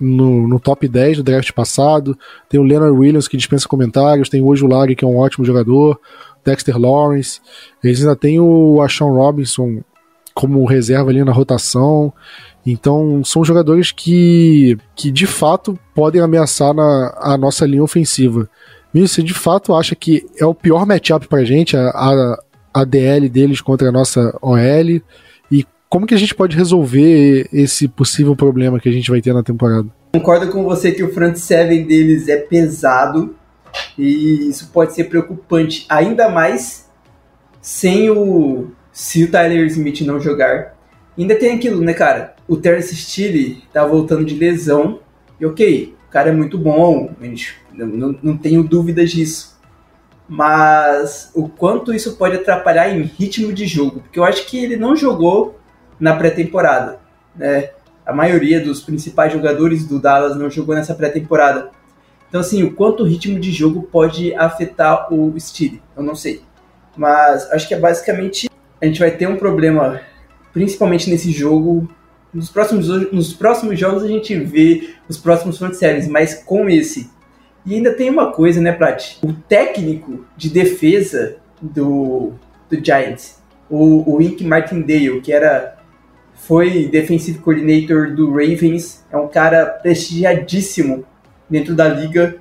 no, 0.01 0.47
no, 0.47 0.61
top 0.61 0.87
10 0.87 1.19
do 1.19 1.23
draft 1.23 1.53
passado. 1.53 2.19
Tem 2.49 2.61
o 2.61 2.63
Leonard 2.63 2.97
Williams, 2.97 3.29
que 3.29 3.37
dispensa 3.37 3.69
comentários. 3.69 4.29
Tem 4.29 4.41
o 4.41 4.47
Ojulari, 4.47 4.97
que 4.97 5.05
é 5.05 5.09
um 5.09 5.19
ótimo 5.19 5.45
jogador. 5.45 6.01
Dexter 6.45 6.79
Lawrence. 6.79 7.41
Eles 7.83 8.01
ainda 8.01 8.15
tem 8.15 8.39
o 8.39 8.81
Ashawn 8.81 9.13
Robinson 9.13 9.83
como 10.35 10.65
reserva 10.67 11.11
ali 11.11 11.25
na 11.25 11.33
rotação. 11.33 12.13
Então, 12.65 13.23
são 13.25 13.45
jogadores 13.45 13.93
que, 13.93 14.77
que 14.95 15.11
de 15.11 15.27
fato 15.27 15.79
podem 15.95 16.21
ameaçar 16.21 16.75
na, 16.75 17.17
a 17.21 17.37
nossa 17.39 17.65
linha 17.67 17.83
ofensiva. 17.83 18.49
Você 18.93 19.23
de 19.23 19.35
fato 19.35 19.75
acha 19.75 19.95
que 19.95 20.27
é 20.39 20.47
o 20.47 20.55
pior 20.55 20.87
matchup 20.87 21.29
pra 21.29 21.45
gente, 21.45 21.77
a, 21.77 21.89
a, 21.91 22.43
a 22.75 22.85
DL 22.85 23.29
deles 23.29 23.61
contra 23.61 23.89
a 23.89 23.93
nossa 23.93 24.37
OL? 24.41 25.01
Como 25.89 26.07
que 26.07 26.15
a 26.15 26.19
gente 26.19 26.35
pode 26.35 26.57
resolver 26.57 27.49
esse 27.53 27.87
possível 27.89 28.35
problema 28.35 28.81
que 28.81 28.89
a 28.89 28.93
gente 28.93 29.11
vai 29.11 29.21
ter 29.21 29.33
na 29.33 29.43
temporada? 29.43 29.89
Concordo 30.15 30.51
com 30.51 30.65
você 30.65 30.93
que 30.93 31.03
o 31.03 31.13
front 31.13 31.37
seven 31.37 31.85
deles 31.85 32.29
é 32.29 32.37
pesado 32.37 33.37
e 33.99 34.49
isso 34.49 34.71
pode 34.73 34.95
ser 34.95 35.05
preocupante, 35.05 35.85
ainda 35.89 36.29
mais 36.29 36.89
sem 37.61 38.11
o 38.11 38.69
se 38.91 39.25
o 39.25 39.31
Tyler 39.31 39.67
Smith 39.67 40.01
não 40.01 40.19
jogar. 40.19 40.75
Ainda 41.19 41.35
tem 41.35 41.55
aquilo, 41.55 41.83
né, 41.83 41.93
cara? 41.93 42.35
O 42.49 42.57
Terence 42.57 42.95
Steele 42.97 43.63
tá 43.73 43.85
voltando 43.85 44.25
de 44.25 44.35
lesão 44.35 45.01
e 45.39 45.45
ok, 45.45 45.95
o 46.09 46.11
cara 46.11 46.31
é 46.31 46.33
muito 46.33 46.57
bom, 46.59 47.11
não, 47.73 47.87
não, 47.87 48.19
não 48.23 48.37
tenho 48.37 48.63
dúvidas 48.63 49.11
disso. 49.11 49.57
mas 50.29 51.31
o 51.35 51.49
quanto 51.49 51.95
isso 51.95 52.17
pode 52.17 52.37
atrapalhar 52.37 52.89
em 52.91 53.03
ritmo 53.03 53.53
de 53.53 53.67
jogo, 53.67 54.01
porque 54.01 54.19
eu 54.19 54.25
acho 54.25 54.47
que 54.47 54.59
ele 54.59 54.77
não 54.77 54.97
jogou 54.97 55.59
na 55.99 56.15
pré-temporada, 56.15 56.99
né? 57.35 57.71
A 58.05 58.13
maioria 58.13 58.61
dos 58.61 58.81
principais 58.81 59.33
jogadores 59.33 59.85
do 59.85 59.99
Dallas 59.99 60.37
não 60.37 60.49
jogou 60.49 60.77
nessa 60.77 60.95
pré-temporada. 60.95 61.71
Então, 62.29 62.41
assim, 62.41 62.63
o 62.63 62.73
quanto 62.73 63.03
o 63.03 63.07
ritmo 63.07 63.41
de 63.41 63.51
jogo 63.51 63.83
pode 63.83 64.35
afetar 64.35 65.13
o 65.13 65.35
Steele, 65.39 65.83
eu 65.97 66.03
não 66.03 66.15
sei. 66.15 66.43
Mas 66.97 67.51
acho 67.51 67.67
que 67.67 67.75
é 67.75 67.79
basicamente 67.79 68.49
a 68.81 68.87
gente 68.87 69.01
vai 69.01 69.11
ter 69.11 69.27
um 69.27 69.37
problema, 69.37 70.01
principalmente 70.53 71.11
nesse 71.11 71.33
jogo. 71.33 71.89
Nos 72.33 72.51
próximos, 72.51 72.89
nos 73.13 73.33
próximos 73.33 73.79
jogos 73.79 74.03
a 74.05 74.09
gente 74.09 74.39
vê 74.39 74.95
os 75.09 75.17
próximos 75.17 75.59
front 75.59 75.75
sevens, 75.75 76.07
mas 76.09 76.35
com 76.35 76.69
esse. 76.69 77.11
E 77.65 77.75
ainda 77.75 77.93
tem 77.93 78.09
uma 78.11 78.33
coisa, 78.33 78.61
né, 78.61 78.73
Prat? 78.73 79.19
O 79.23 79.33
técnico 79.33 80.25
de 80.37 80.49
defesa 80.49 81.37
do, 81.61 82.33
do 82.71 82.85
Giants, 82.85 83.43
o, 83.69 84.15
o 84.15 84.23
Ink 84.23 84.45
Martindale, 84.45 85.21
que 85.21 85.33
era 85.33 85.76
foi 86.37 86.87
defensive 86.87 87.39
coordinator 87.39 88.15
do 88.15 88.31
Ravens, 88.31 89.05
é 89.11 89.17
um 89.17 89.27
cara 89.27 89.67
prestigiadíssimo 89.67 91.05
dentro 91.49 91.75
da 91.75 91.89
liga 91.89 92.37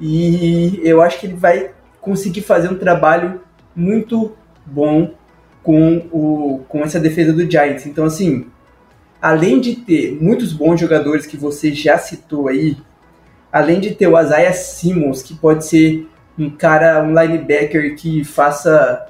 e 0.00 0.80
eu 0.82 1.00
acho 1.00 1.18
que 1.18 1.26
ele 1.26 1.36
vai 1.36 1.70
conseguir 2.00 2.42
fazer 2.42 2.68
um 2.68 2.76
trabalho 2.76 3.40
muito 3.74 4.36
bom 4.66 5.12
com, 5.62 6.08
o, 6.12 6.60
com 6.68 6.82
essa 6.82 7.00
defesa 7.00 7.32
do 7.32 7.48
Giants. 7.50 7.86
Então, 7.86 8.04
assim, 8.04 8.46
além 9.20 9.60
de 9.60 9.76
ter 9.76 10.16
muitos 10.20 10.52
bons 10.52 10.80
jogadores 10.80 11.26
que 11.26 11.36
você 11.36 11.72
já 11.72 11.98
citou 11.98 12.48
aí, 12.48 12.76
além 13.52 13.80
de 13.80 13.94
ter 13.94 14.06
o 14.06 14.20
Isaiah 14.20 14.52
Simmons, 14.52 15.22
que 15.22 15.34
pode 15.34 15.66
ser 15.66 16.08
um 16.38 16.50
cara, 16.50 17.02
um 17.02 17.18
linebacker 17.18 17.96
que 17.96 18.24
faça 18.24 19.08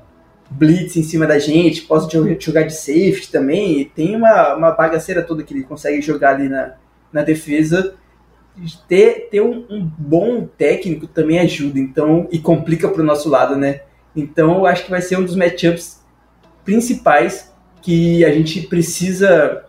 blitz 0.50 0.96
em 0.96 1.02
cima 1.02 1.26
da 1.26 1.38
gente, 1.38 1.82
possa 1.82 2.08
jogar 2.38 2.62
de 2.62 2.74
safety 2.74 3.30
também, 3.30 3.90
tem 3.94 4.16
uma, 4.16 4.54
uma 4.54 4.70
bagaceira 4.70 5.22
toda 5.22 5.42
que 5.42 5.52
ele 5.52 5.64
consegue 5.64 6.00
jogar 6.00 6.34
ali 6.34 6.48
na, 6.48 6.74
na 7.12 7.22
defesa. 7.22 7.94
Ter, 8.88 9.28
ter 9.30 9.40
um, 9.40 9.64
um 9.70 9.88
bom 9.96 10.44
técnico 10.44 11.06
também 11.06 11.38
ajuda, 11.38 11.78
então, 11.78 12.26
e 12.32 12.40
complica 12.40 12.88
para 12.88 13.02
o 13.02 13.04
nosso 13.04 13.28
lado, 13.28 13.54
né? 13.54 13.82
Então, 14.16 14.56
eu 14.56 14.66
acho 14.66 14.84
que 14.84 14.90
vai 14.90 15.00
ser 15.00 15.16
um 15.16 15.24
dos 15.24 15.36
matchups 15.36 16.02
principais 16.64 17.52
que 17.80 18.24
a 18.24 18.32
gente 18.32 18.62
precisa, 18.62 19.64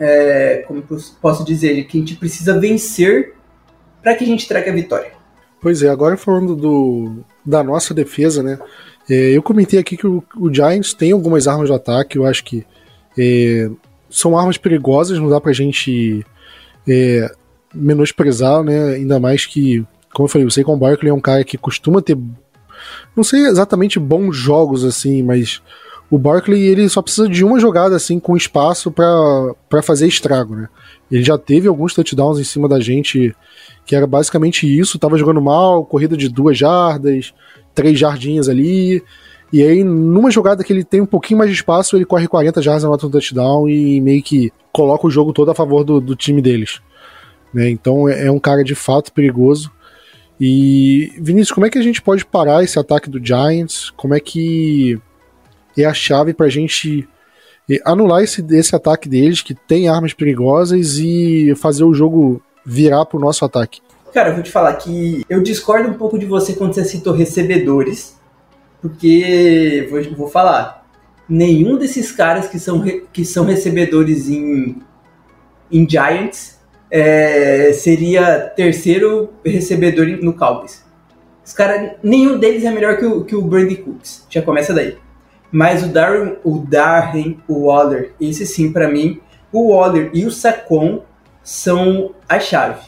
é, 0.00 0.64
como 0.66 0.82
posso 1.20 1.44
dizer, 1.44 1.84
que 1.84 1.98
a 1.98 2.00
gente 2.00 2.16
precisa 2.16 2.58
vencer 2.58 3.34
para 4.02 4.14
que 4.14 4.24
a 4.24 4.26
gente 4.26 4.48
traga 4.48 4.70
a 4.70 4.74
vitória. 4.74 5.12
Pois 5.60 5.82
é, 5.82 5.88
agora 5.88 6.16
falando 6.16 6.56
do, 6.56 7.24
da 7.44 7.62
nossa 7.62 7.92
defesa, 7.92 8.42
né? 8.42 8.58
É, 9.08 9.36
eu 9.36 9.42
comentei 9.42 9.78
aqui 9.78 9.96
que 9.96 10.06
o, 10.06 10.22
o, 10.36 10.52
Giants 10.52 10.92
tem 10.92 11.12
algumas 11.12 11.48
armas 11.48 11.68
de 11.68 11.74
ataque, 11.74 12.18
eu 12.18 12.26
acho 12.26 12.44
que 12.44 12.66
é, 13.16 13.70
são 14.10 14.36
armas 14.36 14.58
perigosas, 14.58 15.18
não 15.18 15.30
dá 15.30 15.40
pra 15.40 15.52
gente 15.52 16.24
é, 16.86 17.30
menosprezar, 17.74 18.62
né? 18.62 18.94
Ainda 18.94 19.18
mais 19.18 19.46
que, 19.46 19.84
como 20.12 20.26
eu 20.26 20.30
falei, 20.30 20.46
o 20.46 20.50
Saquon 20.50 20.78
Barkley 20.78 21.10
é 21.10 21.14
um 21.14 21.20
cara 21.20 21.42
que 21.44 21.56
costuma 21.56 22.02
ter 22.02 22.16
não 23.16 23.24
sei 23.24 23.46
exatamente 23.46 23.98
bons 23.98 24.36
jogos 24.36 24.84
assim, 24.84 25.22
mas 25.22 25.60
o 26.10 26.18
Barkley 26.18 26.62
ele 26.62 26.88
só 26.88 27.02
precisa 27.02 27.28
de 27.28 27.44
uma 27.44 27.58
jogada 27.58 27.96
assim 27.96 28.18
com 28.18 28.36
espaço 28.36 28.90
para 28.90 29.82
fazer 29.82 30.06
estrago, 30.06 30.54
né? 30.54 30.68
Ele 31.10 31.22
já 31.22 31.36
teve 31.36 31.68
alguns 31.68 31.94
touchdowns 31.94 32.38
em 32.38 32.44
cima 32.44 32.68
da 32.68 32.80
gente 32.80 33.34
que 33.84 33.96
era 33.96 34.06
basicamente 34.06 34.66
isso, 34.66 34.98
tava 34.98 35.18
jogando 35.18 35.40
mal, 35.40 35.84
corrida 35.84 36.16
de 36.16 36.28
duas 36.28 36.56
jardas, 36.56 37.32
três 37.78 37.96
jardinhas 37.96 38.48
ali, 38.48 39.04
e 39.52 39.62
aí 39.62 39.84
numa 39.84 40.32
jogada 40.32 40.64
que 40.64 40.72
ele 40.72 40.82
tem 40.82 41.00
um 41.00 41.06
pouquinho 41.06 41.38
mais 41.38 41.48
de 41.48 41.54
espaço, 41.54 41.96
ele 41.96 42.04
corre 42.04 42.26
40 42.26 42.60
jardas 42.60 42.82
na 42.82 42.90
um 42.90 42.98
touchdown 42.98 43.68
e 43.68 44.00
meio 44.00 44.20
que 44.20 44.52
coloca 44.72 45.06
o 45.06 45.10
jogo 45.10 45.32
todo 45.32 45.52
a 45.52 45.54
favor 45.54 45.84
do, 45.84 46.00
do 46.00 46.16
time 46.16 46.42
deles. 46.42 46.80
Né? 47.54 47.70
Então 47.70 48.08
é, 48.08 48.26
é 48.26 48.32
um 48.32 48.40
cara 48.40 48.64
de 48.64 48.74
fato 48.74 49.12
perigoso. 49.12 49.70
E, 50.40 51.12
Vinícius, 51.20 51.52
como 51.52 51.66
é 51.66 51.70
que 51.70 51.78
a 51.78 51.82
gente 51.82 52.02
pode 52.02 52.26
parar 52.26 52.64
esse 52.64 52.80
ataque 52.80 53.08
do 53.08 53.24
Giants? 53.24 53.90
Como 53.90 54.12
é 54.12 54.18
que 54.18 55.00
é 55.76 55.84
a 55.84 55.94
chave 55.94 56.34
para 56.34 56.46
a 56.46 56.50
gente 56.50 57.08
anular 57.84 58.24
esse, 58.24 58.44
esse 58.50 58.74
ataque 58.74 59.08
deles, 59.08 59.40
que 59.40 59.54
tem 59.54 59.88
armas 59.88 60.12
perigosas, 60.12 60.98
e 60.98 61.54
fazer 61.54 61.84
o 61.84 61.94
jogo 61.94 62.42
virar 62.66 63.04
pro 63.06 63.20
nosso 63.20 63.44
ataque? 63.44 63.80
Cara, 64.18 64.30
eu 64.30 64.34
vou 64.34 64.42
te 64.42 64.50
falar 64.50 64.74
que 64.74 65.24
eu 65.30 65.40
discordo 65.40 65.90
um 65.90 65.94
pouco 65.94 66.18
de 66.18 66.26
você 66.26 66.52
quando 66.52 66.74
você 66.74 66.84
citou 66.84 67.12
recebedores, 67.12 68.18
porque, 68.82 69.86
vou, 69.88 70.02
vou 70.16 70.28
falar, 70.28 70.84
nenhum 71.28 71.78
desses 71.78 72.10
caras 72.10 72.48
que 72.48 72.58
são, 72.58 72.82
que 73.12 73.24
são 73.24 73.44
recebedores 73.44 74.28
em, 74.28 74.82
em 75.70 75.88
Giants 75.88 76.58
é, 76.90 77.72
seria 77.72 78.40
terceiro 78.56 79.30
recebedor 79.46 80.08
no 80.20 80.32
Cowboys. 80.32 80.84
Os 81.46 81.52
cara, 81.52 81.96
nenhum 82.02 82.40
deles 82.40 82.64
é 82.64 82.72
melhor 82.72 82.96
que 82.96 83.06
o, 83.06 83.24
que 83.24 83.36
o 83.36 83.42
Brady 83.42 83.76
Cooks. 83.76 84.26
Já 84.28 84.42
começa 84.42 84.74
daí. 84.74 84.98
Mas 85.48 85.84
o 85.84 85.92
Darren, 85.92 86.38
o 86.42 86.58
Darren, 86.58 87.38
o 87.46 87.66
Waller, 87.66 88.14
esse 88.20 88.44
sim 88.44 88.72
para 88.72 88.88
mim, 88.88 89.20
o 89.52 89.68
Waller 89.72 90.10
e 90.12 90.26
o 90.26 90.32
Sacon 90.32 91.04
são 91.40 92.16
a 92.28 92.40
chave. 92.40 92.87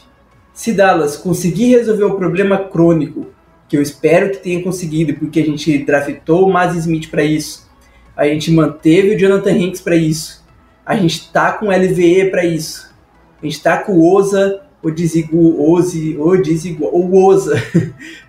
Se 0.53 0.73
Dallas 0.73 1.17
conseguir 1.17 1.75
resolver 1.75 2.03
o 2.03 2.15
problema 2.15 2.57
crônico, 2.57 3.27
que 3.67 3.77
eu 3.77 3.81
espero 3.81 4.31
que 4.31 4.37
tenha 4.37 4.61
conseguido, 4.61 5.13
porque 5.15 5.39
a 5.39 5.45
gente 5.45 5.77
draftou 5.85 6.47
o 6.47 6.51
Maz 6.51 6.75
Smith 6.75 7.09
para 7.09 7.23
isso, 7.23 7.69
a 8.15 8.25
gente 8.25 8.51
manteve 8.51 9.15
o 9.15 9.17
Jonathan 9.17 9.53
Hanks 9.53 9.81
para 9.81 9.95
isso, 9.95 10.45
a 10.85 10.95
gente 10.95 11.31
tá 11.31 11.53
com 11.53 11.67
o 11.67 11.71
LVE 11.71 12.29
para 12.29 12.43
isso, 12.43 12.93
a 13.41 13.45
gente 13.45 13.55
está 13.55 13.77
com 13.77 13.93
o 13.93 14.13
Oza, 14.13 14.61
o 14.83 14.89
Dizigu, 14.89 15.71
Ozi, 15.71 16.17
o 16.17 16.35
Dizigu, 16.37 16.85
o 16.85 17.23
Oza 17.25 17.55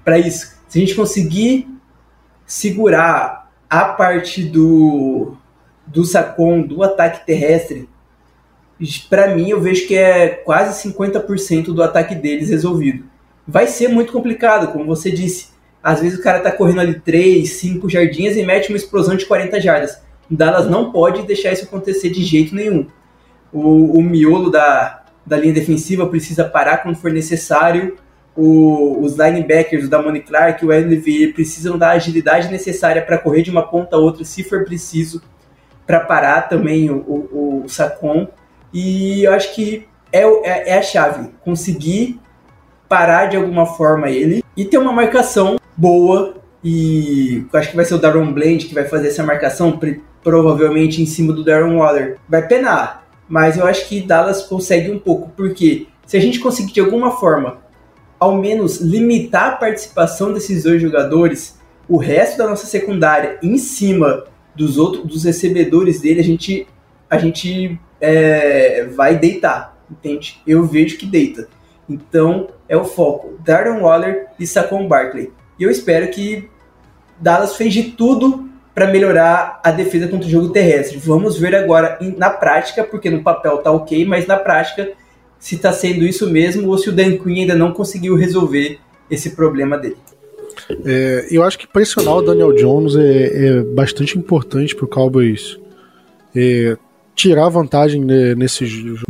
para 0.04 0.18
isso. 0.18 0.52
Se 0.68 0.78
a 0.78 0.80
gente 0.80 0.94
conseguir 0.94 1.66
segurar 2.46 3.50
a 3.68 3.84
parte 3.86 4.42
do 4.42 5.36
do 5.86 6.04
Sacon, 6.04 6.62
do 6.62 6.82
ataque 6.82 7.26
terrestre, 7.26 7.88
para 9.08 9.34
mim 9.34 9.50
eu 9.50 9.60
vejo 9.60 9.86
que 9.86 9.96
é 9.96 10.28
quase 10.28 10.88
50% 10.88 11.66
do 11.66 11.82
ataque 11.82 12.14
deles 12.14 12.50
resolvido. 12.50 13.04
Vai 13.46 13.66
ser 13.66 13.88
muito 13.88 14.12
complicado, 14.12 14.72
como 14.72 14.84
você 14.84 15.10
disse. 15.10 15.48
Às 15.82 16.00
vezes 16.00 16.18
o 16.18 16.22
cara 16.22 16.40
tá 16.40 16.52
correndo 16.52 16.80
ali 16.80 17.00
3, 17.00 17.48
5 17.48 17.88
jardinhas 17.88 18.36
e 18.36 18.42
mete 18.44 18.68
uma 18.68 18.76
explosão 18.76 19.16
de 19.16 19.26
40 19.26 19.60
jardas. 19.60 20.00
Dallas 20.30 20.68
não 20.68 20.92
pode 20.92 21.22
deixar 21.22 21.52
isso 21.52 21.64
acontecer 21.64 22.10
de 22.10 22.22
jeito 22.22 22.54
nenhum. 22.54 22.86
O, 23.52 23.98
o 23.98 24.02
miolo 24.02 24.50
da, 24.50 25.02
da 25.26 25.36
linha 25.36 25.52
defensiva 25.52 26.06
precisa 26.06 26.44
parar 26.44 26.78
quando 26.78 26.96
for 26.96 27.10
necessário. 27.10 27.96
O, 28.34 29.00
os 29.02 29.16
linebackers, 29.16 29.84
o 29.84 29.90
Damone 29.90 30.20
Clark, 30.20 30.64
o 30.64 30.72
LV 30.72 31.32
precisam 31.34 31.76
da 31.76 31.90
agilidade 31.90 32.50
necessária 32.50 33.02
para 33.02 33.18
correr 33.18 33.42
de 33.42 33.50
uma 33.50 33.62
ponta 33.62 33.96
a 33.96 33.98
outra, 33.98 34.24
se 34.24 34.42
for 34.42 34.64
preciso, 34.64 35.20
para 35.86 36.00
parar 36.00 36.48
também 36.48 36.88
o, 36.88 36.96
o, 36.96 37.62
o 37.64 37.68
Sacon. 37.68 38.28
E 38.72 39.24
eu 39.24 39.32
acho 39.32 39.54
que 39.54 39.86
é, 40.12 40.22
é, 40.22 40.70
é, 40.70 40.78
a 40.78 40.82
chave, 40.82 41.30
conseguir 41.44 42.20
parar 42.88 43.26
de 43.26 43.36
alguma 43.36 43.66
forma 43.66 44.10
ele 44.10 44.44
e 44.56 44.64
ter 44.64 44.78
uma 44.78 44.92
marcação 44.92 45.56
boa. 45.76 46.34
E 46.62 47.44
eu 47.52 47.58
acho 47.58 47.70
que 47.70 47.76
vai 47.76 47.84
ser 47.84 47.94
o 47.94 47.98
Darren 47.98 48.32
Bland 48.32 48.66
que 48.66 48.74
vai 48.74 48.84
fazer 48.84 49.08
essa 49.08 49.22
marcação, 49.22 49.78
provavelmente 50.22 51.02
em 51.02 51.06
cima 51.06 51.32
do 51.32 51.44
Darren 51.44 51.76
Waller. 51.76 52.18
Vai 52.28 52.46
penar, 52.46 53.06
mas 53.28 53.56
eu 53.56 53.66
acho 53.66 53.88
que 53.88 54.00
Dallas 54.00 54.42
consegue 54.42 54.90
um 54.90 54.98
pouco, 54.98 55.32
porque 55.36 55.86
se 56.06 56.16
a 56.16 56.20
gente 56.20 56.38
conseguir 56.38 56.72
de 56.72 56.80
alguma 56.80 57.12
forma, 57.12 57.62
ao 58.20 58.36
menos 58.36 58.80
limitar 58.80 59.48
a 59.48 59.56
participação 59.56 60.32
desses 60.32 60.62
dois 60.62 60.80
jogadores, 60.80 61.58
o 61.88 61.96
resto 61.96 62.38
da 62.38 62.48
nossa 62.48 62.66
secundária 62.66 63.38
em 63.42 63.58
cima 63.58 64.24
dos 64.54 64.78
outros 64.78 65.04
dos 65.04 65.24
recebedores 65.24 66.00
dele, 66.00 66.20
a 66.20 66.24
gente 66.24 66.66
a 67.12 67.18
gente 67.18 67.78
é, 68.00 68.86
vai 68.86 69.18
deitar, 69.18 69.76
entende? 69.90 70.40
Eu 70.46 70.64
vejo 70.64 70.96
que 70.96 71.04
deita. 71.04 71.46
Então 71.86 72.48
é 72.66 72.74
o 72.74 72.86
foco. 72.86 73.38
Darren 73.44 73.82
Waller 73.82 74.28
e 74.40 74.46
Saquon 74.46 74.88
Barkley. 74.88 75.30
E 75.58 75.62
eu 75.62 75.70
espero 75.70 76.08
que 76.08 76.48
Dallas 77.20 77.54
fez 77.54 77.74
de 77.74 77.82
tudo 77.82 78.48
para 78.74 78.90
melhorar 78.90 79.60
a 79.62 79.70
defesa 79.70 80.08
contra 80.08 80.26
o 80.26 80.30
jogo 80.30 80.48
terrestre. 80.48 80.96
Vamos 80.96 81.38
ver 81.38 81.54
agora 81.54 81.98
na 82.16 82.30
prática, 82.30 82.82
porque 82.82 83.10
no 83.10 83.22
papel 83.22 83.58
tá 83.58 83.70
ok, 83.70 84.06
mas 84.06 84.26
na 84.26 84.38
prática 84.38 84.92
se 85.38 85.56
está 85.56 85.70
sendo 85.70 86.06
isso 86.06 86.30
mesmo 86.30 86.70
ou 86.70 86.78
se 86.78 86.88
o 86.88 86.92
Dan 86.92 87.18
Quinn 87.18 87.42
ainda 87.42 87.54
não 87.54 87.74
conseguiu 87.74 88.16
resolver 88.16 88.78
esse 89.10 89.36
problema 89.36 89.76
dele. 89.76 89.98
É, 90.86 91.26
eu 91.30 91.42
acho 91.42 91.58
que 91.58 91.66
pressionar 91.66 92.16
o 92.16 92.22
Daniel 92.22 92.54
Jones 92.54 92.96
é, 92.96 93.48
é 93.48 93.62
bastante 93.62 94.16
importante 94.16 94.74
para 94.74 94.86
o 94.86 94.88
Cowboys 94.88 95.60
é, 96.34 96.76
tirar 97.14 97.48
vantagem 97.48 98.04
né, 98.04 98.34
nesse 98.34 98.66
jogo. 98.66 99.02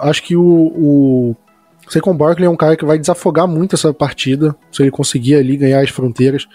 Acho 0.00 0.22
que 0.22 0.36
o, 0.36 1.34
o 2.04 2.14
Barkley 2.14 2.46
é 2.46 2.50
um 2.50 2.56
cara 2.56 2.76
que 2.76 2.84
vai 2.84 2.98
desafogar 2.98 3.46
muito 3.46 3.74
essa 3.74 3.92
partida 3.92 4.54
se 4.72 4.82
ele 4.82 4.90
conseguir 4.90 5.36
ali 5.36 5.56
ganhar 5.56 5.80
as 5.80 5.90
fronteiras. 5.90 6.46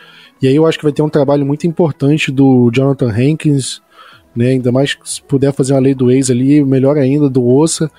E 0.42 0.48
aí 0.48 0.56
eu 0.56 0.66
acho 0.66 0.78
que 0.78 0.84
vai 0.84 0.94
ter 0.94 1.02
um 1.02 1.10
trabalho 1.10 1.46
muito 1.46 1.68
importante 1.68 2.32
do 2.32 2.70
Jonathan 2.72 3.10
Hankins, 3.10 3.82
né? 4.36 4.50
Ainda 4.50 4.72
mais 4.72 4.98
se 5.04 5.22
puder 5.22 5.54
fazer 5.54 5.74
uma 5.74 5.80
lei 5.80 5.94
do 5.94 6.12
ex 6.12 6.30
ali, 6.30 6.64
melhor 6.64 6.98
ainda, 6.98 7.30
do 7.30 7.46
Ossa, 7.46 7.92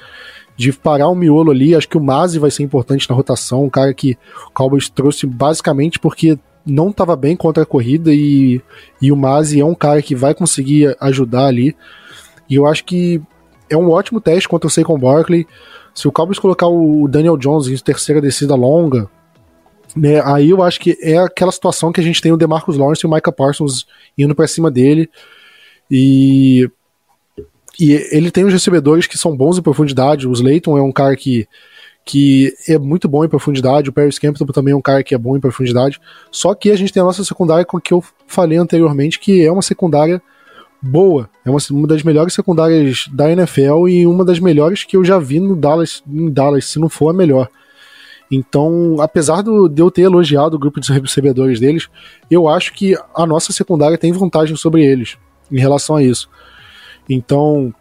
de 0.56 0.72
parar 0.72 1.08
o 1.08 1.14
miolo 1.14 1.50
ali. 1.50 1.74
Acho 1.74 1.88
que 1.88 1.96
o 1.96 2.02
Mazi 2.02 2.38
vai 2.38 2.50
ser 2.50 2.62
importante 2.62 3.08
na 3.08 3.16
rotação, 3.16 3.64
um 3.64 3.70
cara 3.70 3.94
que 3.94 4.16
o 4.48 4.50
Cowboys 4.52 4.88
trouxe 4.88 5.26
basicamente 5.26 5.98
porque 5.98 6.38
não 6.64 6.90
estava 6.90 7.16
bem 7.16 7.36
contra 7.36 7.64
a 7.64 7.66
corrida 7.66 8.12
e, 8.14 8.60
e 9.00 9.10
o 9.10 9.16
Mazi 9.16 9.60
é 9.60 9.64
um 9.64 9.74
cara 9.74 10.00
que 10.00 10.14
vai 10.14 10.34
conseguir 10.34 10.96
ajudar 11.00 11.46
ali. 11.46 11.76
E 12.52 12.54
eu 12.54 12.66
acho 12.66 12.84
que 12.84 13.18
é 13.70 13.76
um 13.78 13.90
ótimo 13.90 14.20
teste 14.20 14.46
contra 14.46 14.66
o 14.66 14.70
Saquon 14.70 14.98
Barkley. 14.98 15.46
Se 15.94 16.06
o 16.06 16.12
Cowboys 16.12 16.38
colocar 16.38 16.66
o 16.66 17.08
Daniel 17.08 17.38
Jones 17.38 17.66
em 17.66 17.82
terceira 17.82 18.20
descida 18.20 18.54
longa, 18.54 19.08
né, 19.96 20.20
aí 20.22 20.50
eu 20.50 20.62
acho 20.62 20.78
que 20.78 20.98
é 21.00 21.16
aquela 21.16 21.50
situação 21.50 21.90
que 21.90 21.98
a 21.98 22.04
gente 22.04 22.20
tem 22.20 22.30
o 22.30 22.36
DeMarcus 22.36 22.76
Lawrence 22.76 23.06
e 23.06 23.08
o 23.08 23.10
Micah 23.10 23.32
Parsons 23.32 23.86
indo 24.18 24.34
para 24.34 24.46
cima 24.46 24.70
dele. 24.70 25.08
E, 25.90 26.70
e 27.80 27.92
ele 28.10 28.30
tem 28.30 28.44
os 28.44 28.52
recebedores 28.52 29.06
que 29.06 29.16
são 29.16 29.34
bons 29.34 29.56
em 29.56 29.62
profundidade. 29.62 30.28
O 30.28 30.32
Slayton 30.34 30.76
é 30.76 30.82
um 30.82 30.92
cara 30.92 31.16
que, 31.16 31.48
que 32.04 32.54
é 32.68 32.76
muito 32.76 33.08
bom 33.08 33.24
em 33.24 33.30
profundidade. 33.30 33.88
O 33.88 33.94
Paris 33.94 34.18
Campbell 34.18 34.52
também 34.52 34.72
é 34.72 34.76
um 34.76 34.82
cara 34.82 35.02
que 35.02 35.14
é 35.14 35.18
bom 35.18 35.38
em 35.38 35.40
profundidade. 35.40 35.98
Só 36.30 36.54
que 36.54 36.70
a 36.70 36.76
gente 36.76 36.92
tem 36.92 37.00
a 37.00 37.06
nossa 37.06 37.24
secundária, 37.24 37.64
com 37.64 37.80
que 37.80 37.94
eu 37.94 38.04
falei 38.26 38.58
anteriormente, 38.58 39.18
que 39.18 39.42
é 39.42 39.50
uma 39.50 39.62
secundária 39.62 40.20
boa. 40.82 41.30
É 41.44 41.50
uma, 41.50 41.58
uma 41.70 41.86
das 41.86 42.02
melhores 42.02 42.34
secundárias 42.34 43.08
da 43.12 43.30
NFL 43.30 43.88
e 43.88 44.06
uma 44.06 44.24
das 44.24 44.38
melhores 44.38 44.84
que 44.84 44.96
eu 44.96 45.04
já 45.04 45.18
vi 45.18 45.38
no 45.40 45.54
Dallas, 45.54 46.02
em 46.06 46.30
Dallas, 46.30 46.66
se 46.66 46.78
não 46.78 46.88
for 46.88 47.10
a 47.10 47.12
melhor. 47.12 47.48
Então, 48.30 48.96
apesar 48.98 49.42
do, 49.42 49.68
de 49.68 49.80
eu 49.80 49.90
ter 49.90 50.02
elogiado 50.02 50.56
o 50.56 50.58
grupo 50.58 50.80
de 50.80 50.92
recebedores 50.92 51.60
deles, 51.60 51.88
eu 52.30 52.48
acho 52.48 52.72
que 52.72 52.96
a 53.14 53.26
nossa 53.26 53.52
secundária 53.52 53.98
tem 53.98 54.12
vantagem 54.12 54.56
sobre 54.56 54.84
eles 54.84 55.16
em 55.50 55.60
relação 55.60 55.96
a 55.96 56.02
isso. 56.02 56.28
Então, 57.08 57.74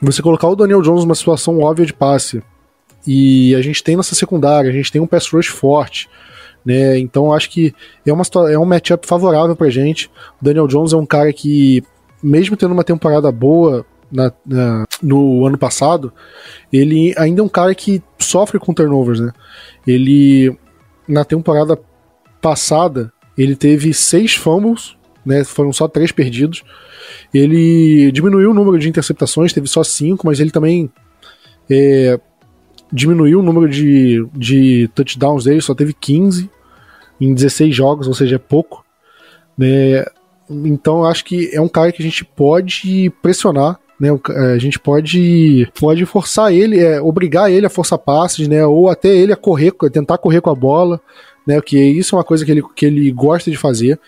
você 0.00 0.22
colocar 0.22 0.48
o 0.48 0.56
Daniel 0.56 0.82
Jones 0.82 1.04
numa 1.04 1.14
situação 1.14 1.60
óbvia 1.60 1.86
de 1.86 1.94
passe, 1.94 2.42
e 3.06 3.54
a 3.54 3.62
gente 3.62 3.82
tem 3.82 3.96
nossa 3.96 4.14
secundária, 4.14 4.70
a 4.70 4.72
gente 4.72 4.92
tem 4.92 5.00
um 5.00 5.06
pass 5.06 5.28
rush 5.28 5.46
forte, 5.46 6.08
né? 6.64 6.98
Então 6.98 7.32
acho 7.32 7.50
que 7.50 7.74
é, 8.06 8.12
uma, 8.12 8.22
é 8.50 8.58
um 8.58 8.64
matchup 8.64 9.06
favorável 9.06 9.56
pra 9.56 9.70
gente. 9.70 10.10
O 10.40 10.44
Daniel 10.44 10.66
Jones 10.66 10.92
é 10.92 10.96
um 10.96 11.06
cara 11.06 11.32
que, 11.32 11.82
mesmo 12.22 12.56
tendo 12.56 12.72
uma 12.72 12.84
temporada 12.84 13.30
boa 13.30 13.84
na, 14.10 14.32
na, 14.44 14.84
no 15.02 15.46
ano 15.46 15.56
passado, 15.56 16.12
ele 16.72 17.14
ainda 17.16 17.40
é 17.40 17.44
um 17.44 17.48
cara 17.48 17.74
que 17.74 18.02
sofre 18.18 18.58
com 18.58 18.74
turnovers, 18.74 19.20
né? 19.20 19.32
Ele, 19.86 20.56
na 21.06 21.24
temporada 21.24 21.78
passada, 22.40 23.12
ele 23.36 23.54
teve 23.54 23.94
seis 23.94 24.34
fumbles, 24.34 24.96
né? 25.24 25.44
Foram 25.44 25.72
só 25.72 25.86
três 25.86 26.12
perdidos. 26.12 26.62
Ele 27.32 28.10
diminuiu 28.12 28.50
o 28.50 28.54
número 28.54 28.78
de 28.78 28.88
interceptações, 28.88 29.52
teve 29.52 29.68
só 29.68 29.84
cinco, 29.84 30.26
mas 30.26 30.40
ele 30.40 30.50
também 30.50 30.90
é, 31.70 32.18
diminuiu 32.92 33.38
o 33.40 33.42
número 33.42 33.68
de, 33.68 34.26
de 34.34 34.88
touchdowns 34.94 35.44
dele, 35.44 35.60
só 35.60 35.74
teve 35.74 35.92
15 35.92 36.50
em 37.20 37.34
16 37.34 37.74
jogos, 37.74 38.08
ou 38.08 38.14
seja, 38.14 38.36
é 38.36 38.38
pouco. 38.38 38.84
Né? 39.56 40.04
Então 40.50 41.04
acho 41.04 41.24
que 41.24 41.50
é 41.54 41.60
um 41.60 41.68
cara 41.68 41.92
que 41.92 42.02
a 42.02 42.04
gente 42.04 42.24
pode 42.24 43.10
pressionar 43.22 43.78
né, 44.00 44.08
a 44.54 44.56
gente 44.56 44.78
pode, 44.78 45.70
pode 45.78 46.06
forçar 46.06 46.50
ele, 46.54 46.80
é, 46.80 47.02
obrigar 47.02 47.52
ele 47.52 47.66
a 47.66 47.70
forçar 47.70 47.98
passes, 47.98 48.48
né, 48.48 48.64
ou 48.64 48.88
até 48.88 49.14
ele 49.14 49.30
a 49.30 49.36
correr, 49.36 49.72
tentar 49.92 50.16
correr 50.16 50.40
com 50.40 50.48
a 50.48 50.54
bola, 50.54 50.98
né, 51.46 51.60
que 51.60 51.78
isso 51.78 52.14
é 52.14 52.18
uma 52.18 52.24
coisa 52.24 52.42
que 52.42 52.50
ele, 52.50 52.62
que 52.74 52.86
ele 52.86 53.10
gosta 53.12 53.50
de 53.50 53.58
fazer. 53.58 54.00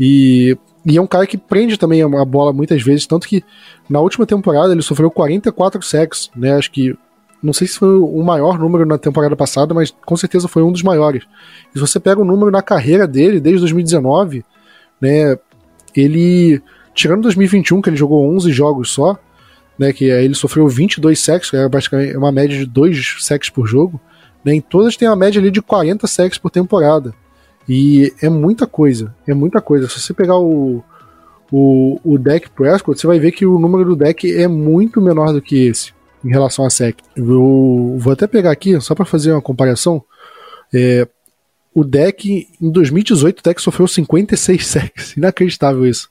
E, 0.00 0.56
e 0.86 0.96
é 0.96 1.02
um 1.02 1.06
cara 1.06 1.26
que 1.26 1.36
prende 1.36 1.76
também 1.76 2.02
a 2.02 2.24
bola 2.24 2.50
muitas 2.50 2.82
vezes, 2.82 3.06
tanto 3.06 3.28
que 3.28 3.44
na 3.90 4.00
última 4.00 4.24
temporada 4.24 4.72
ele 4.72 4.80
sofreu 4.80 5.10
44 5.10 5.82
sacks, 5.82 6.30
né, 6.34 6.54
acho 6.54 6.70
que 6.70 6.96
não 7.42 7.52
sei 7.52 7.66
se 7.66 7.78
foi 7.78 7.94
o 7.94 8.22
maior 8.22 8.58
número 8.58 8.86
na 8.86 8.96
temporada 8.96 9.36
passada, 9.36 9.74
mas 9.74 9.94
com 10.06 10.16
certeza 10.16 10.48
foi 10.48 10.62
um 10.62 10.72
dos 10.72 10.82
maiores. 10.82 11.24
E 11.74 11.78
se 11.78 11.78
você 11.78 12.00
pega 12.00 12.22
o 12.22 12.24
número 12.24 12.50
na 12.50 12.62
carreira 12.62 13.06
dele, 13.06 13.38
desde 13.38 13.60
2019, 13.60 14.42
né, 14.98 15.36
ele, 16.00 16.62
tirando 16.94 17.22
2021, 17.22 17.80
que 17.80 17.90
ele 17.90 17.96
jogou 17.96 18.28
11 18.34 18.52
jogos 18.52 18.90
só, 18.90 19.18
né, 19.78 19.92
que 19.92 20.06
ele 20.06 20.34
sofreu 20.34 20.66
22 20.68 21.18
sacks, 21.18 21.50
que 21.50 21.56
é 21.56 21.68
basicamente 21.68 22.16
uma 22.16 22.32
média 22.32 22.58
de 22.58 22.66
2 22.66 23.16
sacks 23.20 23.50
por 23.50 23.66
jogo, 23.66 24.00
né, 24.44 24.54
em 24.54 24.60
todas 24.60 24.96
tem 24.96 25.08
uma 25.08 25.16
média 25.16 25.40
ali 25.40 25.50
de 25.50 25.60
40 25.60 26.06
sacks 26.06 26.38
por 26.38 26.50
temporada. 26.50 27.14
E 27.68 28.12
é 28.22 28.28
muita 28.28 28.66
coisa, 28.66 29.14
é 29.26 29.34
muita 29.34 29.60
coisa. 29.60 29.88
Se 29.88 30.00
você 30.00 30.14
pegar 30.14 30.38
o, 30.38 30.84
o, 31.50 32.00
o 32.04 32.16
deck 32.16 32.48
Prescott, 32.50 33.00
você 33.00 33.06
vai 33.06 33.18
ver 33.18 33.32
que 33.32 33.44
o 33.44 33.58
número 33.58 33.84
do 33.84 33.96
deck 33.96 34.32
é 34.32 34.46
muito 34.46 35.00
menor 35.00 35.32
do 35.32 35.42
que 35.42 35.66
esse 35.66 35.92
em 36.24 36.30
relação 36.30 36.64
a 36.64 36.70
sec. 36.70 36.98
Eu 37.14 37.96
vou 37.98 38.12
até 38.12 38.26
pegar 38.26 38.50
aqui, 38.50 38.80
só 38.80 38.94
para 38.94 39.04
fazer 39.04 39.32
uma 39.32 39.42
comparação. 39.42 40.02
É, 40.74 41.06
o 41.76 41.84
deck, 41.84 42.48
em 42.58 42.70
2018, 42.70 43.40
o 43.40 43.42
deck 43.42 43.60
sofreu 43.60 43.86
56 43.86 44.64
sacks. 44.66 45.14
Inacreditável 45.14 45.84
isso. 45.84 46.08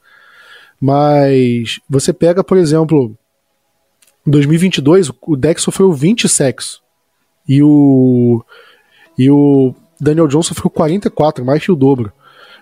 Mas 0.80 1.80
você 1.90 2.14
pega, 2.14 2.44
por 2.44 2.56
exemplo, 2.56 3.18
em 4.28 4.30
2022, 4.30 5.10
o 5.24 5.36
deck 5.36 5.60
sofreu 5.60 5.92
20 5.92 6.30
sacks. 6.30 6.82
E 7.50 7.64
o, 7.64 8.46
e 9.18 9.28
o 9.32 9.74
Daniel 10.00 10.28
Jones 10.28 10.46
sofreu 10.46 10.70
44, 10.70 11.44
mais 11.44 11.64
que 11.64 11.72
o 11.72 11.76
dobro. 11.76 12.14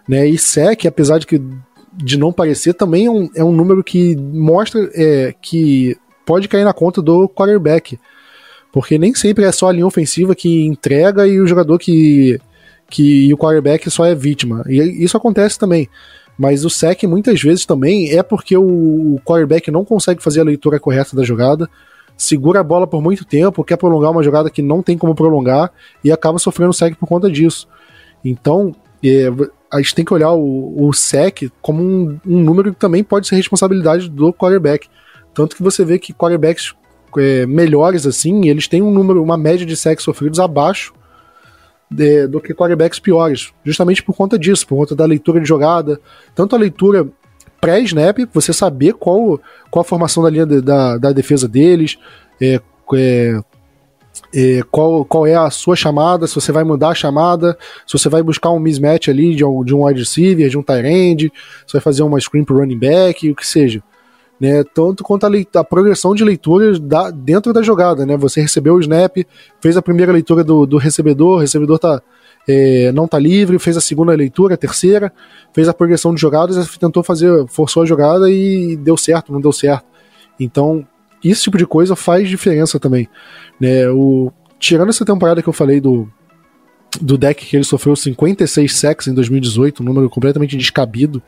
Né? 0.08 0.26
E 0.26 0.38
sec, 0.38 0.86
apesar 0.86 1.20
de, 1.20 1.28
que, 1.28 1.42
de 1.92 2.18
não 2.18 2.32
parecer, 2.32 2.74
também 2.74 3.08
é 3.08 3.12
um, 3.12 3.30
é 3.36 3.44
um 3.44 3.52
número 3.52 3.84
que 3.84 4.16
mostra 4.16 4.90
é, 4.94 5.36
que 5.42 5.98
pode 6.26 6.48
cair 6.48 6.64
na 6.64 6.74
conta 6.74 7.02
do 7.02 7.28
quarterback. 7.28 8.00
Porque 8.72 8.98
nem 8.98 9.14
sempre 9.14 9.44
é 9.44 9.52
só 9.52 9.68
a 9.68 9.74
linha 9.74 9.86
ofensiva 9.86 10.34
que 10.34 10.66
entrega 10.66 11.28
e 11.28 11.42
o 11.42 11.46
jogador 11.46 11.78
que, 11.78 12.40
que 12.94 13.34
o 13.34 13.38
quarterback 13.38 13.90
só 13.90 14.06
é 14.06 14.14
vítima. 14.14 14.64
E 14.68 15.04
isso 15.04 15.18
acontece 15.18 15.58
também. 15.58 15.90
Mas 16.38 16.64
o 16.64 16.70
sec 16.70 17.04
muitas 17.06 17.42
vezes 17.42 17.66
também 17.66 18.12
é 18.12 18.22
porque 18.22 18.56
o 18.56 19.20
quarterback 19.26 19.72
não 19.72 19.84
consegue 19.84 20.22
fazer 20.22 20.42
a 20.42 20.44
leitura 20.44 20.80
correta 20.80 21.16
da 21.16 21.24
jogada, 21.24 21.68
segura 22.16 22.60
a 22.60 22.64
bola 22.64 22.86
por 22.86 23.02
muito 23.02 23.26
tempo, 23.26 23.64
quer 23.64 23.78
prolongar 23.78 24.12
uma 24.12 24.22
jogada 24.22 24.48
que 24.48 24.62
não 24.62 24.84
tem 24.84 24.96
como 24.96 25.16
prolongar 25.16 25.72
e 26.04 26.12
acaba 26.12 26.38
sofrendo 26.38 26.72
sec 26.72 26.96
por 26.96 27.08
conta 27.08 27.32
disso. 27.32 27.68
Então, 28.24 28.76
é, 29.04 29.28
a 29.72 29.78
gente 29.78 29.96
tem 29.96 30.06
que 30.06 30.14
olhar 30.14 30.32
o, 30.32 30.88
o 30.88 30.94
sec 30.94 31.50
como 31.64 31.82
um, 31.82 32.20
um, 32.24 32.42
número 32.42 32.76
que 32.76 32.80
também 32.80 33.04
pode 33.04 33.28
ser 33.28 33.36
responsabilidade 33.38 34.08
do 34.08 34.32
quarterback. 34.32 34.88
Tanto 35.34 35.56
que 35.56 35.64
você 35.64 35.84
vê 35.84 35.98
que 35.98 36.14
quarterbacks 36.14 36.76
é, 37.18 37.48
melhores 37.48 38.06
assim, 38.06 38.50
eles 38.50 38.68
têm 38.68 38.84
um 38.84 38.92
número, 38.92 39.24
uma 39.24 39.38
média 39.38 39.66
de 39.66 39.76
sacks 39.76 40.06
sofridos 40.06 40.40
abaixo 40.40 40.94
do 42.28 42.42
que 42.42 42.54
quarterbacks 42.54 43.00
piores, 43.00 43.52
justamente 43.64 44.02
por 44.02 44.16
conta 44.16 44.38
disso, 44.38 44.68
por 44.68 44.78
conta 44.78 44.96
da 44.96 45.06
leitura 45.06 45.40
de 45.40 45.48
jogada, 45.48 46.00
tanto 46.36 46.56
a 46.56 46.60
leitura 46.60 47.08
pré-snap, 47.62 48.18
você 48.34 48.52
saber 48.52 48.94
qual, 48.94 49.40
qual 49.72 49.82
a 49.82 49.86
formação 49.86 50.22
da 50.22 50.30
linha 50.30 50.46
de, 50.46 50.62
da, 50.62 50.98
da 50.98 51.12
defesa 51.12 51.48
deles, 51.48 51.98
é, 52.42 52.60
é, 52.96 53.40
é, 54.36 54.62
qual, 54.70 55.06
qual 55.06 55.26
é 55.26 55.36
a 55.36 55.50
sua 55.50 55.76
chamada, 55.76 56.28
se 56.28 56.36
você 56.36 56.52
vai 56.52 56.64
mudar 56.64 56.90
a 56.90 56.96
chamada, 56.96 57.58
se 57.88 57.98
você 57.98 58.10
vai 58.10 58.22
buscar 58.22 58.52
um 58.52 58.60
mismatch 58.60 59.08
ali 59.08 59.30
de, 59.30 59.44
de 59.66 59.76
um 59.76 59.86
wide 59.86 60.00
receiver, 60.00 60.50
de 60.50 60.58
um 60.58 60.64
tight 60.64 60.86
end, 60.86 61.32
se 61.66 61.74
vai 61.74 61.82
fazer 61.82 62.04
uma 62.04 62.20
screen 62.20 62.44
pro 62.44 62.58
running 62.58 62.78
back, 62.78 63.30
o 63.30 63.36
que 63.36 63.48
seja 63.48 63.82
né? 64.44 64.62
Tanto 64.62 65.06
quanto 65.06 65.26
a, 65.26 65.30
a 65.62 65.64
progressão 65.64 66.14
de 66.14 66.22
leituras 66.22 66.78
da, 66.78 67.10
dentro 67.10 67.54
da 67.54 67.62
jogada, 67.62 68.06
né? 68.06 68.18
Você 68.18 68.42
recebeu 68.42 68.74
o 68.74 68.80
snap, 68.82 69.16
fez 69.62 69.78
a 69.78 69.82
primeira 69.82 70.12
leitura 70.12 70.44
do, 70.44 70.66
do 70.66 70.76
recebedor, 70.76 71.38
o 71.38 71.40
recebedor 71.40 71.80
tá, 71.80 72.02
é, 72.46 72.92
não 72.92 73.08
tá 73.08 73.18
livre, 73.18 73.58
fez 73.58 73.78
a 73.78 73.80
segunda 73.80 74.12
leitura, 74.12 74.56
a 74.56 74.58
terceira, 74.58 75.14
fez 75.54 75.70
a 75.70 75.74
progressão 75.74 76.14
de 76.14 76.20
jogadas, 76.20 76.78
tentou 76.78 77.02
fazer, 77.02 77.48
forçou 77.48 77.84
a 77.84 77.86
jogada 77.86 78.30
e 78.30 78.76
deu 78.76 78.98
certo, 78.98 79.32
não 79.32 79.40
deu 79.40 79.54
certo. 79.54 79.86
Então, 80.38 80.86
esse 81.24 81.44
tipo 81.44 81.58
de 81.58 81.66
coisa 81.66 81.96
faz 81.96 82.28
diferença 82.28 82.78
também, 82.78 83.08
né? 83.62 83.88
O, 83.92 84.30
tirando 84.60 84.90
essa 84.90 85.06
temporada 85.06 85.42
que 85.42 85.48
eu 85.48 85.54
falei 85.54 85.80
do, 85.80 86.06
do 87.00 87.18
deck 87.18 87.46
que 87.46 87.56
ele 87.56 87.64
sofreu 87.64 87.96
56 87.96 88.76
sacks 88.76 89.08
em 89.08 89.14
2018, 89.14 89.82
um 89.82 89.86
número 89.86 90.10
completamente 90.10 90.58
descabido, 90.58 91.24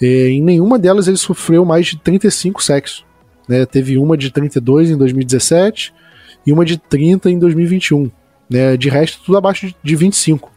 é, 0.00 0.28
em 0.28 0.42
nenhuma 0.42 0.78
delas 0.78 1.08
ele 1.08 1.16
sofreu 1.16 1.64
mais 1.64 1.86
de 1.86 1.98
35 1.98 2.62
sacks. 2.62 3.04
Né? 3.48 3.66
Teve 3.66 3.98
uma 3.98 4.16
de 4.16 4.30
32 4.30 4.90
em 4.90 4.96
2017 4.96 5.92
e 6.46 6.52
uma 6.52 6.64
de 6.64 6.78
30 6.78 7.30
em 7.30 7.38
2021. 7.38 8.10
Né? 8.48 8.76
De 8.76 8.88
resto, 8.88 9.20
tudo 9.24 9.36
abaixo 9.36 9.74
de 9.82 9.96
25. 9.96 10.50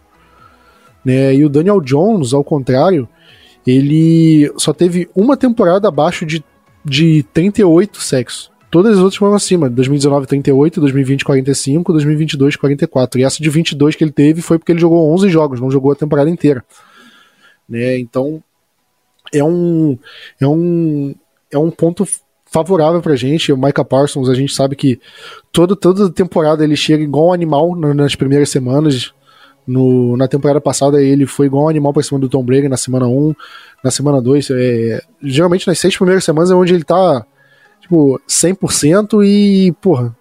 Né? 1.04 1.36
E 1.36 1.44
o 1.44 1.50
Daniel 1.50 1.82
Jones, 1.82 2.34
ao 2.34 2.44
contrário, 2.44 3.08
ele 3.68 4.52
só 4.58 4.72
teve 4.72 5.10
uma 5.16 5.36
temporada 5.36 5.88
abaixo 5.88 6.26
de, 6.26 6.44
de 6.86 7.24
38 7.34 8.02
sacks. 8.02 8.50
Todas 8.72 8.94
as 8.94 9.00
outras 9.00 9.18
foram 9.18 9.36
acima. 9.36 9.70
2019, 9.70 10.26
38, 10.26 10.80
2020, 10.80 11.26
45, 11.26 11.92
2022, 11.92 12.56
44. 12.56 13.20
E 13.20 13.24
essa 13.24 13.44
de 13.44 13.50
22 13.50 13.96
que 13.96 14.04
ele 14.04 14.12
teve 14.12 14.42
foi 14.42 14.58
porque 14.58 14.72
ele 14.72 14.80
jogou 14.80 15.14
11 15.14 15.30
jogos, 15.30 15.60
não 15.60 15.70
jogou 15.70 15.92
a 15.92 15.96
temporada 15.96 16.30
inteira. 16.30 16.64
né? 17.70 18.00
Então 18.00 18.42
é 19.34 19.44
um 19.44 19.98
é 20.40 20.48
um 20.48 21.16
é 21.52 21.58
um 21.58 21.70
ponto 21.72 22.06
favorável 22.46 23.02
pra 23.02 23.16
gente. 23.16 23.52
O 23.52 23.58
Micah 23.58 23.84
Parsons, 23.84 24.30
a 24.30 24.36
gente 24.36 24.54
sabe 24.54 24.76
que 24.76 25.00
todo, 25.52 25.76
toda 25.76 26.12
temporada 26.12 26.64
ele 26.64 26.76
chega 26.76 27.04
igual 27.04 27.30
um 27.30 27.34
animal 27.34 27.76
nas 27.76 28.16
primeiras 28.16 28.50
semanas. 28.50 29.12
No, 29.66 30.18
na 30.18 30.28
temporada 30.28 30.60
passada 30.60 31.02
ele 31.02 31.26
foi 31.26 31.46
igual 31.46 31.66
um 31.66 31.70
animal 31.70 31.94
pra 31.94 32.04
cima 32.04 32.20
do 32.20 32.28
Tom 32.28 32.44
Brady 32.44 32.68
na 32.68 32.76
semana 32.76 33.08
1, 33.08 33.34
na 33.84 33.90
semana 33.90 34.22
2. 34.22 34.50
É, 34.52 35.02
geralmente 35.22 35.68
nas 35.68 35.80
seis 35.80 35.96
primeiras 35.96 36.24
semanas 36.24 36.52
é 36.52 36.56
onde 36.56 36.74
ele 36.74 36.84
tá 36.84 37.26
tipo, 37.82 38.20
100% 38.28 39.26
e, 39.26 39.72
porra, 39.82 40.16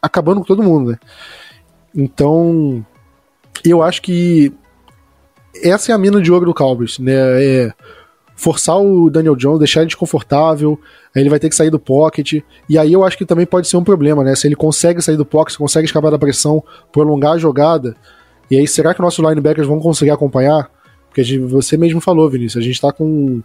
acabando 0.00 0.40
com 0.40 0.46
todo 0.46 0.62
mundo, 0.62 0.90
né? 0.90 0.98
Então, 1.94 2.84
eu 3.64 3.82
acho 3.82 4.02
que 4.02 4.52
essa 5.62 5.92
é 5.92 5.94
a 5.94 5.98
mina 5.98 6.20
de 6.20 6.32
ouro 6.32 6.46
do 6.46 6.54
Cowboys, 6.54 6.98
né? 6.98 7.12
É 7.14 7.72
forçar 8.36 8.78
o 8.78 9.08
Daniel 9.10 9.36
Jones, 9.36 9.58
deixar 9.58 9.80
ele 9.80 9.88
desconfortável, 9.88 10.78
ele 11.14 11.30
vai 11.30 11.38
ter 11.38 11.48
que 11.48 11.54
sair 11.54 11.70
do 11.70 11.78
pocket, 11.78 12.42
e 12.68 12.78
aí 12.78 12.92
eu 12.92 13.04
acho 13.04 13.16
que 13.16 13.24
também 13.24 13.46
pode 13.46 13.68
ser 13.68 13.76
um 13.76 13.84
problema, 13.84 14.24
né? 14.24 14.34
Se 14.34 14.46
ele 14.46 14.56
consegue 14.56 15.00
sair 15.00 15.16
do 15.16 15.24
pocket, 15.24 15.56
consegue 15.56 15.86
escapar 15.86 16.10
da 16.10 16.18
pressão, 16.18 16.62
prolongar 16.92 17.32
a 17.32 17.38
jogada, 17.38 17.96
e 18.50 18.56
aí 18.56 18.66
será 18.66 18.92
que 18.92 19.00
nossos 19.00 19.24
linebackers 19.24 19.66
vão 19.66 19.80
conseguir 19.80 20.10
acompanhar? 20.10 20.70
Porque 21.08 21.38
você 21.38 21.76
mesmo 21.76 22.00
falou, 22.00 22.28
Vinícius, 22.28 22.62
a 22.62 22.66
gente 22.66 22.80
tá 22.80 22.92
com 22.92 23.40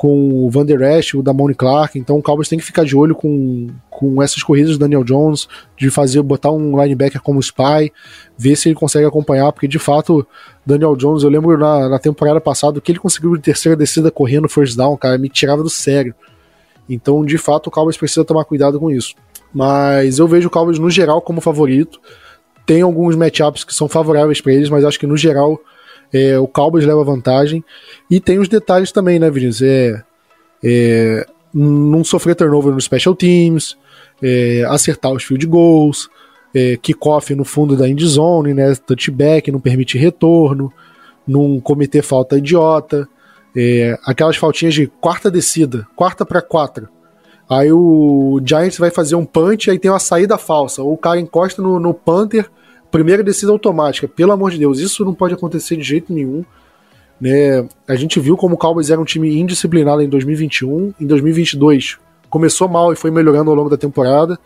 com 0.00 0.46
o 0.46 0.48
Van 0.48 0.64
Der 0.64 0.80
Esch, 0.80 1.12
o 1.12 1.22
Damone 1.22 1.54
Clark, 1.54 1.98
então 1.98 2.16
o 2.16 2.22
Cowboys 2.22 2.48
tem 2.48 2.58
que 2.58 2.64
ficar 2.64 2.86
de 2.86 2.96
olho 2.96 3.14
com, 3.14 3.66
com 3.90 4.22
essas 4.22 4.42
corridas 4.42 4.72
do 4.72 4.78
Daniel 4.78 5.04
Jones, 5.04 5.46
de 5.76 5.90
fazer, 5.90 6.22
botar 6.22 6.50
um 6.50 6.82
linebacker 6.82 7.20
como 7.20 7.38
spy, 7.38 7.92
ver 8.34 8.56
se 8.56 8.70
ele 8.70 8.74
consegue 8.74 9.04
acompanhar, 9.04 9.52
porque 9.52 9.68
de 9.68 9.78
fato, 9.78 10.26
Daniel 10.64 10.96
Jones, 10.96 11.22
eu 11.22 11.28
lembro 11.28 11.58
na, 11.58 11.90
na 11.90 11.98
temporada 11.98 12.40
passada, 12.40 12.80
que 12.80 12.90
ele 12.90 12.98
conseguiu 12.98 13.36
de 13.36 13.42
terceira 13.42 13.76
descida 13.76 14.10
correndo 14.10 14.48
first 14.48 14.74
down, 14.74 14.96
cara, 14.96 15.18
me 15.18 15.28
tirava 15.28 15.62
do 15.62 15.68
sério. 15.68 16.14
Então, 16.88 17.22
de 17.22 17.36
fato, 17.36 17.66
o 17.66 17.70
Cowboys 17.70 17.98
precisa 17.98 18.24
tomar 18.24 18.46
cuidado 18.46 18.80
com 18.80 18.90
isso. 18.90 19.14
Mas 19.52 20.18
eu 20.18 20.26
vejo 20.26 20.48
o 20.48 20.50
Cowboys 20.50 20.78
no 20.78 20.88
geral 20.88 21.20
como 21.20 21.42
favorito. 21.42 22.00
Tem 22.64 22.80
alguns 22.80 23.16
matchups 23.16 23.64
que 23.64 23.74
são 23.74 23.86
favoráveis 23.86 24.40
para 24.40 24.54
eles, 24.54 24.70
mas 24.70 24.82
acho 24.82 24.98
que 24.98 25.06
no 25.06 25.18
geral 25.18 25.60
é, 26.12 26.38
o 26.38 26.46
Cowboys 26.46 26.84
leva 26.84 27.04
vantagem. 27.04 27.64
E 28.10 28.20
tem 28.20 28.38
os 28.38 28.48
detalhes 28.48 28.92
também, 28.92 29.18
né, 29.18 29.30
Vinícius? 29.30 29.62
É, 29.62 30.02
é, 30.62 31.26
não 31.52 32.04
sofrer 32.04 32.34
turnover 32.34 32.72
no 32.72 32.80
special 32.80 33.14
teams, 33.14 33.76
é, 34.22 34.64
acertar 34.68 35.12
os 35.12 35.24
field 35.24 35.46
goals, 35.46 36.08
é, 36.54 36.76
kickoff 36.76 37.34
no 37.34 37.44
fundo 37.44 37.76
da 37.76 37.88
end 37.88 38.04
zone, 38.06 38.54
né, 38.54 38.74
touchback, 38.74 39.50
não 39.50 39.60
permite 39.60 39.98
retorno, 39.98 40.72
não 41.26 41.60
cometer 41.60 42.02
falta 42.02 42.38
idiota, 42.38 43.08
é, 43.56 43.98
aquelas 44.04 44.36
faltinhas 44.36 44.74
de 44.74 44.86
quarta 44.86 45.30
descida, 45.30 45.86
quarta 45.96 46.24
para 46.24 46.42
quatro. 46.42 46.88
Aí 47.48 47.72
o 47.72 48.40
Giants 48.44 48.78
vai 48.78 48.90
fazer 48.90 49.16
um 49.16 49.24
punch, 49.24 49.70
aí 49.70 49.78
tem 49.78 49.90
uma 49.90 49.98
saída 49.98 50.38
falsa, 50.38 50.82
ou 50.82 50.92
o 50.92 50.98
cara 50.98 51.18
encosta 51.18 51.60
no, 51.60 51.80
no 51.80 51.92
Panther 51.92 52.48
primeira 52.90 53.22
descida 53.22 53.52
automática, 53.52 54.08
pelo 54.08 54.32
amor 54.32 54.50
de 54.50 54.58
Deus, 54.58 54.78
isso 54.78 55.04
não 55.04 55.14
pode 55.14 55.34
acontecer 55.34 55.76
de 55.76 55.82
jeito 55.82 56.12
nenhum. 56.12 56.44
Né? 57.20 57.66
A 57.86 57.94
gente 57.94 58.18
viu 58.18 58.36
como 58.36 58.54
o 58.54 58.58
Cowboys 58.58 58.90
era 58.90 59.00
um 59.00 59.04
time 59.04 59.38
indisciplinado 59.38 60.02
em 60.02 60.08
2021, 60.08 60.94
em 61.00 61.06
2022 61.06 61.98
começou 62.30 62.68
mal 62.68 62.92
e 62.92 62.96
foi 62.96 63.10
melhorando 63.10 63.50
ao 63.50 63.56
longo 63.56 63.68
da 63.68 63.76
temporada. 63.76 64.38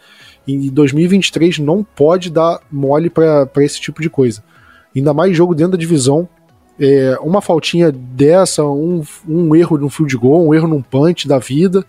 Em 0.49 0.69
2023 0.69 1.59
não 1.59 1.85
pode 1.85 2.31
dar 2.31 2.61
mole 2.73 3.11
para 3.11 3.49
esse 3.59 3.81
tipo 3.81 4.03
de 4.03 4.11
coisa. 4.11 4.43
Ainda 4.97 5.15
mais 5.15 5.37
jogo 5.37 5.55
dentro 5.55 5.73
da 5.73 5.79
divisão. 5.79 6.27
É, 6.81 7.17
uma 7.21 7.41
faltinha 7.41 7.93
dessa, 7.93 8.65
um, 8.65 9.03
um 9.29 9.55
erro 9.55 9.79
no 9.79 9.89
field 9.89 10.17
goal, 10.17 10.49
um 10.49 10.55
erro 10.55 10.67
num 10.67 10.83
punch 10.83 11.29
da 11.29 11.39
vida, 11.39 11.85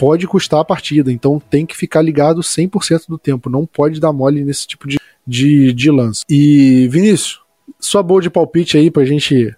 pode 0.00 0.26
custar 0.26 0.60
a 0.60 0.64
partida. 0.64 1.12
Então 1.12 1.38
tem 1.50 1.66
que 1.66 1.76
ficar 1.76 2.00
ligado 2.00 2.40
100% 2.40 3.02
do 3.06 3.18
tempo. 3.18 3.50
Não 3.50 3.66
pode 3.66 4.00
dar 4.00 4.14
mole 4.14 4.42
nesse 4.42 4.66
tipo 4.66 4.88
de, 4.88 4.98
de, 5.26 5.74
de 5.74 5.90
lance. 5.90 6.24
E, 6.26 6.88
Vinícius, 6.88 7.38
sua 7.78 8.02
boa 8.02 8.22
de 8.22 8.30
palpite 8.30 8.78
aí 8.78 8.90
pra 8.90 9.04
gente 9.04 9.54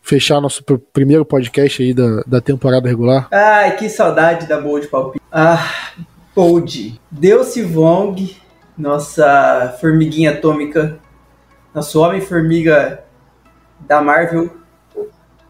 fechar 0.00 0.40
nosso 0.40 0.62
primeiro 0.92 1.24
podcast 1.24 1.82
aí 1.82 1.92
da, 1.92 2.22
da 2.24 2.40
temporada 2.40 2.88
regular. 2.88 3.26
Ai, 3.32 3.76
que 3.76 3.88
saudade 3.88 4.46
da 4.46 4.60
boa 4.60 4.80
de 4.80 4.86
palpite. 4.86 5.24
Ah, 5.32 5.68
Bold. 6.32 7.00
Delcy 7.10 7.62
Vong, 7.62 8.36
nossa 8.78 9.76
formiguinha 9.80 10.30
atômica, 10.30 10.98
nosso 11.74 12.00
Homem-Formiga 12.00 13.02
da 13.80 14.00
Marvel, 14.00 14.48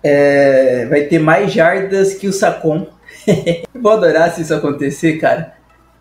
é, 0.03 0.87
vai 0.87 1.03
ter 1.03 1.19
mais 1.19 1.53
jardas 1.53 2.15
que 2.15 2.27
o 2.27 2.33
Sacon. 2.33 2.87
Vou 3.75 3.93
adorar 3.93 4.33
se 4.33 4.43
isso 4.43 4.55
acontecer, 4.55 5.19
cara. 5.19 5.55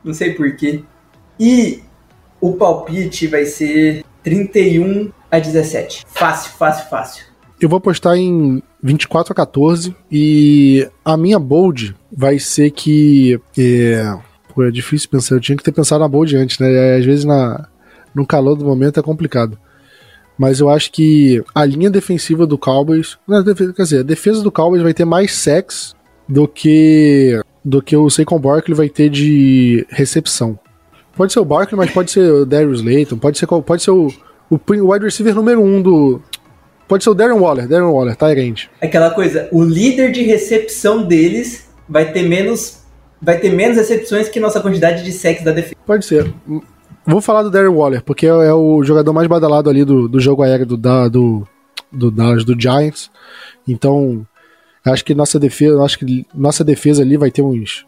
Não 0.04 0.14
sei 0.14 0.34
porquê. 0.34 0.84
E 1.40 1.82
o 2.40 2.54
palpite 2.54 3.28
vai 3.28 3.46
ser 3.46 4.04
31 4.24 5.12
a 5.30 5.40
17. 5.40 6.04
Fácil, 6.08 6.52
fácil, 6.52 6.90
fácil. 6.90 7.26
Eu 7.60 7.70
vou 7.70 7.78
apostar 7.78 8.16
em 8.18 8.62
24 8.82 9.34
a 9.34 9.36
14 9.36 9.96
e 10.12 10.88
a 11.06 11.16
minha 11.16 11.38
bold 11.38 11.96
vai 12.12 12.40
ser 12.40 12.72
que. 12.72 13.40
É, 13.58 14.18
pô, 14.54 14.64
é 14.64 14.72
difícil 14.72 15.10
pensar. 15.10 15.36
Eu 15.36 15.40
tinha 15.40 15.56
que 15.56 15.64
ter 15.64 15.72
pensado 15.72 16.00
na 16.00 16.08
bold 16.08 16.36
antes, 16.36 16.58
né? 16.58 16.98
Às 16.98 17.06
vezes 17.06 17.24
na, 17.24 17.68
no 18.16 18.26
calor 18.26 18.56
do 18.56 18.66
momento 18.66 19.00
é 19.00 19.04
complicado. 19.04 19.58
Mas 20.38 20.60
eu 20.60 20.70
acho 20.70 20.92
que 20.92 21.44
a 21.54 21.64
linha 21.64 21.90
defensiva 21.90 22.48
do 22.48 22.58
Cowboys. 22.58 23.20
Quer 23.76 23.84
dizer, 23.84 24.00
a 24.00 24.04
defesa 24.04 24.42
do 24.42 24.52
Cowboys 24.52 24.82
vai 24.82 24.94
ter 24.94 25.06
mais 25.06 25.32
sacks 25.36 25.96
do 26.32 26.48
que 26.48 27.42
do 27.64 27.82
que 27.82 27.96
o 27.96 28.10
Saquon 28.10 28.40
Barkley 28.40 28.76
vai 28.76 28.90
ter 28.90 29.10
de 29.10 29.86
recepção. 29.90 30.58
Pode 31.16 31.34
ser 31.34 31.40
o 31.40 31.46
Barkley, 31.46 31.78
mas 31.78 31.92
pode 31.92 32.10
ser 32.10 32.32
o 32.32 32.46
Darius 32.46 32.82
Layton, 32.82 33.18
pode 33.18 33.38
ser, 33.38 33.46
pode 33.46 33.84
ser 33.84 33.92
o, 33.92 34.08
o, 34.50 34.56
o 34.56 34.92
wide 34.92 35.06
receiver 35.06 35.36
número 35.36 35.62
um 35.62 35.82
do. 35.82 36.22
Pode 36.88 37.04
ser 37.04 37.10
o 37.10 37.14
Darren 37.14 37.38
Waller, 37.38 37.68
Darren 37.68 37.92
Waller, 37.92 38.16
tá, 38.16 38.34
gente? 38.34 38.70
Aquela 38.82 39.12
coisa, 39.12 39.48
o 39.52 39.64
líder 39.64 40.12
de 40.12 40.24
recepção 40.24 41.04
deles 41.04 41.70
vai 41.88 42.12
ter 42.12 42.24
menos. 42.24 42.80
Vai 43.22 43.38
ter 43.38 43.52
menos 43.52 43.78
recepções 43.78 44.28
que 44.28 44.40
nossa 44.40 44.60
quantidade 44.60 45.04
de 45.04 45.12
sacks 45.12 45.44
da 45.44 45.52
defesa. 45.52 45.76
Pode 45.86 46.06
ser. 46.06 46.34
Vou 47.06 47.22
falar 47.22 47.44
do 47.44 47.52
Darren 47.52 47.70
Waller, 47.70 48.02
porque 48.04 48.26
é 48.26 48.54
o 48.54 48.82
jogador 48.84 49.14
mais 49.14 49.28
badalado 49.28 49.70
ali 49.70 49.86
do, 49.86 50.08
do 50.08 50.20
jogo 50.20 50.42
aéreo 50.42 50.66
do, 50.66 50.78
da, 50.78 51.08
do, 51.08 51.48
do, 51.92 52.10
Dallas, 52.10 52.44
do 52.44 52.60
Giants. 52.60 53.12
Então, 53.68 54.26
acho 54.86 55.06
que 55.06 55.14
nossa 55.14 55.40
defesa, 55.40 55.82
acho 55.84 56.00
que 56.00 56.26
nossa 56.34 56.64
defesa 56.64 57.02
ali 57.02 57.18
vai 57.18 57.30
ter 57.30 57.42
uns 57.42 57.86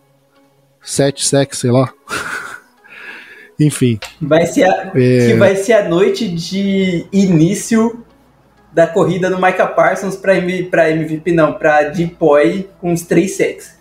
7 0.81 1.25
sacks, 1.25 1.59
sei 1.59 1.71
lá. 1.71 1.91
Enfim. 3.59 3.99
Vai 4.21 4.45
ser 4.45 4.63
a, 4.63 4.91
é... 4.95 5.27
Que 5.27 5.33
vai 5.35 5.55
ser 5.55 5.73
a 5.73 5.89
noite 5.89 6.27
de 6.27 7.05
início 7.11 8.03
da 8.71 8.87
corrida 8.87 9.29
do 9.29 9.39
Micah 9.39 9.67
Parsons 9.67 10.15
para 10.15 10.35
MVP, 10.35 11.31
não, 11.31 11.53
para 11.53 11.83
Depoy 11.89 12.67
com 12.81 12.91
os 12.91 13.03
três 13.03 13.37
sacks. 13.37 13.77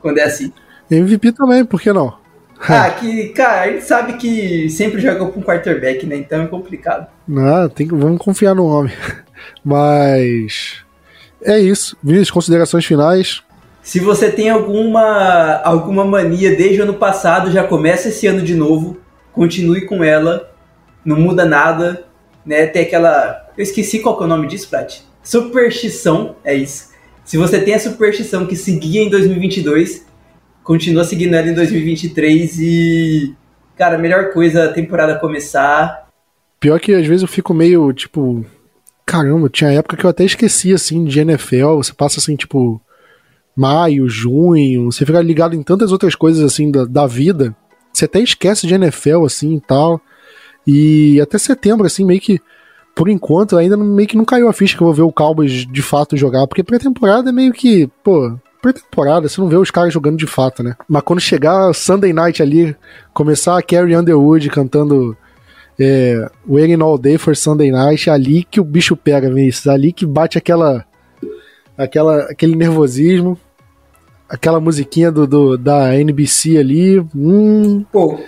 Quando 0.00 0.18
é 0.18 0.24
assim. 0.24 0.52
MVP 0.90 1.32
também, 1.32 1.64
por 1.64 1.80
que 1.80 1.92
não? 1.92 2.20
Ah, 2.68 2.90
que, 2.90 3.30
cara, 3.30 3.62
a 3.62 3.72
gente 3.72 3.82
sabe 3.82 4.12
que 4.12 4.70
sempre 4.70 5.00
joga 5.00 5.26
com 5.26 5.42
quarterback, 5.42 6.06
né? 6.06 6.14
Então 6.14 6.42
é 6.42 6.46
complicado. 6.46 7.08
Não, 7.26 7.68
tem 7.68 7.88
que, 7.88 7.94
vamos 7.94 8.22
confiar 8.22 8.54
no 8.54 8.66
homem. 8.66 8.94
Mas 9.64 10.84
é 11.44 11.58
isso. 11.58 11.96
Vinícius, 12.02 12.30
considerações 12.30 12.84
finais. 12.84 13.42
Se 13.82 13.98
você 13.98 14.30
tem 14.30 14.48
alguma, 14.48 15.60
alguma 15.64 16.04
mania 16.04 16.56
desde 16.56 16.80
o 16.80 16.84
ano 16.84 16.94
passado, 16.94 17.50
já 17.50 17.64
começa 17.64 18.08
esse 18.08 18.26
ano 18.26 18.42
de 18.42 18.54
novo 18.54 19.02
continue 19.32 19.86
com 19.86 20.04
ela, 20.04 20.52
não 21.04 21.16
muda 21.16 21.44
nada, 21.44 22.04
né? 22.44 22.66
Tem 22.66 22.82
aquela. 22.82 23.50
Eu 23.56 23.62
esqueci 23.62 23.98
qual 24.00 24.16
que 24.16 24.22
é 24.22 24.26
o 24.26 24.28
nome 24.28 24.46
disso, 24.46 24.68
Prat. 24.68 25.00
Superstição, 25.22 26.36
é 26.44 26.54
isso. 26.54 26.90
Se 27.24 27.36
você 27.36 27.60
tem 27.60 27.74
a 27.74 27.80
superstição 27.80 28.46
que 28.46 28.56
seguia 28.56 29.02
em 29.02 29.10
2022, 29.10 30.06
continua 30.62 31.04
seguindo 31.04 31.34
ela 31.34 31.48
em 31.48 31.54
2023 31.54 32.58
e. 32.60 33.34
Cara, 33.76 33.96
a 33.96 33.98
melhor 33.98 34.32
coisa 34.32 34.66
a 34.66 34.72
temporada 34.72 35.18
começar. 35.18 36.08
Pior 36.60 36.78
que 36.78 36.94
às 36.94 37.06
vezes 37.06 37.22
eu 37.22 37.28
fico 37.28 37.54
meio, 37.54 37.92
tipo. 37.92 38.44
Caramba, 39.04 39.48
tinha 39.48 39.72
época 39.72 39.96
que 39.96 40.04
eu 40.04 40.10
até 40.10 40.24
esqueci, 40.24 40.72
assim, 40.72 41.04
de 41.04 41.20
NFL. 41.20 41.76
Você 41.76 41.92
passa, 41.92 42.20
assim, 42.20 42.36
tipo. 42.36 42.80
Maio, 43.54 44.08
junho. 44.08 44.90
Você 44.90 45.04
fica 45.04 45.20
ligado 45.20 45.54
em 45.54 45.62
tantas 45.62 45.92
outras 45.92 46.14
coisas, 46.14 46.42
assim, 46.42 46.70
da, 46.70 46.84
da 46.84 47.06
vida 47.06 47.54
você 47.92 48.06
até 48.06 48.20
esquece 48.20 48.66
de 48.66 48.74
NFL, 48.74 49.24
assim, 49.24 49.56
e 49.56 49.60
tal. 49.60 50.00
E 50.66 51.20
até 51.20 51.38
setembro, 51.38 51.86
assim, 51.86 52.04
meio 52.04 52.20
que, 52.20 52.40
por 52.94 53.08
enquanto, 53.08 53.56
ainda 53.56 53.76
meio 53.76 54.08
que 54.08 54.16
não 54.16 54.24
caiu 54.24 54.48
a 54.48 54.52
ficha 54.52 54.76
que 54.76 54.82
eu 54.82 54.86
vou 54.86 54.94
ver 54.94 55.02
o 55.02 55.12
Cowboys 55.12 55.66
de 55.66 55.82
fato 55.82 56.16
jogar, 56.16 56.46
porque 56.46 56.62
pré-temporada 56.62 57.28
é 57.28 57.32
meio 57.32 57.52
que, 57.52 57.88
pô, 58.02 58.38
pré-temporada, 58.60 59.28
você 59.28 59.40
não 59.40 59.48
vê 59.48 59.56
os 59.56 59.70
caras 59.70 59.92
jogando 59.92 60.16
de 60.16 60.26
fato, 60.26 60.62
né? 60.62 60.76
Mas 60.88 61.02
quando 61.02 61.20
chegar 61.20 61.74
Sunday 61.74 62.12
Night 62.12 62.42
ali, 62.42 62.76
começar 63.12 63.58
a 63.58 63.62
Carrie 63.62 63.96
Underwood 63.96 64.48
cantando 64.50 65.16
é, 65.78 66.30
Waiting 66.48 66.80
All 66.82 66.98
Day 66.98 67.18
for 67.18 67.36
Sunday 67.36 67.70
Night, 67.70 68.08
é 68.08 68.12
ali 68.12 68.44
que 68.44 68.60
o 68.60 68.64
bicho 68.64 68.96
pega, 68.96 69.28
Vinícius, 69.28 69.66
ali 69.66 69.92
que 69.92 70.06
bate 70.06 70.38
aquela 70.38 70.84
aquela, 71.76 72.22
aquele 72.24 72.54
nervosismo, 72.54 73.38
aquela 74.28 74.60
musiquinha 74.60 75.10
do, 75.10 75.26
do, 75.26 75.56
da 75.56 75.94
NBC 75.96 76.58
ali. 76.58 77.00
Hum, 77.14 77.84
Pô, 77.90 78.18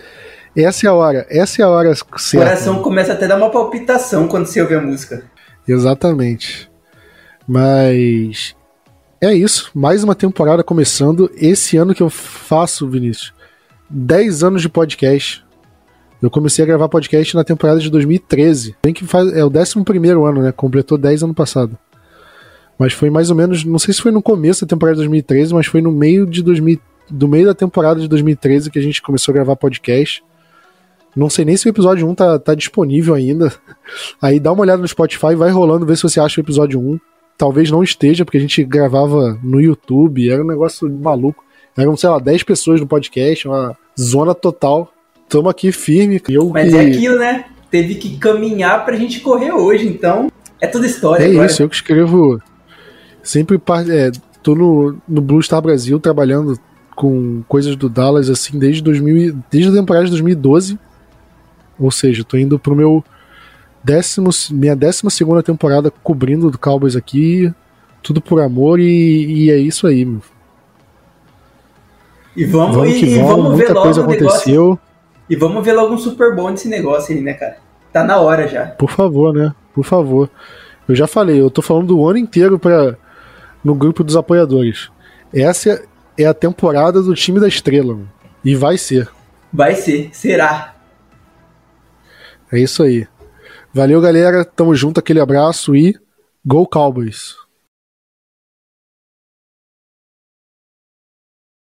essa 0.56 0.86
é 0.86 0.90
a 0.90 0.94
hora, 0.94 1.26
essa 1.28 1.62
é 1.62 1.64
a 1.64 1.68
hora 1.68 1.90
o 1.90 2.18
certa. 2.18 2.46
coração 2.46 2.82
começa 2.82 3.12
até 3.12 3.24
a 3.26 3.28
dar 3.28 3.36
uma 3.36 3.50
palpitação 3.50 4.28
quando 4.28 4.46
você 4.46 4.60
ouve 4.60 4.74
a 4.74 4.80
música. 4.80 5.24
Exatamente. 5.66 6.70
Mas 7.46 8.54
é 9.20 9.32
isso. 9.32 9.70
Mais 9.74 10.02
uma 10.04 10.14
temporada 10.14 10.62
começando. 10.62 11.30
Esse 11.36 11.76
ano 11.76 11.94
que 11.94 12.02
eu 12.02 12.10
faço, 12.10 12.88
Vinícius, 12.88 13.32
10 13.88 14.42
anos 14.42 14.62
de 14.62 14.68
podcast. 14.68 15.43
Eu 16.24 16.30
comecei 16.30 16.64
a 16.64 16.66
gravar 16.66 16.88
podcast 16.88 17.36
na 17.36 17.44
temporada 17.44 17.78
de 17.78 17.90
2013. 17.90 18.74
Bem 18.82 18.94
que 18.94 19.04
faz, 19.04 19.30
é 19.36 19.44
o 19.44 19.48
11 19.48 20.08
ano, 20.26 20.40
né? 20.40 20.52
Completou 20.52 20.96
10 20.96 21.24
ano 21.24 21.34
passado. 21.34 21.76
Mas 22.78 22.94
foi 22.94 23.10
mais 23.10 23.28
ou 23.28 23.36
menos, 23.36 23.62
não 23.62 23.78
sei 23.78 23.92
se 23.92 24.00
foi 24.00 24.10
no 24.10 24.22
começo 24.22 24.64
da 24.64 24.70
temporada 24.70 24.94
de 24.94 25.02
2013, 25.02 25.52
mas 25.52 25.66
foi 25.66 25.82
no 25.82 25.92
meio 25.92 26.24
de 26.24 26.42
2000, 26.42 26.80
do 27.10 27.28
meio 27.28 27.44
da 27.44 27.52
temporada 27.52 28.00
de 28.00 28.08
2013 28.08 28.70
que 28.70 28.78
a 28.78 28.82
gente 28.82 29.02
começou 29.02 29.32
a 29.32 29.34
gravar 29.34 29.54
podcast. 29.54 30.24
Não 31.14 31.28
sei 31.28 31.44
nem 31.44 31.58
se 31.58 31.66
o 31.66 31.68
episódio 31.68 32.08
1 32.08 32.14
tá, 32.14 32.38
tá 32.38 32.54
disponível 32.54 33.12
ainda. 33.12 33.52
Aí 34.18 34.40
dá 34.40 34.50
uma 34.50 34.62
olhada 34.62 34.80
no 34.80 34.88
Spotify, 34.88 35.34
vai 35.34 35.50
rolando, 35.50 35.84
vê 35.84 35.94
se 35.94 36.04
você 36.04 36.20
acha 36.20 36.40
o 36.40 36.42
episódio 36.42 36.80
1. 36.80 36.98
Talvez 37.36 37.70
não 37.70 37.82
esteja, 37.82 38.24
porque 38.24 38.38
a 38.38 38.40
gente 38.40 38.64
gravava 38.64 39.38
no 39.42 39.60
YouTube, 39.60 40.30
era 40.30 40.42
um 40.42 40.46
negócio 40.46 40.90
maluco. 40.90 41.44
Eram, 41.76 41.94
sei 41.98 42.08
lá, 42.08 42.18
10 42.18 42.44
pessoas 42.44 42.80
no 42.80 42.86
podcast, 42.86 43.46
uma 43.46 43.76
zona 44.00 44.34
total. 44.34 44.90
Tamo 45.34 45.48
aqui 45.48 45.72
firme. 45.72 46.22
Eu 46.28 46.48
Mas 46.50 46.70
que... 46.70 46.78
é 46.78 46.80
aquilo, 46.82 47.18
né? 47.18 47.44
Teve 47.68 47.96
que 47.96 48.16
caminhar 48.18 48.84
pra 48.84 48.94
gente 48.96 49.18
correr 49.18 49.50
hoje, 49.50 49.84
então 49.88 50.30
é 50.60 50.66
toda 50.68 50.86
história 50.86 51.24
É 51.24 51.30
agora. 51.30 51.46
isso, 51.46 51.60
eu 51.60 51.68
que 51.68 51.74
escrevo. 51.74 52.40
Sempre 53.20 53.60
é, 53.90 54.12
tô 54.44 54.54
no, 54.54 54.96
no 55.08 55.20
Blue 55.20 55.42
Star 55.42 55.60
Brasil 55.60 55.98
trabalhando 55.98 56.56
com 56.94 57.42
coisas 57.48 57.74
do 57.74 57.88
Dallas 57.88 58.30
assim 58.30 58.60
desde 58.60 58.80
2000, 58.80 59.16
e- 59.16 59.36
desde 59.50 59.70
a 59.70 59.74
temporada 59.74 60.04
de 60.04 60.12
2012. 60.12 60.78
Ou 61.80 61.90
seja, 61.90 62.22
tô 62.22 62.36
indo 62.36 62.56
pro 62.56 62.76
meu 62.76 63.02
décimo, 63.82 64.30
minha 64.52 64.76
décima 64.76 65.10
segunda 65.10 65.42
temporada 65.42 65.90
cobrindo 65.90 66.48
do 66.48 66.58
Cowboys 66.58 66.94
aqui, 66.94 67.52
tudo 68.00 68.20
por 68.20 68.40
amor 68.40 68.78
e, 68.78 69.46
e 69.46 69.50
é 69.50 69.56
isso 69.56 69.88
aí. 69.88 70.04
Meu. 70.04 70.22
E 72.36 72.44
vamos, 72.44 72.76
Vamos 72.76 72.94
e, 72.94 73.00
que 73.00 73.06
e 73.06 73.18
vamos, 73.18 73.30
vamos 73.30 73.48
ver 73.50 73.56
muita 73.56 73.72
logo 73.72 73.84
coisa 73.84 74.00
o 74.02 74.06
negócio. 74.06 74.78
E 75.28 75.36
vamos 75.36 75.64
ver 75.64 75.72
logo 75.72 75.94
um 75.94 75.98
Super 75.98 76.34
Bowl 76.34 76.50
nesse 76.50 76.68
negócio 76.68 77.14
aí, 77.14 77.20
né, 77.20 77.34
cara? 77.34 77.56
Tá 77.92 78.04
na 78.04 78.18
hora 78.18 78.46
já. 78.48 78.66
Por 78.66 78.90
favor, 78.90 79.32
né? 79.32 79.54
Por 79.72 79.84
favor. 79.84 80.28
Eu 80.88 80.94
já 80.94 81.06
falei, 81.06 81.40
eu 81.40 81.50
tô 81.50 81.62
falando 81.62 81.88
do 81.88 82.06
ano 82.06 82.18
inteiro 82.18 82.58
para 82.58 82.96
no 83.62 83.74
grupo 83.74 84.04
dos 84.04 84.16
apoiadores. 84.16 84.90
Essa 85.32 85.82
é 86.18 86.26
a 86.26 86.34
temporada 86.34 87.00
do 87.02 87.14
time 87.14 87.40
da 87.40 87.48
estrela. 87.48 87.94
mano. 87.94 88.10
E 88.44 88.54
vai 88.54 88.76
ser. 88.76 89.08
Vai 89.52 89.74
ser, 89.74 90.10
será. 90.12 90.74
É 92.52 92.58
isso 92.58 92.82
aí. 92.82 93.06
Valeu, 93.72 94.00
galera. 94.00 94.44
Tamo 94.44 94.74
junto, 94.74 95.00
aquele 95.00 95.20
abraço 95.20 95.74
e 95.74 95.94
Go 96.44 96.66
Cowboys! 96.66 97.43